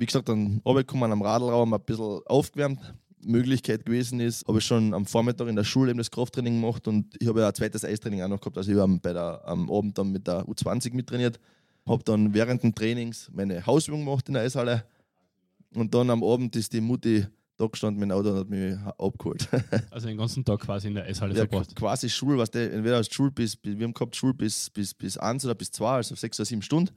Wie 0.01 0.07
gesagt, 0.07 0.31
dann 0.31 0.63
runtergekommen 0.65 1.13
am 1.13 1.21
Radlraum, 1.21 1.75
ein 1.75 1.81
bisschen 1.83 2.23
aufgewärmt. 2.25 2.95
Möglichkeit 3.23 3.85
gewesen 3.85 4.19
ist, 4.19 4.49
habe 4.49 4.57
ich 4.57 4.65
schon 4.65 4.95
am 4.95 5.05
Vormittag 5.05 5.47
in 5.47 5.57
der 5.57 5.65
Schule 5.65 5.91
eben 5.91 5.99
das 5.99 6.11
Krafttraining 6.11 6.59
gemacht 6.59 6.89
und 6.89 7.15
ich 7.21 7.29
habe 7.29 7.41
ja 7.41 7.49
ein 7.49 7.55
zweites 7.55 7.85
Eistraining 7.85 8.23
auch 8.23 8.29
noch 8.29 8.41
gehabt. 8.41 8.57
Also 8.57 8.73
ich 8.73 8.79
habe 8.79 8.99
bei 8.99 9.13
der, 9.13 9.43
am 9.45 9.71
Abend 9.71 9.99
dann 9.99 10.11
mit 10.11 10.27
der 10.27 10.47
U20 10.47 10.95
mittrainiert, 10.95 11.39
habe 11.87 12.03
dann 12.03 12.33
während 12.33 12.63
dem 12.63 12.75
Trainings 12.75 13.31
meine 13.31 13.67
Hausübung 13.67 14.07
gemacht 14.07 14.27
in 14.29 14.33
der 14.33 14.45
Eishalle 14.45 14.87
und 15.75 15.93
dann 15.93 16.09
am 16.09 16.25
Abend 16.25 16.57
ist 16.57 16.73
die 16.73 16.81
Mutti 16.81 17.27
da 17.59 17.67
gestanden 17.67 18.01
mit 18.01 18.09
dem 18.09 18.17
Auto 18.17 18.31
und 18.31 18.39
hat 18.39 18.49
mich 18.49 18.79
abgeholt. 18.97 19.49
Also 19.91 20.09
den 20.09 20.17
ganzen 20.17 20.47
Tag 20.47 20.61
quasi 20.61 20.89
in 20.89 20.95
der 20.95 21.05
Eishalle 21.05 21.35
ja, 21.35 21.47
verbracht. 21.47 21.77
quasi 21.77 22.09
Schul, 22.09 22.39
was 22.39 22.51
der, 22.51 22.73
entweder 22.73 22.97
als 22.97 23.13
Schul 23.13 23.31
bis, 23.31 23.55
bis, 23.55 23.77
wir 23.77 23.85
haben 23.85 23.93
gehabt 23.93 24.17
Schul 24.17 24.33
bis, 24.33 24.71
bis, 24.71 24.95
bis 24.95 25.19
1 25.19 25.45
oder 25.45 25.55
bis 25.55 25.71
2, 25.73 25.91
also 25.91 26.15
sechs 26.15 26.41
oder 26.41 26.47
sieben 26.47 26.63
Stunden. 26.63 26.95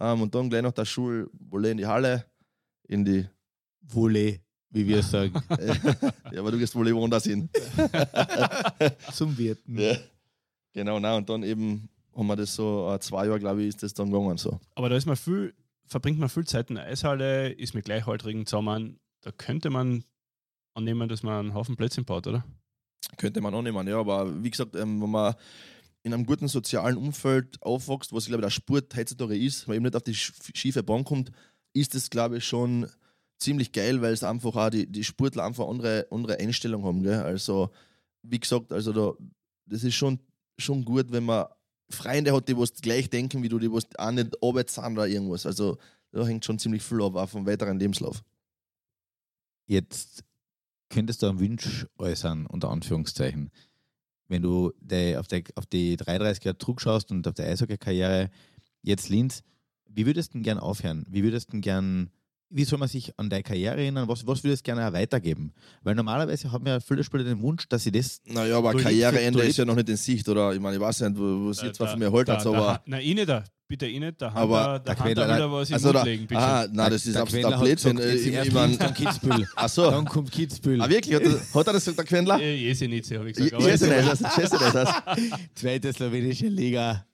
Ähm, 0.00 0.22
und 0.22 0.34
dann 0.34 0.48
gleich 0.48 0.62
nach 0.62 0.72
der 0.72 0.86
Schule 0.86 1.28
wolle 1.50 1.70
in 1.70 1.76
die 1.76 1.86
Halle, 1.86 2.24
in 2.88 3.04
die, 3.04 3.26
Volley, 3.82 4.40
wie 4.70 4.86
wir 4.86 5.02
sagen. 5.14 5.40
ja, 6.32 6.40
aber 6.40 6.50
du 6.50 6.58
gehst 6.58 6.74
wohl 6.74 6.92
woanders 6.94 7.24
hin. 7.24 7.48
Zum 9.12 9.36
Wirten. 9.38 9.78
Ja. 9.78 9.96
Genau, 10.72 11.00
na, 11.00 11.16
und 11.16 11.28
dann 11.28 11.42
eben 11.42 11.88
haben 12.14 12.26
wir 12.26 12.36
das 12.36 12.54
so, 12.54 12.92
äh, 12.92 13.00
zwei 13.00 13.26
Jahre, 13.26 13.38
glaube 13.38 13.62
ich, 13.62 13.68
ist 13.68 13.82
das 13.82 13.94
dann 13.94 14.10
gegangen. 14.10 14.36
So. 14.38 14.60
Aber 14.74 14.88
da 14.88 14.96
ist 14.96 15.06
man 15.06 15.16
viel, 15.16 15.54
verbringt 15.86 16.18
man 16.18 16.28
viel 16.28 16.46
Zeit 16.46 16.68
in 16.70 16.76
der 16.76 16.84
Eishalle, 16.86 17.50
ist 17.50 17.74
mit 17.74 17.84
Gleichaltrigen 17.84 18.44
zusammen. 18.46 18.98
Da 19.22 19.32
könnte 19.32 19.70
man 19.70 20.04
annehmen, 20.74 21.08
dass 21.08 21.22
man 21.22 21.40
einen 21.46 21.54
Haufen 21.54 21.76
Plätzchen 21.76 22.04
baut, 22.04 22.26
oder? 22.26 22.44
Könnte 23.16 23.40
man 23.40 23.54
auch 23.54 23.62
nehmen, 23.62 23.88
ja, 23.88 23.98
aber 23.98 24.42
wie 24.42 24.50
gesagt, 24.50 24.74
ähm, 24.76 25.00
wenn 25.00 25.10
man 25.10 25.34
in 26.02 26.12
einem 26.14 26.26
guten 26.26 26.46
sozialen 26.48 26.96
Umfeld 26.96 27.60
aufwächst, 27.62 28.12
was 28.12 28.24
ich 28.24 28.28
glaube, 28.28 28.42
der 28.42 28.50
Sport 28.50 28.94
heutzutage 28.96 29.36
ist, 29.36 29.66
weil 29.66 29.76
eben 29.76 29.84
nicht 29.84 29.96
auf 29.96 30.02
die 30.02 30.14
sch- 30.14 30.56
schiefe 30.56 30.82
Bahn 30.82 31.04
kommt, 31.04 31.32
ist 31.72 31.94
das, 31.94 32.10
glaube 32.10 32.38
ich, 32.38 32.44
schon 32.44 32.88
ziemlich 33.38 33.72
geil, 33.72 34.02
weil 34.02 34.12
es 34.12 34.24
einfach 34.24 34.56
auch 34.56 34.70
die, 34.70 34.86
die 34.86 35.04
Sportler 35.04 35.44
einfach 35.44 35.68
andere, 35.68 36.06
andere 36.10 36.38
Einstellung 36.38 36.84
haben. 36.84 37.02
Gell? 37.02 37.22
Also, 37.22 37.70
wie 38.22 38.40
gesagt, 38.40 38.72
also 38.72 38.92
da, 38.92 39.12
das 39.66 39.84
ist 39.84 39.94
schon, 39.94 40.18
schon 40.58 40.84
gut, 40.84 41.12
wenn 41.12 41.24
man 41.24 41.46
Freunde 41.90 42.34
hat, 42.34 42.48
die 42.48 42.56
was 42.56 42.74
gleich 42.74 43.08
denken 43.08 43.42
wie 43.42 43.48
du, 43.48 43.58
die 43.58 43.72
was 43.72 43.84
auch 43.96 44.10
nicht 44.10 44.36
Arbeit 44.42 44.70
sind 44.70 44.92
oder 44.92 45.06
irgendwas. 45.06 45.46
Also, 45.46 45.78
da 46.12 46.26
hängt 46.26 46.44
schon 46.44 46.58
ziemlich 46.58 46.82
viel 46.82 47.02
ab, 47.02 47.14
auch 47.16 47.28
vom 47.28 47.46
weiteren 47.46 47.78
Lebenslauf. 47.78 48.22
Jetzt 49.66 50.24
könntest 50.88 51.22
du 51.22 51.26
einen 51.26 51.40
Wunsch 51.40 51.86
äußern, 51.98 52.46
unter 52.46 52.70
Anführungszeichen. 52.70 53.50
Wenn 54.26 54.42
du 54.42 54.72
auf, 55.16 55.28
die, 55.28 55.44
auf 55.54 55.66
die 55.66 55.96
33 55.96 56.44
Jahre 56.44 56.58
zurückschaust 56.58 57.10
und 57.10 57.26
auf 57.26 57.34
die 57.34 57.42
Eishockey-Karriere, 57.42 58.30
jetzt 58.82 59.08
Linz, 59.08 59.42
wie 59.88 60.06
würdest 60.06 60.30
du 60.30 60.38
denn 60.38 60.42
gern 60.42 60.58
aufhören? 60.58 61.04
Wie 61.10 61.22
würdest 61.22 61.48
du 61.48 61.52
denn 61.52 61.60
gern, 61.60 62.10
wie 62.50 62.64
soll 62.64 62.78
man 62.78 62.88
sich 62.88 63.12
an 63.18 63.28
deine 63.28 63.42
Karriere 63.42 63.76
erinnern? 63.80 64.08
Was, 64.08 64.26
was 64.26 64.42
würdest 64.44 64.62
du 64.66 64.70
gerne 64.72 64.88
auch 64.88 64.92
weitergeben? 64.92 65.52
Weil 65.82 65.94
normalerweise 65.94 66.50
haben 66.52 66.66
ja 66.66 66.80
viele 66.80 67.04
Spieler 67.04 67.24
den 67.24 67.40
Wunsch, 67.42 67.68
dass 67.68 67.82
sie 67.84 67.92
das 67.92 68.20
Naja, 68.26 68.56
aber 68.58 68.74
Karriereende 68.74 69.42
ist 69.42 69.58
ja 69.58 69.64
noch 69.64 69.74
nicht 69.76 69.88
in 69.88 69.96
Sicht, 69.96 70.28
oder? 70.28 70.52
Ich 70.54 70.60
meine, 70.60 70.76
ich 70.76 70.80
weiß 70.80 71.00
nicht, 71.02 71.18
wo 71.18 71.48
was 71.48 71.58
Da- 71.58 71.66
jetzt 71.66 71.76
zwar 71.76 71.86
da- 71.88 71.90
von 71.92 72.00
mir 72.00 72.10
holt 72.10 72.28
hat, 72.28 72.44
da- 72.44 72.48
aber. 72.48 72.58
da- 72.58 72.82
Nein, 72.86 73.00
ich 73.04 73.14
nicht 73.14 73.28
da. 73.28 73.44
Bitte 73.70 73.84
ich 73.84 74.00
nicht. 74.00 74.22
Da 74.22 74.32
Aber 74.32 74.78
der 74.78 74.94
der 74.94 74.96
Hand 75.04 75.12
Quäler- 75.14 75.34
wieder 75.36 75.52
was 75.52 75.68
im 75.68 75.74
Also 75.74 75.88
Mund 75.88 75.96
da, 75.96 76.02
legen, 76.04 76.26
bitte. 76.26 76.40
aha, 76.40 76.66
nein, 76.72 76.90
das 76.90 77.04
ist 77.04 77.14
der 77.14 77.24
Quendler 77.26 77.58
hat 77.58 77.60
Blödsinn. 77.64 77.98
jetzt 77.98 78.24
Ich, 78.26 78.34
im 78.48 78.54
mein, 78.54 78.78
dann 78.78 78.94
Kitzbühel. 78.94 79.46
ach 79.56 79.68
so. 79.68 79.90
Dann 79.90 80.06
kommt 80.06 80.32
Kitzbühel. 80.32 80.80
Ah, 80.80 80.88
wirklich? 80.88 81.14
Hat, 81.14 81.22
er- 81.22 81.32
hat 81.60 81.66
er 81.66 81.72
das 81.74 81.84
gesagt, 81.84 81.98
der 81.98 82.04
Quendler? 82.06 82.38
Äh, 82.40 82.56
Jesenice, 82.56 83.18
habe 83.18 83.28
ich 83.30 83.36
gesagt. 83.36 83.60
Nicht 83.62 84.74
das. 84.74 84.88
Zweite 85.54 85.92
slowenische 85.92 86.46
Liga. 86.48 87.04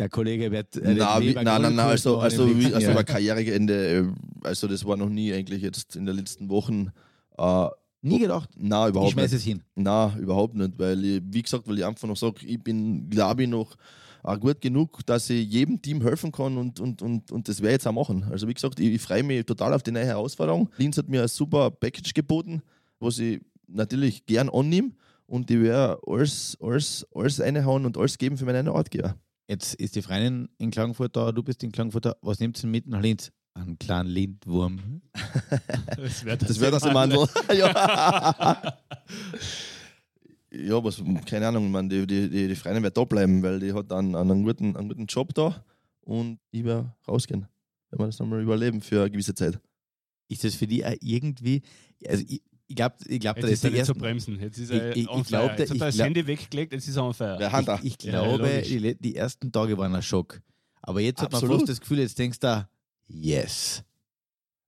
Der 0.00 0.08
Kollege 0.08 0.50
wird. 0.50 0.74
äh, 0.76 0.80
den 0.80 0.96
wie, 0.96 1.34
nein, 1.34 1.44
nein, 1.44 1.62
Goldkurs 1.62 1.86
also, 1.86 2.18
also, 2.18 2.58
wie, 2.58 2.72
also 2.74 2.92
bei 2.94 3.04
Karriereende, 3.04 3.74
äh, 3.98 4.04
also 4.42 4.66
das 4.66 4.84
war 4.84 4.96
noch 4.96 5.08
nie 5.08 5.32
eigentlich 5.32 5.62
jetzt 5.62 5.94
in 5.94 6.06
den 6.06 6.16
letzten 6.16 6.48
Wochen. 6.48 6.90
Äh, 7.38 7.66
Nie 8.02 8.18
gedacht. 8.18 8.48
nein, 8.56 8.84
Ich 8.84 8.90
überhaupt 8.90 9.12
schmeiße 9.12 9.34
nicht. 9.34 9.42
es 9.42 9.46
hin. 9.46 9.62
Nein, 9.74 10.18
überhaupt 10.18 10.54
nicht, 10.54 10.78
weil 10.78 11.04
ich, 11.04 11.22
wie 11.30 11.42
gesagt, 11.42 11.68
weil 11.68 11.78
ich 11.78 11.84
einfach 11.84 12.08
noch 12.08 12.16
sage, 12.16 12.46
ich 12.46 12.58
bin, 12.62 13.10
glaube 13.10 13.42
ich, 13.42 13.48
noch 13.48 13.76
auch 14.22 14.40
gut 14.40 14.60
genug, 14.60 15.04
dass 15.06 15.28
ich 15.30 15.46
jedem 15.50 15.80
Team 15.80 16.00
helfen 16.02 16.32
kann 16.32 16.56
und, 16.56 16.80
und, 16.80 17.02
und, 17.02 17.30
und 17.30 17.48
das 17.48 17.60
werde 17.60 17.68
ich 17.70 17.74
jetzt 17.74 17.86
auch 17.86 17.92
machen. 17.92 18.24
Also 18.30 18.48
wie 18.48 18.54
gesagt, 18.54 18.80
ich, 18.80 18.88
ich 18.94 19.00
freue 19.02 19.22
mich 19.22 19.44
total 19.44 19.74
auf 19.74 19.82
die 19.82 19.92
neue 19.92 20.04
Herausforderung. 20.06 20.70
Linz 20.78 20.96
hat 20.98 21.08
mir 21.08 21.22
ein 21.22 21.28
super 21.28 21.70
Package 21.70 22.12
geboten. 22.14 22.62
was 23.00 23.18
ich 23.18 23.40
natürlich 23.66 24.24
gern 24.26 24.48
annehme 24.50 24.92
und 25.26 25.50
ich 25.50 25.60
werde 25.60 25.98
alles, 26.06 26.56
alles, 26.60 27.06
alles 27.14 27.40
reinhauen 27.40 27.86
und 27.86 27.96
alles 27.96 28.18
geben 28.18 28.36
für 28.36 28.44
meinen 28.46 28.68
Arbeitgeber. 28.68 29.14
Jetzt 29.50 29.74
ist 29.74 29.96
die 29.96 30.02
Freundin 30.02 30.48
in 30.58 30.70
Klagenfurt 30.70 31.16
da, 31.16 31.32
du 31.32 31.42
bist 31.42 31.64
in 31.64 31.72
Klagenfurt 31.72 32.04
da. 32.04 32.14
Was 32.22 32.38
nimmt 32.38 32.56
sie 32.56 32.68
mit 32.68 32.86
nach 32.86 33.00
Linz? 33.00 33.32
Einen 33.54 33.76
kleinen 33.80 34.08
Lindwurm. 34.08 35.02
Das 35.96 36.24
wäre 36.24 36.38
Das 36.38 36.56
das 36.56 36.84
im 36.84 36.96
Handel. 36.96 37.26
ja. 37.56 38.74
ja, 40.52 40.84
was, 40.84 41.02
keine 41.26 41.48
Ahnung, 41.48 41.68
man, 41.68 41.88
die, 41.88 42.06
die, 42.06 42.30
die, 42.30 42.46
die 42.46 42.54
Freundin 42.54 42.84
wird 42.84 42.96
da 42.96 43.02
bleiben, 43.02 43.42
weil 43.42 43.58
die 43.58 43.72
hat 43.72 43.90
einen, 43.90 44.14
einen, 44.14 44.44
guten, 44.44 44.76
einen 44.76 44.88
guten 44.88 45.06
Job 45.06 45.34
da 45.34 45.64
und 46.02 46.38
ich 46.52 46.62
werde 46.62 46.94
rausgehen, 47.08 47.48
wenn 47.90 47.98
wir 47.98 48.06
das 48.06 48.20
nochmal 48.20 48.42
überleben 48.42 48.80
für 48.80 49.00
eine 49.00 49.10
gewisse 49.10 49.34
Zeit. 49.34 49.58
Ist 50.28 50.44
das 50.44 50.54
für 50.54 50.68
die 50.68 50.84
irgendwie, 51.00 51.62
also 52.06 52.22
ich, 52.28 52.40
ich 52.70 52.76
glaube, 52.76 52.94
ich 53.06 53.20
glaub, 53.20 53.36
Jetzt 53.36 53.44
das 53.44 53.52
ist 53.52 53.64
er 53.64 53.70
die 53.70 53.76
nicht 53.76 53.86
zu 53.86 53.92
ersten, 53.92 54.00
bremsen. 54.00 54.40
Jetzt 54.40 54.58
ist 54.58 54.70
Ich- 54.70 54.80
er 54.80 54.96
ich- 54.96 55.08
on 55.08 55.20
ich 55.22 55.26
glaub, 55.26 55.50
fire. 55.50 55.58
Jetzt 55.58 55.74
ich 55.74 55.74
hat 55.74 55.80
er 55.80 55.86
das 55.86 55.94
glaub- 55.96 56.04
Handy 56.06 56.26
weggelegt, 56.26 56.72
jetzt 56.72 56.88
ist 56.88 56.96
er 56.96 57.04
on 57.04 57.14
fire. 57.14 57.78
Ich, 57.82 57.96
ich 57.98 58.04
Ja, 58.04 58.22
glaube, 58.22 58.42
logisch. 58.44 58.68
die, 58.68 58.94
die 58.94 59.16
ersten 59.16 59.50
Tage 59.52 59.76
waren 59.76 59.94
ein 59.94 60.02
Schock. 60.02 60.40
Aber 60.82 61.00
jetzt 61.00 61.20
hat 61.20 61.32
man 61.32 61.38
Absolut. 61.40 61.58
fast 61.60 61.68
das 61.70 61.80
Gefühl, 61.80 61.98
jetzt 61.98 62.18
denkst 62.18 62.38
du, 62.38 62.68
yes. 63.08 63.82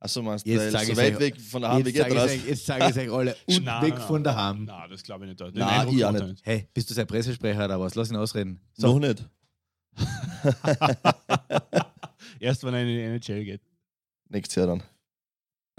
Achso, 0.00 0.20
meinst 0.20 0.44
du, 0.44 0.50
Jetzt 0.50 0.74
weil 0.74 0.84
so 0.84 0.92
ich 0.92 0.98
weit 0.98 1.14
euch- 1.14 1.20
weg 1.20 1.40
von 1.40 1.62
der 1.62 1.70
Hand, 1.70 1.86
wie 1.86 1.90
Jetzt 1.90 1.94
geht 1.94 2.02
sage 2.02 2.14
das? 2.16 2.32
ich, 2.34 2.42
euch- 2.42 2.48
jetzt 2.48 2.66
sage 2.66 2.90
ich 2.90 2.96
euch 3.08 3.12
alle, 3.16 3.36
und 3.46 3.46
Nein, 3.64 3.82
weg 3.84 3.94
nein, 3.94 4.06
von 4.08 4.24
daheim. 4.24 4.64
Nein, 4.64 4.90
das 4.90 5.02
glaube 5.04 5.24
ich 5.24 5.28
nicht. 5.28 5.40
Den 5.40 5.54
Nein, 5.54 5.88
ich 5.88 6.04
auch 6.04 6.12
er 6.12 6.26
nicht. 6.26 6.44
Hey, 6.44 6.66
bist 6.74 6.90
du 6.90 6.94
sein 6.94 7.06
Pressesprecher 7.06 7.64
oder 7.66 7.78
was? 7.78 7.94
Lass 7.94 8.10
ihn 8.10 8.16
ausreden. 8.16 8.60
Noch 8.78 8.98
nicht. 8.98 9.24
Erst 12.40 12.64
wenn 12.64 12.74
er 12.74 12.80
in 12.82 12.88
die 12.88 13.00
NHL 13.00 13.44
geht. 13.44 13.60
Nächstes 14.28 14.56
Jahr 14.56 14.66
dann. 14.66 14.82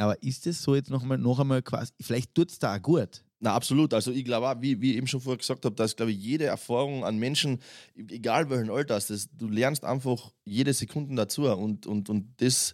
Aber 0.04 0.22
ist 0.24 0.46
es 0.48 0.62
so 0.62 0.76
jetzt 0.76 0.90
noch 0.90 1.02
einmal, 1.02 1.18
noch 1.18 1.40
einmal 1.40 1.62
quasi, 1.62 1.92
vielleicht 2.02 2.36
tut 2.36 2.52
es 2.52 2.60
da 2.60 2.76
auch 2.76 2.82
gut. 2.82 3.24
Na, 3.40 3.54
absolut. 3.54 3.94
Also 3.94 4.12
ich 4.12 4.24
glaube 4.24 4.48
auch, 4.50 4.62
wie, 4.62 4.80
wie 4.82 4.92
ich 4.92 4.98
eben 4.98 5.08
schon 5.08 5.20
vorher 5.20 5.38
gesagt 5.38 5.66
habe, 5.66 5.76
dass 5.76 5.96
glaube 5.96 6.12
ich 6.12 6.18
jede 6.18 6.46
Erfahrung 6.46 7.04
an 7.04 7.18
Menschen, 7.18 7.60
egal 7.96 8.50
welchen 8.50 8.70
Alters, 8.70 9.08
das, 9.08 9.28
du 9.38 9.48
lernst 9.50 9.84
einfach 9.84 10.32
jede 10.46 10.74
Sekunde 10.74 11.14
dazu 11.16 11.44
und, 11.50 11.86
und, 11.86 12.10
und 12.10 12.28
das, 12.38 12.74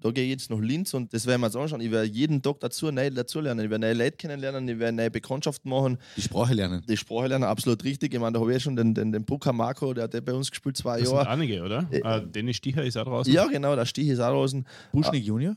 da 0.00 0.10
gehe 0.10 0.24
ich 0.24 0.30
jetzt 0.30 0.50
nach 0.50 0.58
Linz 0.58 0.92
und 0.94 1.14
das 1.14 1.26
werden 1.26 1.40
wir 1.42 1.46
uns 1.46 1.54
anschauen. 1.54 1.80
Ich 1.80 1.92
werde 1.92 2.08
jeden 2.08 2.42
Tag 2.42 2.58
dazu, 2.58 2.90
neu 2.90 3.08
dazu 3.10 3.38
lernen. 3.38 3.64
Ich 3.64 3.70
werde 3.70 3.86
neue 3.86 3.94
Leute 3.94 4.16
kennenlernen, 4.16 4.66
ich 4.68 4.80
werde 4.80 4.96
neue 4.96 5.10
Bekanntschaften 5.12 5.70
machen, 5.70 5.98
Die 6.16 6.22
Sprache 6.22 6.52
lernen. 6.54 6.82
die 6.88 6.96
Sprache 6.96 7.28
lernen, 7.28 7.44
absolut 7.44 7.84
richtig. 7.84 8.12
Ich 8.12 8.18
meine, 8.18 8.32
da 8.32 8.40
habe 8.40 8.50
ich 8.50 8.56
ja 8.56 8.60
schon 8.60 8.74
den, 8.74 8.94
den, 8.94 9.12
den 9.12 9.24
Brucker 9.24 9.52
Marco, 9.52 9.94
der 9.94 10.04
hat 10.04 10.24
bei 10.24 10.34
uns 10.34 10.50
gespielt 10.50 10.76
zwei 10.76 10.98
Das 10.98 11.08
sind 11.10 11.16
Jahre. 11.16 11.28
einige, 11.30 11.62
oder? 11.62 11.86
Äh, 11.92 11.98
Äh, 12.00 12.26
Dennis 12.26 12.56
Sticher 12.56 12.82
ist 12.84 12.96
auch 12.98 13.04
draußen. 13.04 13.32
Ja, 13.32 13.46
genau, 13.46 13.76
der 13.76 13.86
Stich 13.86 14.08
ist 14.08 14.18
auch 14.18 14.30
draußen. 14.32 14.66
Buschnick 14.90 15.22
Junior, 15.24 15.54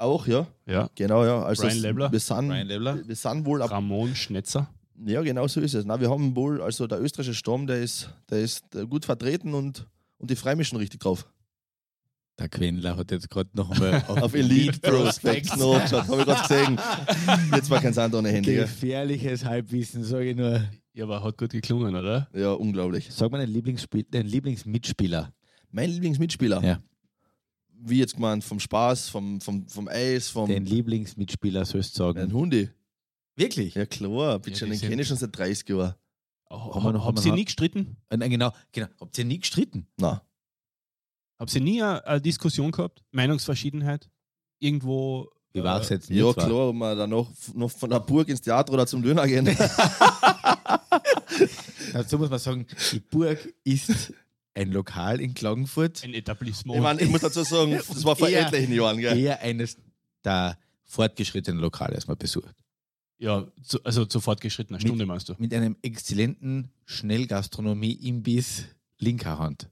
Auch, 0.00 0.26
ja. 0.26 0.46
ja. 0.66 0.88
Genau, 0.94 1.24
ja. 1.24 1.42
Also 1.42 1.64
Brian 1.64 1.78
Lebler. 1.78 2.10
Wir 2.10 2.20
sind, 2.20 2.48
Brian 2.48 2.66
Lebler. 2.66 3.06
wir 3.06 3.14
sind 3.14 3.44
wohl 3.44 3.60
ab 3.60 3.70
Ramon 3.70 4.14
Schnetzer. 4.14 4.66
Ja, 5.04 5.20
genau 5.20 5.46
so 5.46 5.60
ist 5.60 5.74
es. 5.74 5.84
Na, 5.84 6.00
wir 6.00 6.08
haben 6.08 6.34
wohl, 6.34 6.62
also 6.62 6.86
der 6.86 7.02
österreichische 7.02 7.34
Sturm, 7.34 7.66
der 7.66 7.82
ist, 7.82 8.10
der 8.30 8.40
ist 8.40 8.74
äh, 8.74 8.86
gut 8.86 9.04
vertreten 9.04 9.52
und, 9.52 9.86
und 10.16 10.30
ich 10.30 10.38
freue 10.38 10.56
mich 10.56 10.68
schon 10.68 10.78
richtig 10.78 11.00
drauf. 11.00 11.26
Der 12.38 12.48
Quendler 12.48 12.96
hat 12.96 13.10
jetzt 13.10 13.28
gerade 13.28 13.50
noch 13.52 13.70
einmal 13.70 14.02
Auf 14.08 14.32
Elite 14.32 14.80
Prospects 14.80 15.56
noch 15.56 15.82
geschaut, 15.82 16.08
habe 16.08 16.20
ich 16.20 16.26
gerade 16.26 16.48
gesehen. 16.48 16.80
Jetzt 17.54 17.68
war 17.68 17.82
kein 17.82 17.92
Sand 17.92 18.14
ohne 18.14 18.30
Handy. 18.30 18.54
Gefährliches 18.54 19.44
Halbwissen, 19.44 20.02
sage 20.02 20.30
ich 20.30 20.36
nur. 20.36 20.62
Ja, 20.94 21.04
aber 21.04 21.22
hat 21.22 21.36
gut 21.36 21.50
geklungen, 21.50 21.94
oder? 21.94 22.26
Ja, 22.34 22.52
unglaublich. 22.52 23.08
Sag 23.10 23.30
mal 23.30 23.38
deinen, 23.38 23.52
Lieblingsspiel, 23.52 24.04
deinen 24.04 24.28
Lieblingsmitspieler. 24.28 25.30
Mein 25.70 25.90
Lieblingsmitspieler. 25.90 26.64
Ja. 26.64 26.80
Wie 27.82 27.98
jetzt 27.98 28.14
gemeint, 28.14 28.44
vom 28.44 28.60
Spaß, 28.60 29.08
vom, 29.08 29.40
vom, 29.40 29.66
vom 29.66 29.88
Eis, 29.88 30.28
vom 30.28 30.48
Den 30.48 30.66
Lieblingsmitspieler 30.66 31.64
sollst 31.64 31.98
du 31.98 32.04
sagen. 32.04 32.32
Hundi. 32.32 32.68
Wirklich? 33.36 33.74
Ja 33.74 33.86
klar, 33.86 34.38
bitte, 34.38 34.66
die 34.66 34.70
den 34.72 34.80
kenne 34.80 35.02
ich 35.02 35.08
schon 35.08 35.16
seit 35.16 35.36
30 35.36 35.68
Jahren. 35.68 35.94
Oh, 36.50 36.74
Haben 36.74 37.02
haben 37.02 37.16
ihr 37.16 37.24
wir 37.24 37.32
nie 37.32 37.44
gestritten? 37.44 37.96
Äh, 38.10 38.16
Nein, 38.16 38.30
genau, 38.30 38.52
genau. 38.72 38.88
Habt 39.00 39.16
ihr 39.16 39.24
nie 39.24 39.38
gestritten? 39.38 39.86
Na, 39.96 40.22
Habt 41.40 41.54
ihr 41.54 41.62
nie 41.62 41.82
eine, 41.82 42.06
eine 42.06 42.20
Diskussion 42.20 42.70
gehabt? 42.70 43.02
Meinungsverschiedenheit? 43.12 44.10
Irgendwo. 44.58 45.30
Wie 45.54 45.62
war 45.64 45.80
es 45.80 45.90
äh, 45.90 45.94
jetzt? 45.94 46.10
ja 46.10 46.30
klar, 46.34 46.68
ob 46.68 46.74
wir 46.74 46.94
dann 46.94 47.08
noch, 47.08 47.30
noch 47.54 47.70
von 47.70 47.88
der 47.88 48.00
Burg 48.00 48.28
ins 48.28 48.42
Theater 48.42 48.74
oder 48.74 48.86
zum 48.86 49.02
Döner 49.02 49.26
gehen. 49.26 49.46
Dazu 51.94 52.18
muss 52.18 52.28
man 52.28 52.38
sagen, 52.38 52.66
die 52.92 53.00
Burg 53.00 53.54
ist 53.64 54.12
ein 54.54 54.72
Lokal 54.72 55.20
in 55.20 55.34
Klagenfurt, 55.34 56.02
Ein 56.04 56.14
Etablissement. 56.14 56.76
ich 56.76 56.82
meine, 56.82 57.00
ich 57.02 57.08
muss 57.08 57.20
dazu 57.20 57.42
sagen, 57.42 57.72
das 57.88 58.04
war 58.04 58.16
vor 58.16 58.28
Eher- 58.28 58.46
etlichen 58.48 58.72
Jahren, 58.74 58.98
gell? 58.98 59.16
eher 59.18 59.40
eines 59.40 59.76
der 60.24 60.58
fortgeschrittenen 60.84 61.60
Lokale, 61.60 61.94
das 61.94 62.06
man 62.08 62.18
besucht. 62.18 62.54
ja, 63.18 63.46
zu, 63.62 63.82
also 63.84 64.04
zu 64.06 64.20
fortgeschrittener 64.20 64.78
Mit- 64.78 64.86
Stunde 64.88 65.06
meinst 65.06 65.28
du? 65.28 65.34
Mit 65.38 65.54
einem 65.54 65.76
exzellenten 65.82 66.70
Schnellgastronomie-Imbiss 66.86 68.64
linker 68.98 69.38
Hand. 69.38 69.68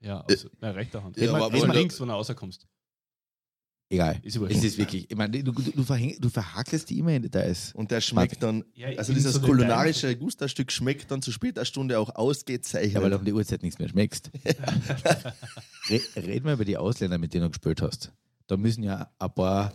Ja, 0.00 0.20
also, 0.20 0.48
na, 0.60 0.70
rechter 0.70 1.02
Hand. 1.02 1.16
Ja, 1.16 1.24
Ja, 1.24 1.34
aber 1.34 1.46
aber 1.46 1.54
wenn 1.60 1.66
man- 1.68 1.76
links, 1.76 2.00
wenn 2.00 2.08
du 2.08 2.14
rauskommst. 2.14 2.66
Egal. 3.90 4.20
Ist. 4.22 4.36
Es 4.36 4.64
ist 4.64 4.76
wirklich, 4.76 5.10
ich 5.10 5.16
meine, 5.16 5.42
du, 5.42 5.50
du, 5.50 5.62
du, 5.62 5.82
verhäng, 5.82 6.14
du 6.20 6.28
verhakelst 6.28 6.90
die 6.90 6.98
immer 6.98 7.12
in 7.12 7.22
Details. 7.22 7.72
Und 7.74 7.90
der 7.90 8.02
schmeckt 8.02 8.42
dann, 8.42 8.64
Ja, 8.74 8.88
also 8.98 9.14
dieses 9.14 9.34
so 9.34 9.40
kulinarische 9.40 10.14
Gusterstück 10.14 10.70
schmeckt 10.70 11.10
dann 11.10 11.22
zu 11.22 11.32
später 11.32 11.64
Stunde 11.64 11.98
auch 11.98 12.14
ausgezeichnet. 12.14 12.92
Ja, 12.92 13.02
weil 13.02 13.10
du 13.10 13.16
um 13.16 13.24
die 13.24 13.32
Uhrzeit 13.32 13.62
nichts 13.62 13.78
mehr 13.78 13.88
schmeckst. 13.88 14.30
Re 15.88 16.00
red 16.16 16.44
mal 16.44 16.52
über 16.54 16.66
die 16.66 16.76
Ausländer, 16.76 17.16
mit 17.16 17.32
denen 17.32 17.44
du 17.44 17.50
gespielt 17.50 17.80
hast. 17.80 18.12
Da 18.46 18.58
müssen 18.58 18.82
ja 18.82 19.10
ein 19.18 19.32
paar 19.32 19.72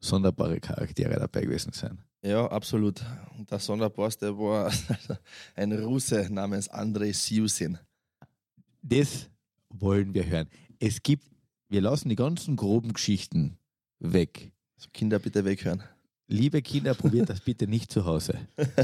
sonderbare 0.00 0.60
Charaktere 0.60 1.18
dabei 1.18 1.42
gewesen 1.42 1.72
sein. 1.72 2.02
ja, 2.22 2.46
absolut. 2.46 3.02
Und 3.38 3.50
der 3.50 3.60
Sonderboss, 3.60 4.18
der 4.18 4.36
war 4.36 4.70
ein 5.54 5.72
Russe 5.72 6.28
namens 6.30 6.68
Andrei 6.68 7.12
Siusin. 7.12 7.78
Das 8.82 9.30
wollen 9.70 10.12
wir 10.12 10.26
hören. 10.26 10.48
Es 10.78 11.02
gibt, 11.02 11.24
wir 11.72 11.80
lassen 11.80 12.08
die 12.08 12.16
ganzen 12.16 12.54
groben 12.56 12.92
Geschichten 12.92 13.56
weg. 13.98 14.52
Also 14.76 14.88
Kinder 14.92 15.18
bitte 15.18 15.44
weghören. 15.44 15.82
Liebe 16.28 16.62
Kinder, 16.62 16.94
probiert 16.94 17.28
das 17.30 17.40
bitte 17.40 17.66
nicht 17.66 17.90
zu 17.90 18.04
Hause. 18.04 18.38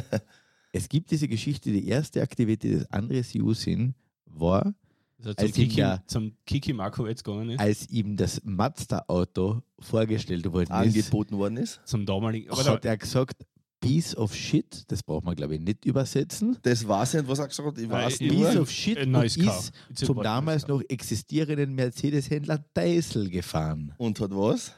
Es 0.70 0.91
gibt 0.91 1.11
diese 1.11 1.28
Geschichte, 1.28 1.72
die 1.72 1.89
erste 1.89 2.20
Aktivität 2.20 2.80
des 2.82 2.93
Andres 2.93 3.32
Jusin 3.32 3.95
war, 4.26 4.74
Also 5.18 5.32
zum, 5.32 5.47
Als 5.47 5.57
ihm 5.57 5.62
Kiki, 5.68 5.76
der- 5.76 6.03
zum 6.07 6.36
Kiki 6.45 6.72
gegangen 6.72 7.51
ist. 7.51 7.59
als 7.61 7.89
ihm 7.89 8.16
das 8.18 8.43
Mazda-Auto 8.45 9.62
vorgestellt 9.80 10.45
worden 10.53 10.64
ist, 10.64 10.70
Angeboten 10.70 11.39
worden 11.39 11.57
ist. 11.57 11.80
Zum 11.86 12.05
damaligen. 12.05 12.51
Aber 12.51 12.62
hat 12.64 12.84
er 12.84 12.99
gesagt, 12.99 13.47
Piece 13.81 14.16
of 14.16 14.35
Shit, 14.35 14.85
das 14.91 15.03
braucht 15.03 15.24
man 15.24 15.37
glaube 15.37 15.55
ich 15.55 15.61
nicht 15.61 15.85
übersetzen. 15.85 16.59
Das 16.62 16.87
weiß 16.87 17.14
ich 17.14 17.20
nicht, 17.20 17.29
was 17.31 17.39
er 17.39 17.49
gesagt 17.49 17.68
hat. 17.68 17.79
Ich 17.79 17.89
Nein, 17.89 18.07
weiß 18.07 18.20
ich- 18.20 18.31
Piece 18.31 18.57
of 18.57 18.70
Shit 18.70 18.99
und 18.99 19.11
nice 19.12 19.39
car. 19.39 19.59
ist 19.59 19.72
zum 20.05 20.16
nice 20.16 20.24
damals 20.24 20.66
car. 20.66 20.76
noch 20.76 20.83
existierenden 20.89 21.74
Mercedes-Händler 21.74 22.64
Deisel 22.74 23.31
gefahren. 23.31 23.95
Und 23.99 24.18
hat 24.20 24.31
was? 24.33 24.72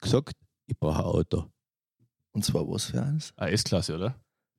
Gesagt, 0.00 0.34
ich 0.66 0.78
brauche 0.78 0.98
ein 1.00 1.04
Auto. 1.04 1.44
Und 2.32 2.44
zwar 2.44 2.66
was 2.68 2.86
für 2.86 3.02
eins? 3.02 3.32
Ah, 3.36 3.48
S-Klasse, 3.48 3.94
oder? 3.96 4.14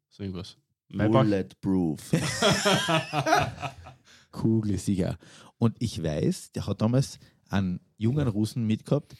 So 0.10 0.24
irgendwas. 0.24 0.58
Bulletproof. 0.90 2.12
Kugel 4.32 4.78
sicher. 4.78 5.18
Und 5.58 5.76
ich 5.80 6.02
weiß, 6.04 6.52
der 6.52 6.68
hat 6.68 6.82
damals 6.82 7.18
einen 7.50 7.80
jungen 7.98 8.28
Russen 8.28 8.66
mitgehabt, 8.66 9.16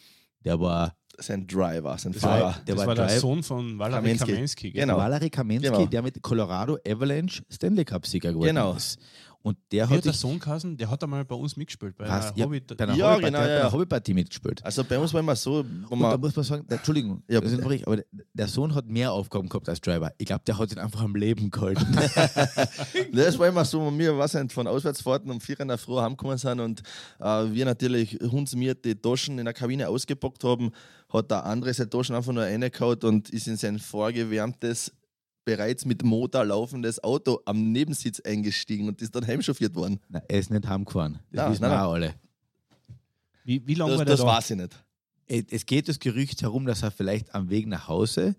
der 0.46 0.60
war 0.60 0.94
sein 1.20 1.46
Driver, 1.46 1.96
sein 2.00 2.12
Das 2.14 2.22
Fahrer. 2.24 2.44
war, 2.44 2.54
der 2.66 2.76
das 2.76 2.78
war 2.80 2.88
war 2.88 2.96
der 2.96 3.06
Drive- 3.06 3.20
Sohn 3.20 3.44
von 3.44 3.78
Valery 3.78 4.02
Kamensky. 4.02 4.32
Kamensky. 4.34 4.72
Genau. 4.72 4.98
Valery 4.98 5.30
Kamensky, 5.30 5.70
Genau. 5.70 5.86
der 5.86 6.02
mit 6.02 6.22
Colorado 6.24 6.78
Avalanche 6.88 7.44
Stanley 7.52 7.86
Cup-Sieger 7.86 8.32
geworden 8.34 8.48
Genau. 8.48 8.74
ist. 8.74 8.98
Und 9.46 9.58
der 9.74 9.90
Wie 9.90 9.92
hat 9.92 9.98
hat 9.98 10.06
der 10.06 10.14
Sohn 10.14 10.40
geheißen? 10.40 10.78
Der 10.78 10.90
hat 10.90 11.04
einmal 11.04 11.26
bei 11.26 11.36
uns 11.36 11.58
mitgespielt. 11.58 11.98
Bei 11.98 12.08
Was? 12.08 12.28
einer 12.28 12.38
Ja, 12.38 12.46
Hobbit 12.46 12.78
bei 12.78 12.84
einer 12.86 12.96
Ja, 12.96 13.12
Hobbyparty, 13.12 13.26
genau, 13.26 13.38
der 13.38 13.42
hat 13.42 13.50
ja, 13.50 13.56
bei 13.56 13.62
einer 13.62 13.72
Hobbyparty 13.74 14.14
mitgespielt. 14.14 14.64
Also 14.64 14.84
bei 14.86 14.98
uns 14.98 15.14
war 15.14 15.20
immer 15.20 15.36
so, 15.36 15.66
wo 15.90 15.94
Und 15.96 16.02
da 16.02 16.12
man, 16.12 16.20
muss 16.22 16.34
man 16.34 16.46
sagen, 16.46 16.66
der, 16.66 16.78
Entschuldigung, 16.78 17.24
Ja, 17.28 17.42
das 17.42 17.52
richtig, 17.52 17.86
aber 17.86 18.02
der, 18.34 18.48
Sohn 18.48 18.74
hat 18.74 18.88
mehr 18.88 19.12
Aufgaben 19.12 19.50
gehabt 19.50 19.68
als 19.68 19.82
Driver. 19.82 20.14
Ich 20.18 20.28
glaube, 20.28 20.44
der 20.48 20.58
hat 20.58 20.72
ihn 20.72 20.80
einfach 20.80 21.02
am 21.02 21.14
Leben 21.16 21.52
gehalten. 21.52 21.86
das 23.12 23.38
war 23.38 23.48
immer 23.50 23.66
so, 23.66 23.82
wo 23.82 23.92
wir 23.98 24.18
was 24.18 24.34
nicht, 24.34 24.54
von 24.54 24.66
Auswärtsfahrten 24.66 25.30
um 25.30 25.42
vier 25.42 25.60
in 25.60 25.68
der 25.68 25.78
Früh 25.78 26.00
heimgekommen 26.00 26.38
sind 26.38 26.62
und 26.62 26.82
äh, 27.20 27.26
wir 27.52 27.66
natürlich 27.66 28.18
hundsmiert 28.22 28.86
die 28.86 28.96
Taschen 28.96 29.40
in 29.40 29.46
der 29.46 29.54
Kabine 29.54 29.90
ausgepackt 29.90 30.46
haben, 30.46 30.72
hat 31.12 31.30
der 31.32 31.44
andere 31.46 31.74
seine 31.74 31.90
Taschen 31.90 32.16
einfach 32.16 32.32
nur 32.32 32.44
reingehauen 32.44 33.00
und 33.04 33.30
ist 33.30 33.48
in 33.48 33.58
sein 33.58 33.78
vorgewärmtes, 33.78 34.94
bereits 35.46 35.86
mit 35.86 36.04
Motor 36.04 36.46
laufendes 36.46 37.04
Auto 37.04 37.42
am 37.46 37.72
Nebensitz 37.72 38.20
eingestiegen 38.22 38.88
und 38.88 39.02
ist 39.02 39.14
dann 39.16 39.26
heimchauffiert 39.28 39.76
worden. 39.76 40.00
Nein, 40.10 40.22
er 40.28 40.40
ist 40.40 40.50
nicht 40.52 40.68
heimgefahren. 40.68 41.20
Das 41.32 41.52
wissen 41.52 41.62
wir 41.64 41.84
auch 41.86 41.94
alle. 41.94 42.14
Wie, 43.44 43.66
wie 43.68 43.74
lange 43.76 43.92
Das, 43.92 44.00
war 44.00 44.06
der 44.06 44.14
das 44.16 44.22
da? 44.22 44.28
weiß 44.28 44.52
ich 44.52 44.58
nicht. 44.58 44.84
Es 45.28 45.44
es 45.50 45.66
geht 45.66 45.88
das 45.90 46.00
Gerücht 46.00 46.42
herum, 46.42 46.66
dass 46.66 46.84
er 46.84 46.92
vielleicht 46.92 47.34
am 47.36 47.50
Weg 47.50 47.68
nach 47.68 47.88
Hause 47.88 48.36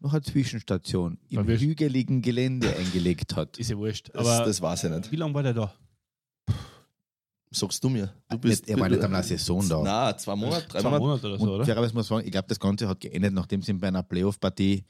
noch 0.00 0.12
eine 0.12 0.22
Zwischenstation 0.22 1.18
im 1.28 1.38
Aber 1.38 1.48
wir- 1.48 1.58
hügeligen 1.58 2.22
Gelände 2.22 2.74
eingelegt 2.76 3.34
hat. 3.36 3.58
Ist 3.58 3.70
ja 3.70 3.76
wurscht. 3.76 4.10
Das, 4.12 4.26
Aber 4.26 4.44
das 4.44 4.60
weiß 4.60 4.84
ich 4.84 4.90
nicht. 4.90 5.10
wie 5.12 5.16
lange 5.16 5.34
war 5.34 5.42
der 5.42 5.54
da? 5.54 5.74
sagst 7.50 7.82
du 7.84 7.88
mir. 7.88 8.12
Du 8.28 8.48
Nicht, 8.48 8.68
er 8.68 8.78
war 8.80 8.88
nicht 8.88 9.00
einmal 9.02 9.20
eine 9.20 9.28
Saison 9.28 9.66
da. 9.68 9.80
Nein, 9.82 10.18
zwei 10.18 10.34
Monate, 10.34 10.66
drei 10.66 10.80
Zwei 10.80 10.90
Monate. 10.98 11.02
Monate 11.06 11.26
oder 11.28 11.38
so, 11.38 11.54
oder? 11.54 11.64
fairerweise 11.64 11.94
muss 11.94 12.10
man 12.10 12.18
sagen, 12.18 12.26
ich 12.26 12.32
glaube, 12.32 12.48
das 12.48 12.58
Ganze 12.58 12.88
hat 12.88 13.00
geendet, 13.00 13.32
nachdem 13.32 13.62
sie 13.62 13.72
bei 13.74 13.88
einer 13.88 14.02
Playoff-Partie 14.02 14.84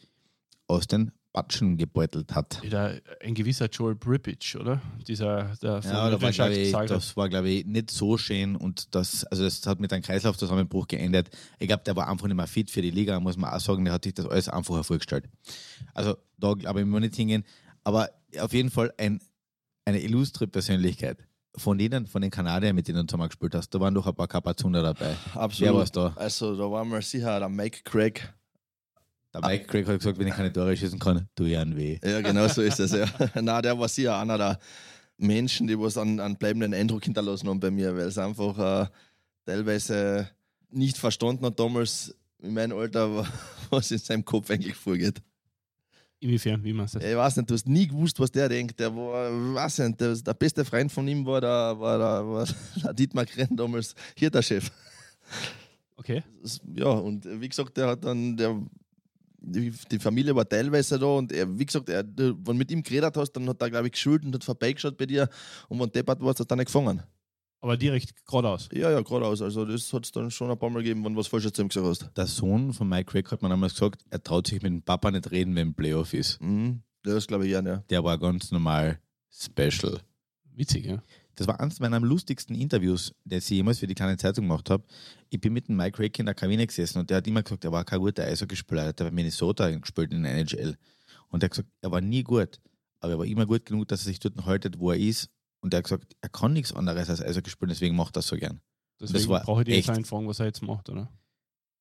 aus 0.66 0.86
den 0.86 1.12
Batschen 1.34 1.76
gebeutelt 1.76 2.32
hat. 2.34 2.62
Der, 2.62 3.02
ein 3.20 3.34
gewisser 3.34 3.68
Joel 3.68 3.96
Bripage, 3.96 4.56
oder? 4.56 4.80
Dieser, 5.06 5.56
der 5.60 5.80
Ja, 5.80 6.08
da 6.08 6.22
war, 6.22 6.30
ich, 6.30 6.72
das 6.72 7.16
war, 7.16 7.28
glaube 7.28 7.50
ich, 7.50 7.66
nicht 7.66 7.90
so 7.90 8.16
schön 8.16 8.54
und 8.54 8.94
das, 8.94 9.24
also 9.24 9.42
das 9.42 9.66
hat 9.66 9.80
mit 9.80 9.92
einem 9.92 10.02
Kreislaufzusammenbruch 10.02 10.86
geendet. 10.86 11.30
Ich 11.58 11.66
glaube, 11.66 11.82
der 11.84 11.96
war 11.96 12.08
einfach 12.08 12.28
nicht 12.28 12.36
mehr 12.36 12.46
fit 12.46 12.70
für 12.70 12.82
die 12.82 12.92
Liga, 12.92 13.18
muss 13.18 13.36
man 13.36 13.52
auch 13.52 13.58
sagen, 13.58 13.84
der 13.84 13.92
hat 13.92 14.04
sich 14.04 14.14
das 14.14 14.26
alles 14.26 14.48
einfacher 14.48 14.84
vorgestellt. 14.84 15.28
Also 15.92 16.16
da 16.38 16.54
glaube 16.54 16.80
ich, 16.80 16.86
muss 16.86 17.00
nicht 17.00 17.16
hingehen. 17.16 17.44
Aber 17.82 18.10
auf 18.38 18.52
jeden 18.52 18.70
Fall 18.70 18.94
ein, 18.96 19.20
eine 19.84 20.00
illustre 20.00 20.46
Persönlichkeit. 20.46 21.18
Von 21.56 21.78
denen, 21.78 22.06
von 22.06 22.22
den 22.22 22.30
Kanadiern, 22.30 22.76
mit 22.76 22.86
denen 22.86 22.98
du 22.98 23.06
zusammen 23.06 23.28
gespielt 23.28 23.54
hast, 23.56 23.70
da 23.70 23.80
waren 23.80 23.94
doch 23.94 24.06
ein 24.06 24.14
paar 24.14 24.28
Kapazunder 24.28 24.82
dabei. 24.82 25.16
Absolut. 25.34 25.72
Wer 25.72 25.74
war's 25.74 25.92
da? 25.92 26.12
Also 26.16 26.56
da 26.56 26.70
war 26.70 26.84
mal 26.84 27.02
sicher 27.02 27.38
der 27.40 27.48
Mike 27.48 27.80
Craig. 27.84 28.32
Der 29.34 29.40
Mike 29.42 29.66
Craig 29.66 29.86
hat 29.88 29.98
gesagt, 29.98 30.18
wenn 30.18 30.28
ich 30.28 30.34
keine 30.34 30.52
Tore 30.52 30.76
schießen 30.76 30.98
kann, 30.98 31.28
tu 31.34 31.44
ich 31.44 31.56
einen 31.58 31.76
weh. 31.76 31.98
Ja, 32.04 32.20
genau 32.20 32.46
so 32.48 32.62
ist 32.62 32.78
es. 32.80 32.92
Ja. 32.92 33.06
Na, 33.42 33.60
der 33.60 33.78
war 33.78 33.88
sicher 33.88 34.18
einer 34.18 34.38
der 34.38 34.58
Menschen, 35.18 35.66
die 35.66 35.78
was 35.78 35.98
einen, 35.98 36.20
einen 36.20 36.36
bleibenden 36.36 36.72
Eindruck 36.72 37.04
hinterlassen 37.04 37.48
haben 37.48 37.60
bei 37.60 37.70
mir, 37.70 37.94
weil 37.96 38.06
es 38.06 38.16
einfach 38.18 38.84
äh, 38.84 38.86
teilweise 39.44 40.28
nicht 40.70 40.96
verstanden 40.96 41.44
hat 41.46 41.58
damals 41.58 42.14
in 42.42 42.54
meinem 42.54 42.76
Alter, 42.78 43.26
was 43.70 43.90
in 43.90 43.98
seinem 43.98 44.24
Kopf 44.24 44.50
eigentlich 44.50 44.74
vorgeht. 44.76 45.20
Inwiefern, 46.20 46.62
wie 46.64 46.72
man 46.72 46.86
es 46.86 46.94
Ich 46.94 47.02
weiß 47.16 47.36
nicht, 47.36 47.50
du 47.50 47.54
hast 47.54 47.68
nie 47.68 47.86
gewusst, 47.86 48.18
was 48.18 48.30
der 48.30 48.48
denkt. 48.48 48.78
Der 48.80 48.94
war, 48.94 49.30
weiß 49.54 49.80
nicht, 49.80 50.00
der, 50.00 50.14
der 50.14 50.34
beste 50.34 50.64
Freund 50.64 50.90
von 50.90 51.06
ihm 51.08 51.26
war 51.26 51.40
der, 51.40 51.78
war 51.78 51.98
der, 51.98 52.26
war 52.26 52.46
der 52.82 52.94
Dietmar 52.94 53.26
Krenn 53.26 53.56
damals 53.56 53.94
hier 54.16 54.30
der 54.30 54.42
Chef. 54.42 54.70
Okay. 55.96 56.22
Das- 56.42 56.60
Ja, 56.74 56.86
und 56.86 57.24
wie 57.40 57.48
gesagt, 57.48 57.76
der 57.76 57.88
hat 57.88 58.04
dann, 58.04 58.36
der, 58.36 58.60
die, 59.46 59.98
Familie 59.98 60.34
war 60.34 60.48
teilweise 60.48 60.98
da 60.98 61.06
und 61.06 61.32
er, 61.32 61.58
wie 61.58 61.66
gesagt, 61.66 61.88
er, 61.88 62.04
wenn 62.04 62.44
du 62.44 62.54
mit 62.54 62.70
ihm 62.70 62.82
geredet 62.82 63.16
hast, 63.16 63.32
dann 63.32 63.48
hat 63.48 63.60
er, 63.60 63.70
glaube 63.70 63.86
ich, 63.86 63.92
geschult 63.92 64.24
und 64.24 64.34
hat 64.34 64.44
vorbeigeschaut 64.44 64.96
bei 64.96 65.06
dir 65.06 65.28
und 65.68 65.78
wenn 65.78 65.86
du 65.86 65.92
deppert 65.92 66.20
warst, 66.20 66.40
hat 66.40 66.50
er 66.50 66.56
nicht 66.56 66.66
gefangen. 66.66 67.02
Aber 67.60 67.78
direkt 67.78 68.26
geradeaus. 68.26 68.68
Ja, 68.72 68.90
ja, 68.90 69.00
geradeaus. 69.00 69.40
Also 69.40 69.64
das 69.64 69.90
hat 69.92 70.04
es 70.04 70.12
dann 70.12 70.30
schon 70.30 70.50
ein 70.50 70.58
paar 70.58 70.68
Mal 70.68 70.82
gegeben, 70.82 71.02
wenn 71.02 71.14
du 71.14 71.20
was 71.20 71.28
Falsches 71.28 71.54
zu 71.54 71.62
ihm 71.62 71.68
gesagt 71.68 71.86
hast. 71.86 72.10
Der 72.14 72.26
Sohn 72.26 72.74
von 72.74 72.86
Mike 72.86 73.10
Craig 73.10 73.30
hat 73.32 73.40
mir 73.40 73.48
damals 73.48 73.72
gesagt, 73.72 74.04
er 74.10 74.22
traut 74.22 74.46
sich 74.46 74.62
mit 74.62 74.70
dem 74.70 74.82
Papa 74.82 75.10
nicht 75.10 75.30
reden, 75.30 75.54
wenn 75.54 75.72
Playoff 75.72 76.12
ist. 76.12 76.40
Mhm. 76.42 76.82
Das 77.02 77.26
glaube 77.26 77.46
ich 77.46 77.52
ja, 77.52 77.62
ja. 77.62 77.78
Der 77.88 78.04
war 78.04 78.18
ganz 78.18 78.52
normal 78.52 78.98
special. 79.30 80.00
Witzig, 80.54 80.86
ja. 80.86 81.02
Das 81.36 81.46
war 81.46 81.58
eines 81.60 81.80
meiner 81.80 82.00
lustigsten 82.00 82.54
Interviews, 82.54 83.12
das 83.24 83.44
ich 83.44 83.50
jemals 83.56 83.78
für 83.80 83.86
die 83.86 83.94
kleine 83.94 84.16
Zeitung 84.16 84.44
gemacht 84.44 84.70
habe. 84.70 84.84
Ich 85.30 85.40
bin 85.40 85.52
mit 85.52 85.68
dem 85.68 85.76
Mike 85.76 85.98
Rake 86.02 86.20
in 86.20 86.26
der 86.26 86.34
Kabine 86.34 86.66
gesessen 86.66 86.98
und 86.98 87.10
der 87.10 87.16
hat 87.18 87.26
immer 87.26 87.42
gesagt, 87.42 87.64
er 87.64 87.72
war 87.72 87.84
kein 87.84 88.00
guter 88.00 88.24
Eishockeyspieler. 88.24 88.82
Er 88.82 88.88
hat 88.88 88.96
bei 88.96 89.10
Minnesota 89.10 89.70
gespielt 89.70 90.12
in 90.12 90.22
der 90.22 90.32
NHL. 90.34 90.76
Und 91.28 91.42
er 91.42 91.46
hat 91.46 91.50
gesagt, 91.52 91.68
er 91.80 91.90
war 91.90 92.00
nie 92.00 92.22
gut, 92.22 92.60
aber 93.00 93.14
er 93.14 93.18
war 93.18 93.26
immer 93.26 93.46
gut 93.46 93.66
genug, 93.66 93.88
dass 93.88 94.02
er 94.02 94.04
sich 94.06 94.20
dort 94.20 94.44
haltet, 94.46 94.78
wo 94.78 94.92
er 94.92 94.98
ist. 94.98 95.28
Und 95.60 95.74
er 95.74 95.78
hat 95.78 95.84
gesagt, 95.84 96.14
er 96.20 96.28
kann 96.28 96.52
nichts 96.52 96.72
anderes 96.72 97.08
als 97.10 97.20
Eishockey 97.22 97.50
spielen, 97.50 97.70
deswegen 97.70 97.96
macht 97.96 98.10
er 98.16 98.20
das 98.20 98.28
so 98.28 98.36
gern. 98.36 98.60
Deswegen 99.00 99.28
war 99.28 99.42
brauche 99.42 99.62
ich 99.62 99.64
dir 99.66 99.74
jetzt 99.74 99.88
echt- 99.88 99.96
einen 99.96 100.04
fragen, 100.04 100.28
was 100.28 100.38
er 100.38 100.46
jetzt 100.46 100.62
macht, 100.62 100.88
oder? 100.88 101.10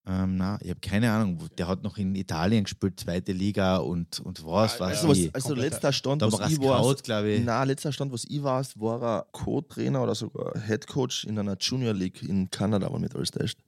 Ähm, 0.05 0.35
na, 0.35 0.59
ich 0.61 0.69
habe 0.69 0.81
keine 0.81 1.09
Ahnung. 1.11 1.39
Der 1.57 1.67
hat 1.67 1.81
noch 1.81 1.97
in 1.97 2.13
Italien 2.15 2.65
gespielt, 2.65 2.99
zweite 2.99 3.31
Liga 3.31 3.77
und, 3.77 4.19
und 4.19 4.45
was, 4.45 4.77
was 4.79 5.03
Also, 5.03 5.07
was, 5.09 5.33
also 5.33 5.55
letzter 5.55 5.93
Stand, 5.93 6.21
Da 6.21 6.25
was 6.27 6.33
war 6.33 6.41
er 6.41 6.49
ich 6.51 6.59
war, 6.59 6.95
glaube 6.95 7.29
ich. 7.31 7.43
Na, 7.45 7.63
letzter 7.63 7.93
Stand, 7.93 8.11
was 8.11 8.25
ich 8.25 8.43
weiß, 8.43 8.77
war 8.79 9.01
er 9.01 9.25
Co-Trainer 9.31 10.03
oder 10.03 10.13
sogar 10.13 10.59
Head 10.61 10.87
Coach 10.87 11.23
in 11.23 11.39
einer 11.39 11.55
Junior 11.57 11.93
League 11.93 12.21
in 12.21 12.49
Kanada, 12.49 12.91
wenn 12.93 12.99
mich 13.01 13.15
alles 13.15 13.31
täuscht. 13.31 13.59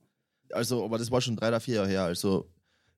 Also, 0.51 0.83
aber 0.83 0.97
das 0.97 1.09
war 1.09 1.21
schon 1.21 1.37
drei 1.37 1.47
oder 1.47 1.59
vier 1.61 1.75
Jahre 1.75 1.87
her. 1.87 2.03
Also, 2.03 2.49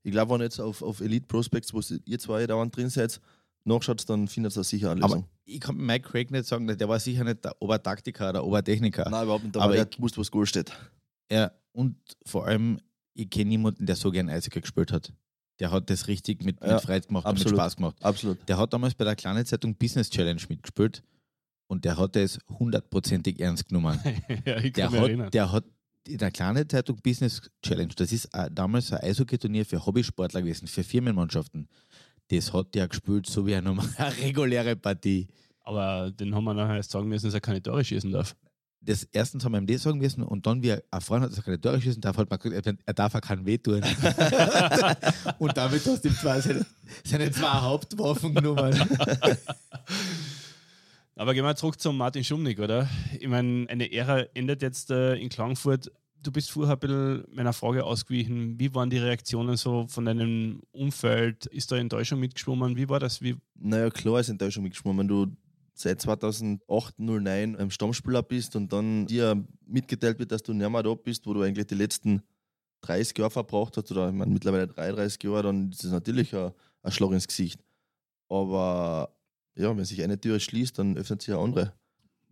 ich 0.01 0.11
glaube, 0.11 0.33
wenn 0.33 0.41
ihr 0.41 0.45
jetzt 0.45 0.59
auf, 0.59 0.81
auf 0.81 0.99
Elite 1.01 1.27
Prospects, 1.27 1.71
wo 1.73 1.81
ihr 2.05 2.17
zwei 2.19 2.47
dauernd 2.47 2.75
drin 2.75 2.89
seid, 2.89 3.21
nachschaut, 3.65 4.09
dann 4.09 4.27
findet 4.27 4.55
ihr 4.57 4.63
sicher 4.63 4.91
eine 4.91 5.03
Aber 5.03 5.15
Lösung. 5.15 5.29
ich 5.45 5.59
kann 5.59 5.75
mit 5.77 5.85
Mike 5.85 6.09
Craig 6.09 6.31
nicht 6.31 6.45
sagen, 6.47 6.65
der 6.65 6.89
war 6.89 6.99
sicher 6.99 7.23
nicht 7.23 7.45
der 7.45 7.55
Obertaktiker 7.61 8.29
oder 8.31 8.43
Obertechniker. 8.43 9.07
Nein, 9.11 9.25
überhaupt 9.25 9.43
nicht. 9.43 9.55
Aber 9.57 9.65
Aber 9.65 9.75
ich- 9.75 9.99
wusste, 10.01 10.19
was 10.19 10.31
Goal 10.31 10.45
steht. 10.47 10.71
Ja, 11.31 11.51
und 11.73 11.97
vor 12.25 12.47
allem, 12.47 12.79
ich 13.17 13.29
kenne 13.29 13.49
niemanden, 13.49 13.85
der 13.85 13.95
so 13.95 14.11
gern 14.11 14.29
Eishockey 14.29 14.61
gespielt 14.61 14.91
hat. 14.91 15.11
Der 15.59 15.71
hat 15.71 15.89
das 15.89 16.07
richtig 16.07 16.43
mit, 16.43 16.61
Ja, 16.61 16.73
mit 16.75 16.83
Freude 16.83 17.07
gemacht 17.07 17.25
und 17.25 17.31
absolut. 17.31 17.51
mit 17.53 17.59
Spaß 17.59 17.75
gemacht. 17.77 17.97
Absolut. 18.03 18.37
Der 18.47 18.57
hat 18.57 18.71
damals 18.73 18.93
bei 18.93 19.05
der 19.05 19.15
kleinen 19.15 19.45
Zeitung 19.45 19.75
Business 19.75 20.09
Challenge 20.09 20.41
mitgespielt 20.49 21.01
und 21.67 21.83
der 21.83 21.97
hat 21.97 22.15
es 22.15 22.39
hundertprozentig 22.47 23.39
ernst 23.39 23.67
genommen. 23.67 23.99
ja, 24.45 24.57
ich 24.57 24.73
Der 24.73 24.89
mich 24.91 24.99
erinnern. 25.01 25.25
hat, 25.27 25.33
der 25.33 25.51
hat 25.51 25.65
in 26.07 26.17
der 26.19 26.31
kleinen 26.31 26.69
Zeitung 26.69 26.97
Business 27.03 27.41
Challenge, 27.63 27.91
das 27.95 28.11
ist 28.11 28.25
äh, 28.33 28.49
damals 28.51 28.93
ein 28.93 28.99
Eishockey-Turnier 29.01 29.65
für 29.65 29.83
Hobbysportler 29.85 30.41
gewesen, 30.41 30.67
für 30.67 30.83
Firmenmannschaften. 30.83 31.67
Das 32.29 32.53
hat 32.53 32.75
der 32.75 32.87
gespielt, 32.87 33.25
so 33.25 33.45
wie 33.47 33.55
eine, 33.55 33.63
normale, 33.67 33.91
reguläre 34.21 34.75
Partie. 34.75 35.27
Aber 35.61 36.11
den 36.11 36.33
haben 36.33 36.45
wir 36.45 36.53
nachher 36.53 36.75
erst 36.77 36.91
sagen 36.91 37.09
müssen, 37.09 37.25
dass 37.25 37.33
er 37.33 37.41
keine 37.41 37.61
Tore 37.61 37.83
schießen 37.83 38.11
darf. 38.11 38.35
Das 38.87 39.03
erstens 39.11 39.43
haben 39.43 39.51
wir 39.51 39.59
ihm 39.59 39.67
das 39.67 39.83
sagen 39.83 39.99
müssen 39.99 40.23
und 40.23 40.47
dann, 40.47 40.63
wie 40.63 40.69
er 40.69 40.83
erfahren 40.91 41.21
hat, 41.21 41.31
dass 41.31 41.37
er 41.39 41.43
keine 41.43 41.59
Tore 41.61 41.81
schießen 41.81 42.01
darf, 42.01 42.17
hat 42.17 42.29
man 42.29 42.39
gesagt, 42.39 42.79
er- 42.85 42.93
darf 42.93 43.13
auch 43.15 43.21
keinen 43.21 43.45
weh 43.45 43.57
tun. 43.57 43.81
und 45.39 45.57
damit 45.57 45.85
hast 45.85 46.03
du 46.05 46.07
ihm 46.07 46.15
zwar 46.15 46.41
seine, 46.41 46.65
seine 47.03 47.29
zwei 47.31 47.47
Hauptwaffen 47.49 48.33
genommen. 48.33 48.73
Aber 51.15 51.33
gehen 51.33 51.43
wir 51.43 51.55
zurück 51.55 51.79
zum 51.79 51.97
Martin 51.97 52.23
Schumnick, 52.23 52.59
oder? 52.59 52.87
Ich 53.19 53.27
meine, 53.27 53.67
eine 53.69 53.91
Ära 53.91 54.21
endet 54.33 54.61
jetzt 54.61 54.91
äh, 54.91 55.15
in 55.15 55.29
Klagenfurt. 55.29 55.91
Du 56.21 56.31
bist 56.31 56.51
vorher 56.51 56.75
ein 56.75 56.79
bisschen 56.79 57.23
meiner 57.31 57.53
Frage 57.53 57.83
ausgewichen. 57.83 58.59
Wie 58.59 58.73
waren 58.75 58.89
die 58.89 58.97
Reaktionen 58.99 59.57
so 59.57 59.87
von 59.87 60.05
deinem 60.05 60.61
Umfeld? 60.71 61.45
Ist 61.47 61.71
da 61.71 61.77
Enttäuschung 61.77 62.19
mitgeschwommen? 62.19 62.75
Wie 62.77 62.87
war 62.89 62.99
das? 62.99 63.21
Wie, 63.21 63.35
Naja, 63.55 63.89
klar 63.89 64.19
ist 64.19 64.29
Enttäuschung 64.29 64.63
mitgeschwommen. 64.63 64.99
Wenn 64.99 65.07
du 65.07 65.27
seit 65.79 66.01
2008, 66.01 66.99
09 66.99 67.55
im 67.55 67.69
Stammspieler 67.71 68.23
bist 68.23 68.55
und 68.55 68.71
dann 68.73 69.05
dir 69.05 69.43
mitgeteilt 69.65 70.19
wird, 70.19 70.31
dass 70.31 70.43
du 70.43 70.53
nicht 70.53 70.69
mehr 70.69 70.83
da 70.83 70.93
bist, 70.93 71.25
wo 71.27 71.33
du 71.33 71.41
eigentlich 71.41 71.67
die 71.67 71.75
letzten 71.75 72.21
30 72.81 73.17
Jahre 73.17 73.31
verbraucht 73.31 73.77
hast, 73.77 73.91
oder 73.91 74.07
ich 74.09 74.13
meine, 74.13 74.31
mittlerweile 74.31 74.67
33 74.67 75.21
Jahre, 75.23 75.43
dann 75.43 75.71
ist 75.71 75.83
das 75.83 75.91
natürlich 75.91 76.35
ein, 76.35 76.51
ein 76.83 76.91
Schlag 76.91 77.11
ins 77.11 77.27
Gesicht. 77.27 77.59
Aber 78.29 79.15
ja, 79.55 79.75
wenn 79.75 79.85
sich 79.85 80.01
eine 80.03 80.19
Tür 80.19 80.39
schließt, 80.39 80.77
dann 80.77 80.97
öffnet 80.97 81.21
sich 81.21 81.33
eine 81.33 81.43
andere. 81.43 81.73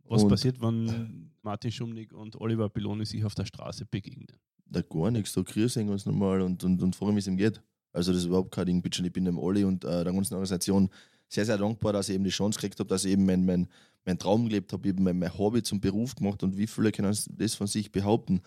was 0.03 0.23
Und- 0.23 0.29
passiert, 0.29 0.61
wenn 0.61 1.31
Martin 1.41 1.71
Schumnick 1.71 2.13
und 2.13 2.35
Oliver 2.39 2.69
Piloni 2.69 3.05
sich 3.05 3.23
auf 3.25 3.35
der 3.35 3.45
Straße 3.45 3.85
begegnen? 3.85 4.27
Da 4.67 4.81
gar 4.81 5.11
nichts, 5.11 5.33
da 5.33 5.41
grüßen 5.41 5.85
wir 5.85 5.93
uns 5.93 6.05
nochmal 6.05 6.41
und, 6.41 6.63
und, 6.63 6.81
und 6.81 6.95
fragen, 6.95 7.15
wie 7.15 7.19
es 7.19 7.27
ihm 7.27 7.37
geht. 7.37 7.61
Also 7.93 8.11
das 8.11 8.21
ist 8.21 8.27
überhaupt 8.27 8.51
kein 8.51 8.65
Ding, 8.65 8.81
bitte. 8.81 9.05
Ich 9.05 9.13
bin 9.13 9.25
dem 9.25 9.37
Olli 9.37 9.63
und 9.63 9.83
äh, 9.85 10.03
der 10.03 10.11
ganzen 10.11 10.33
Organisation 10.33 10.89
sehr, 11.27 11.45
sehr 11.45 11.57
dankbar, 11.57 11.93
dass 11.93 12.09
ich 12.09 12.15
eben 12.15 12.23
die 12.23 12.29
Chance 12.29 12.59
gekriegt 12.59 12.79
habe, 12.79 12.89
dass 12.89 13.05
ich 13.05 13.13
eben 13.13 13.25
mein, 13.25 13.45
mein, 13.45 13.67
mein 14.05 14.17
Traum 14.17 14.47
gelebt 14.47 14.73
habe, 14.73 14.87
eben 14.87 15.03
mein, 15.03 15.17
mein 15.17 15.37
Hobby 15.37 15.63
zum 15.63 15.79
Beruf 15.79 16.15
gemacht 16.15 16.43
und 16.43 16.57
wie 16.57 16.67
viele 16.67 16.91
können 16.91 17.15
das 17.29 17.55
von 17.55 17.67
sich 17.67 17.91
behaupten, 17.91 18.41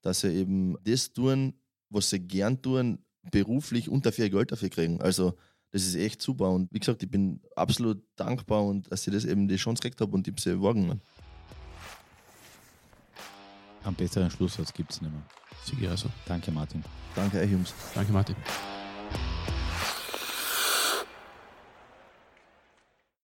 dass 0.00 0.20
sie 0.20 0.32
eben 0.32 0.76
das 0.84 1.12
tun, 1.12 1.54
was 1.90 2.10
sie 2.10 2.20
gern 2.20 2.60
tun, 2.60 2.98
beruflich 3.30 3.88
und 3.88 4.04
dafür 4.06 4.24
ihr 4.24 4.30
Geld 4.30 4.52
dafür 4.52 4.68
kriegen. 4.68 5.00
Also 5.00 5.34
das 5.70 5.82
ist 5.86 5.94
echt 5.94 6.20
super 6.20 6.50
und 6.50 6.72
wie 6.72 6.80
gesagt, 6.80 7.02
ich 7.02 7.10
bin 7.10 7.40
absolut 7.56 8.02
dankbar 8.16 8.64
und 8.64 8.90
dass 8.90 9.06
ich 9.06 9.12
das 9.12 9.24
eben 9.24 9.48
die 9.48 9.56
Chance 9.56 9.80
gekriegt 9.80 10.00
habe 10.00 10.12
und 10.12 10.26
ich 10.26 10.32
habe 10.32 10.40
sie 10.40 10.62
wagen. 10.62 11.00
Am 13.84 13.94
besseren 13.94 14.30
Schlusssatz 14.30 14.72
gibt 14.72 14.92
es 14.92 15.00
nicht 15.00 15.12
mehr. 15.12 15.22
Sicher 15.64 15.90
also. 15.90 16.08
Danke, 16.26 16.50
Martin. 16.50 16.84
Danke 17.14 17.38
euch, 17.38 17.50
Jungs. 17.50 17.74
Danke, 17.94 18.12
Martin. 18.12 18.36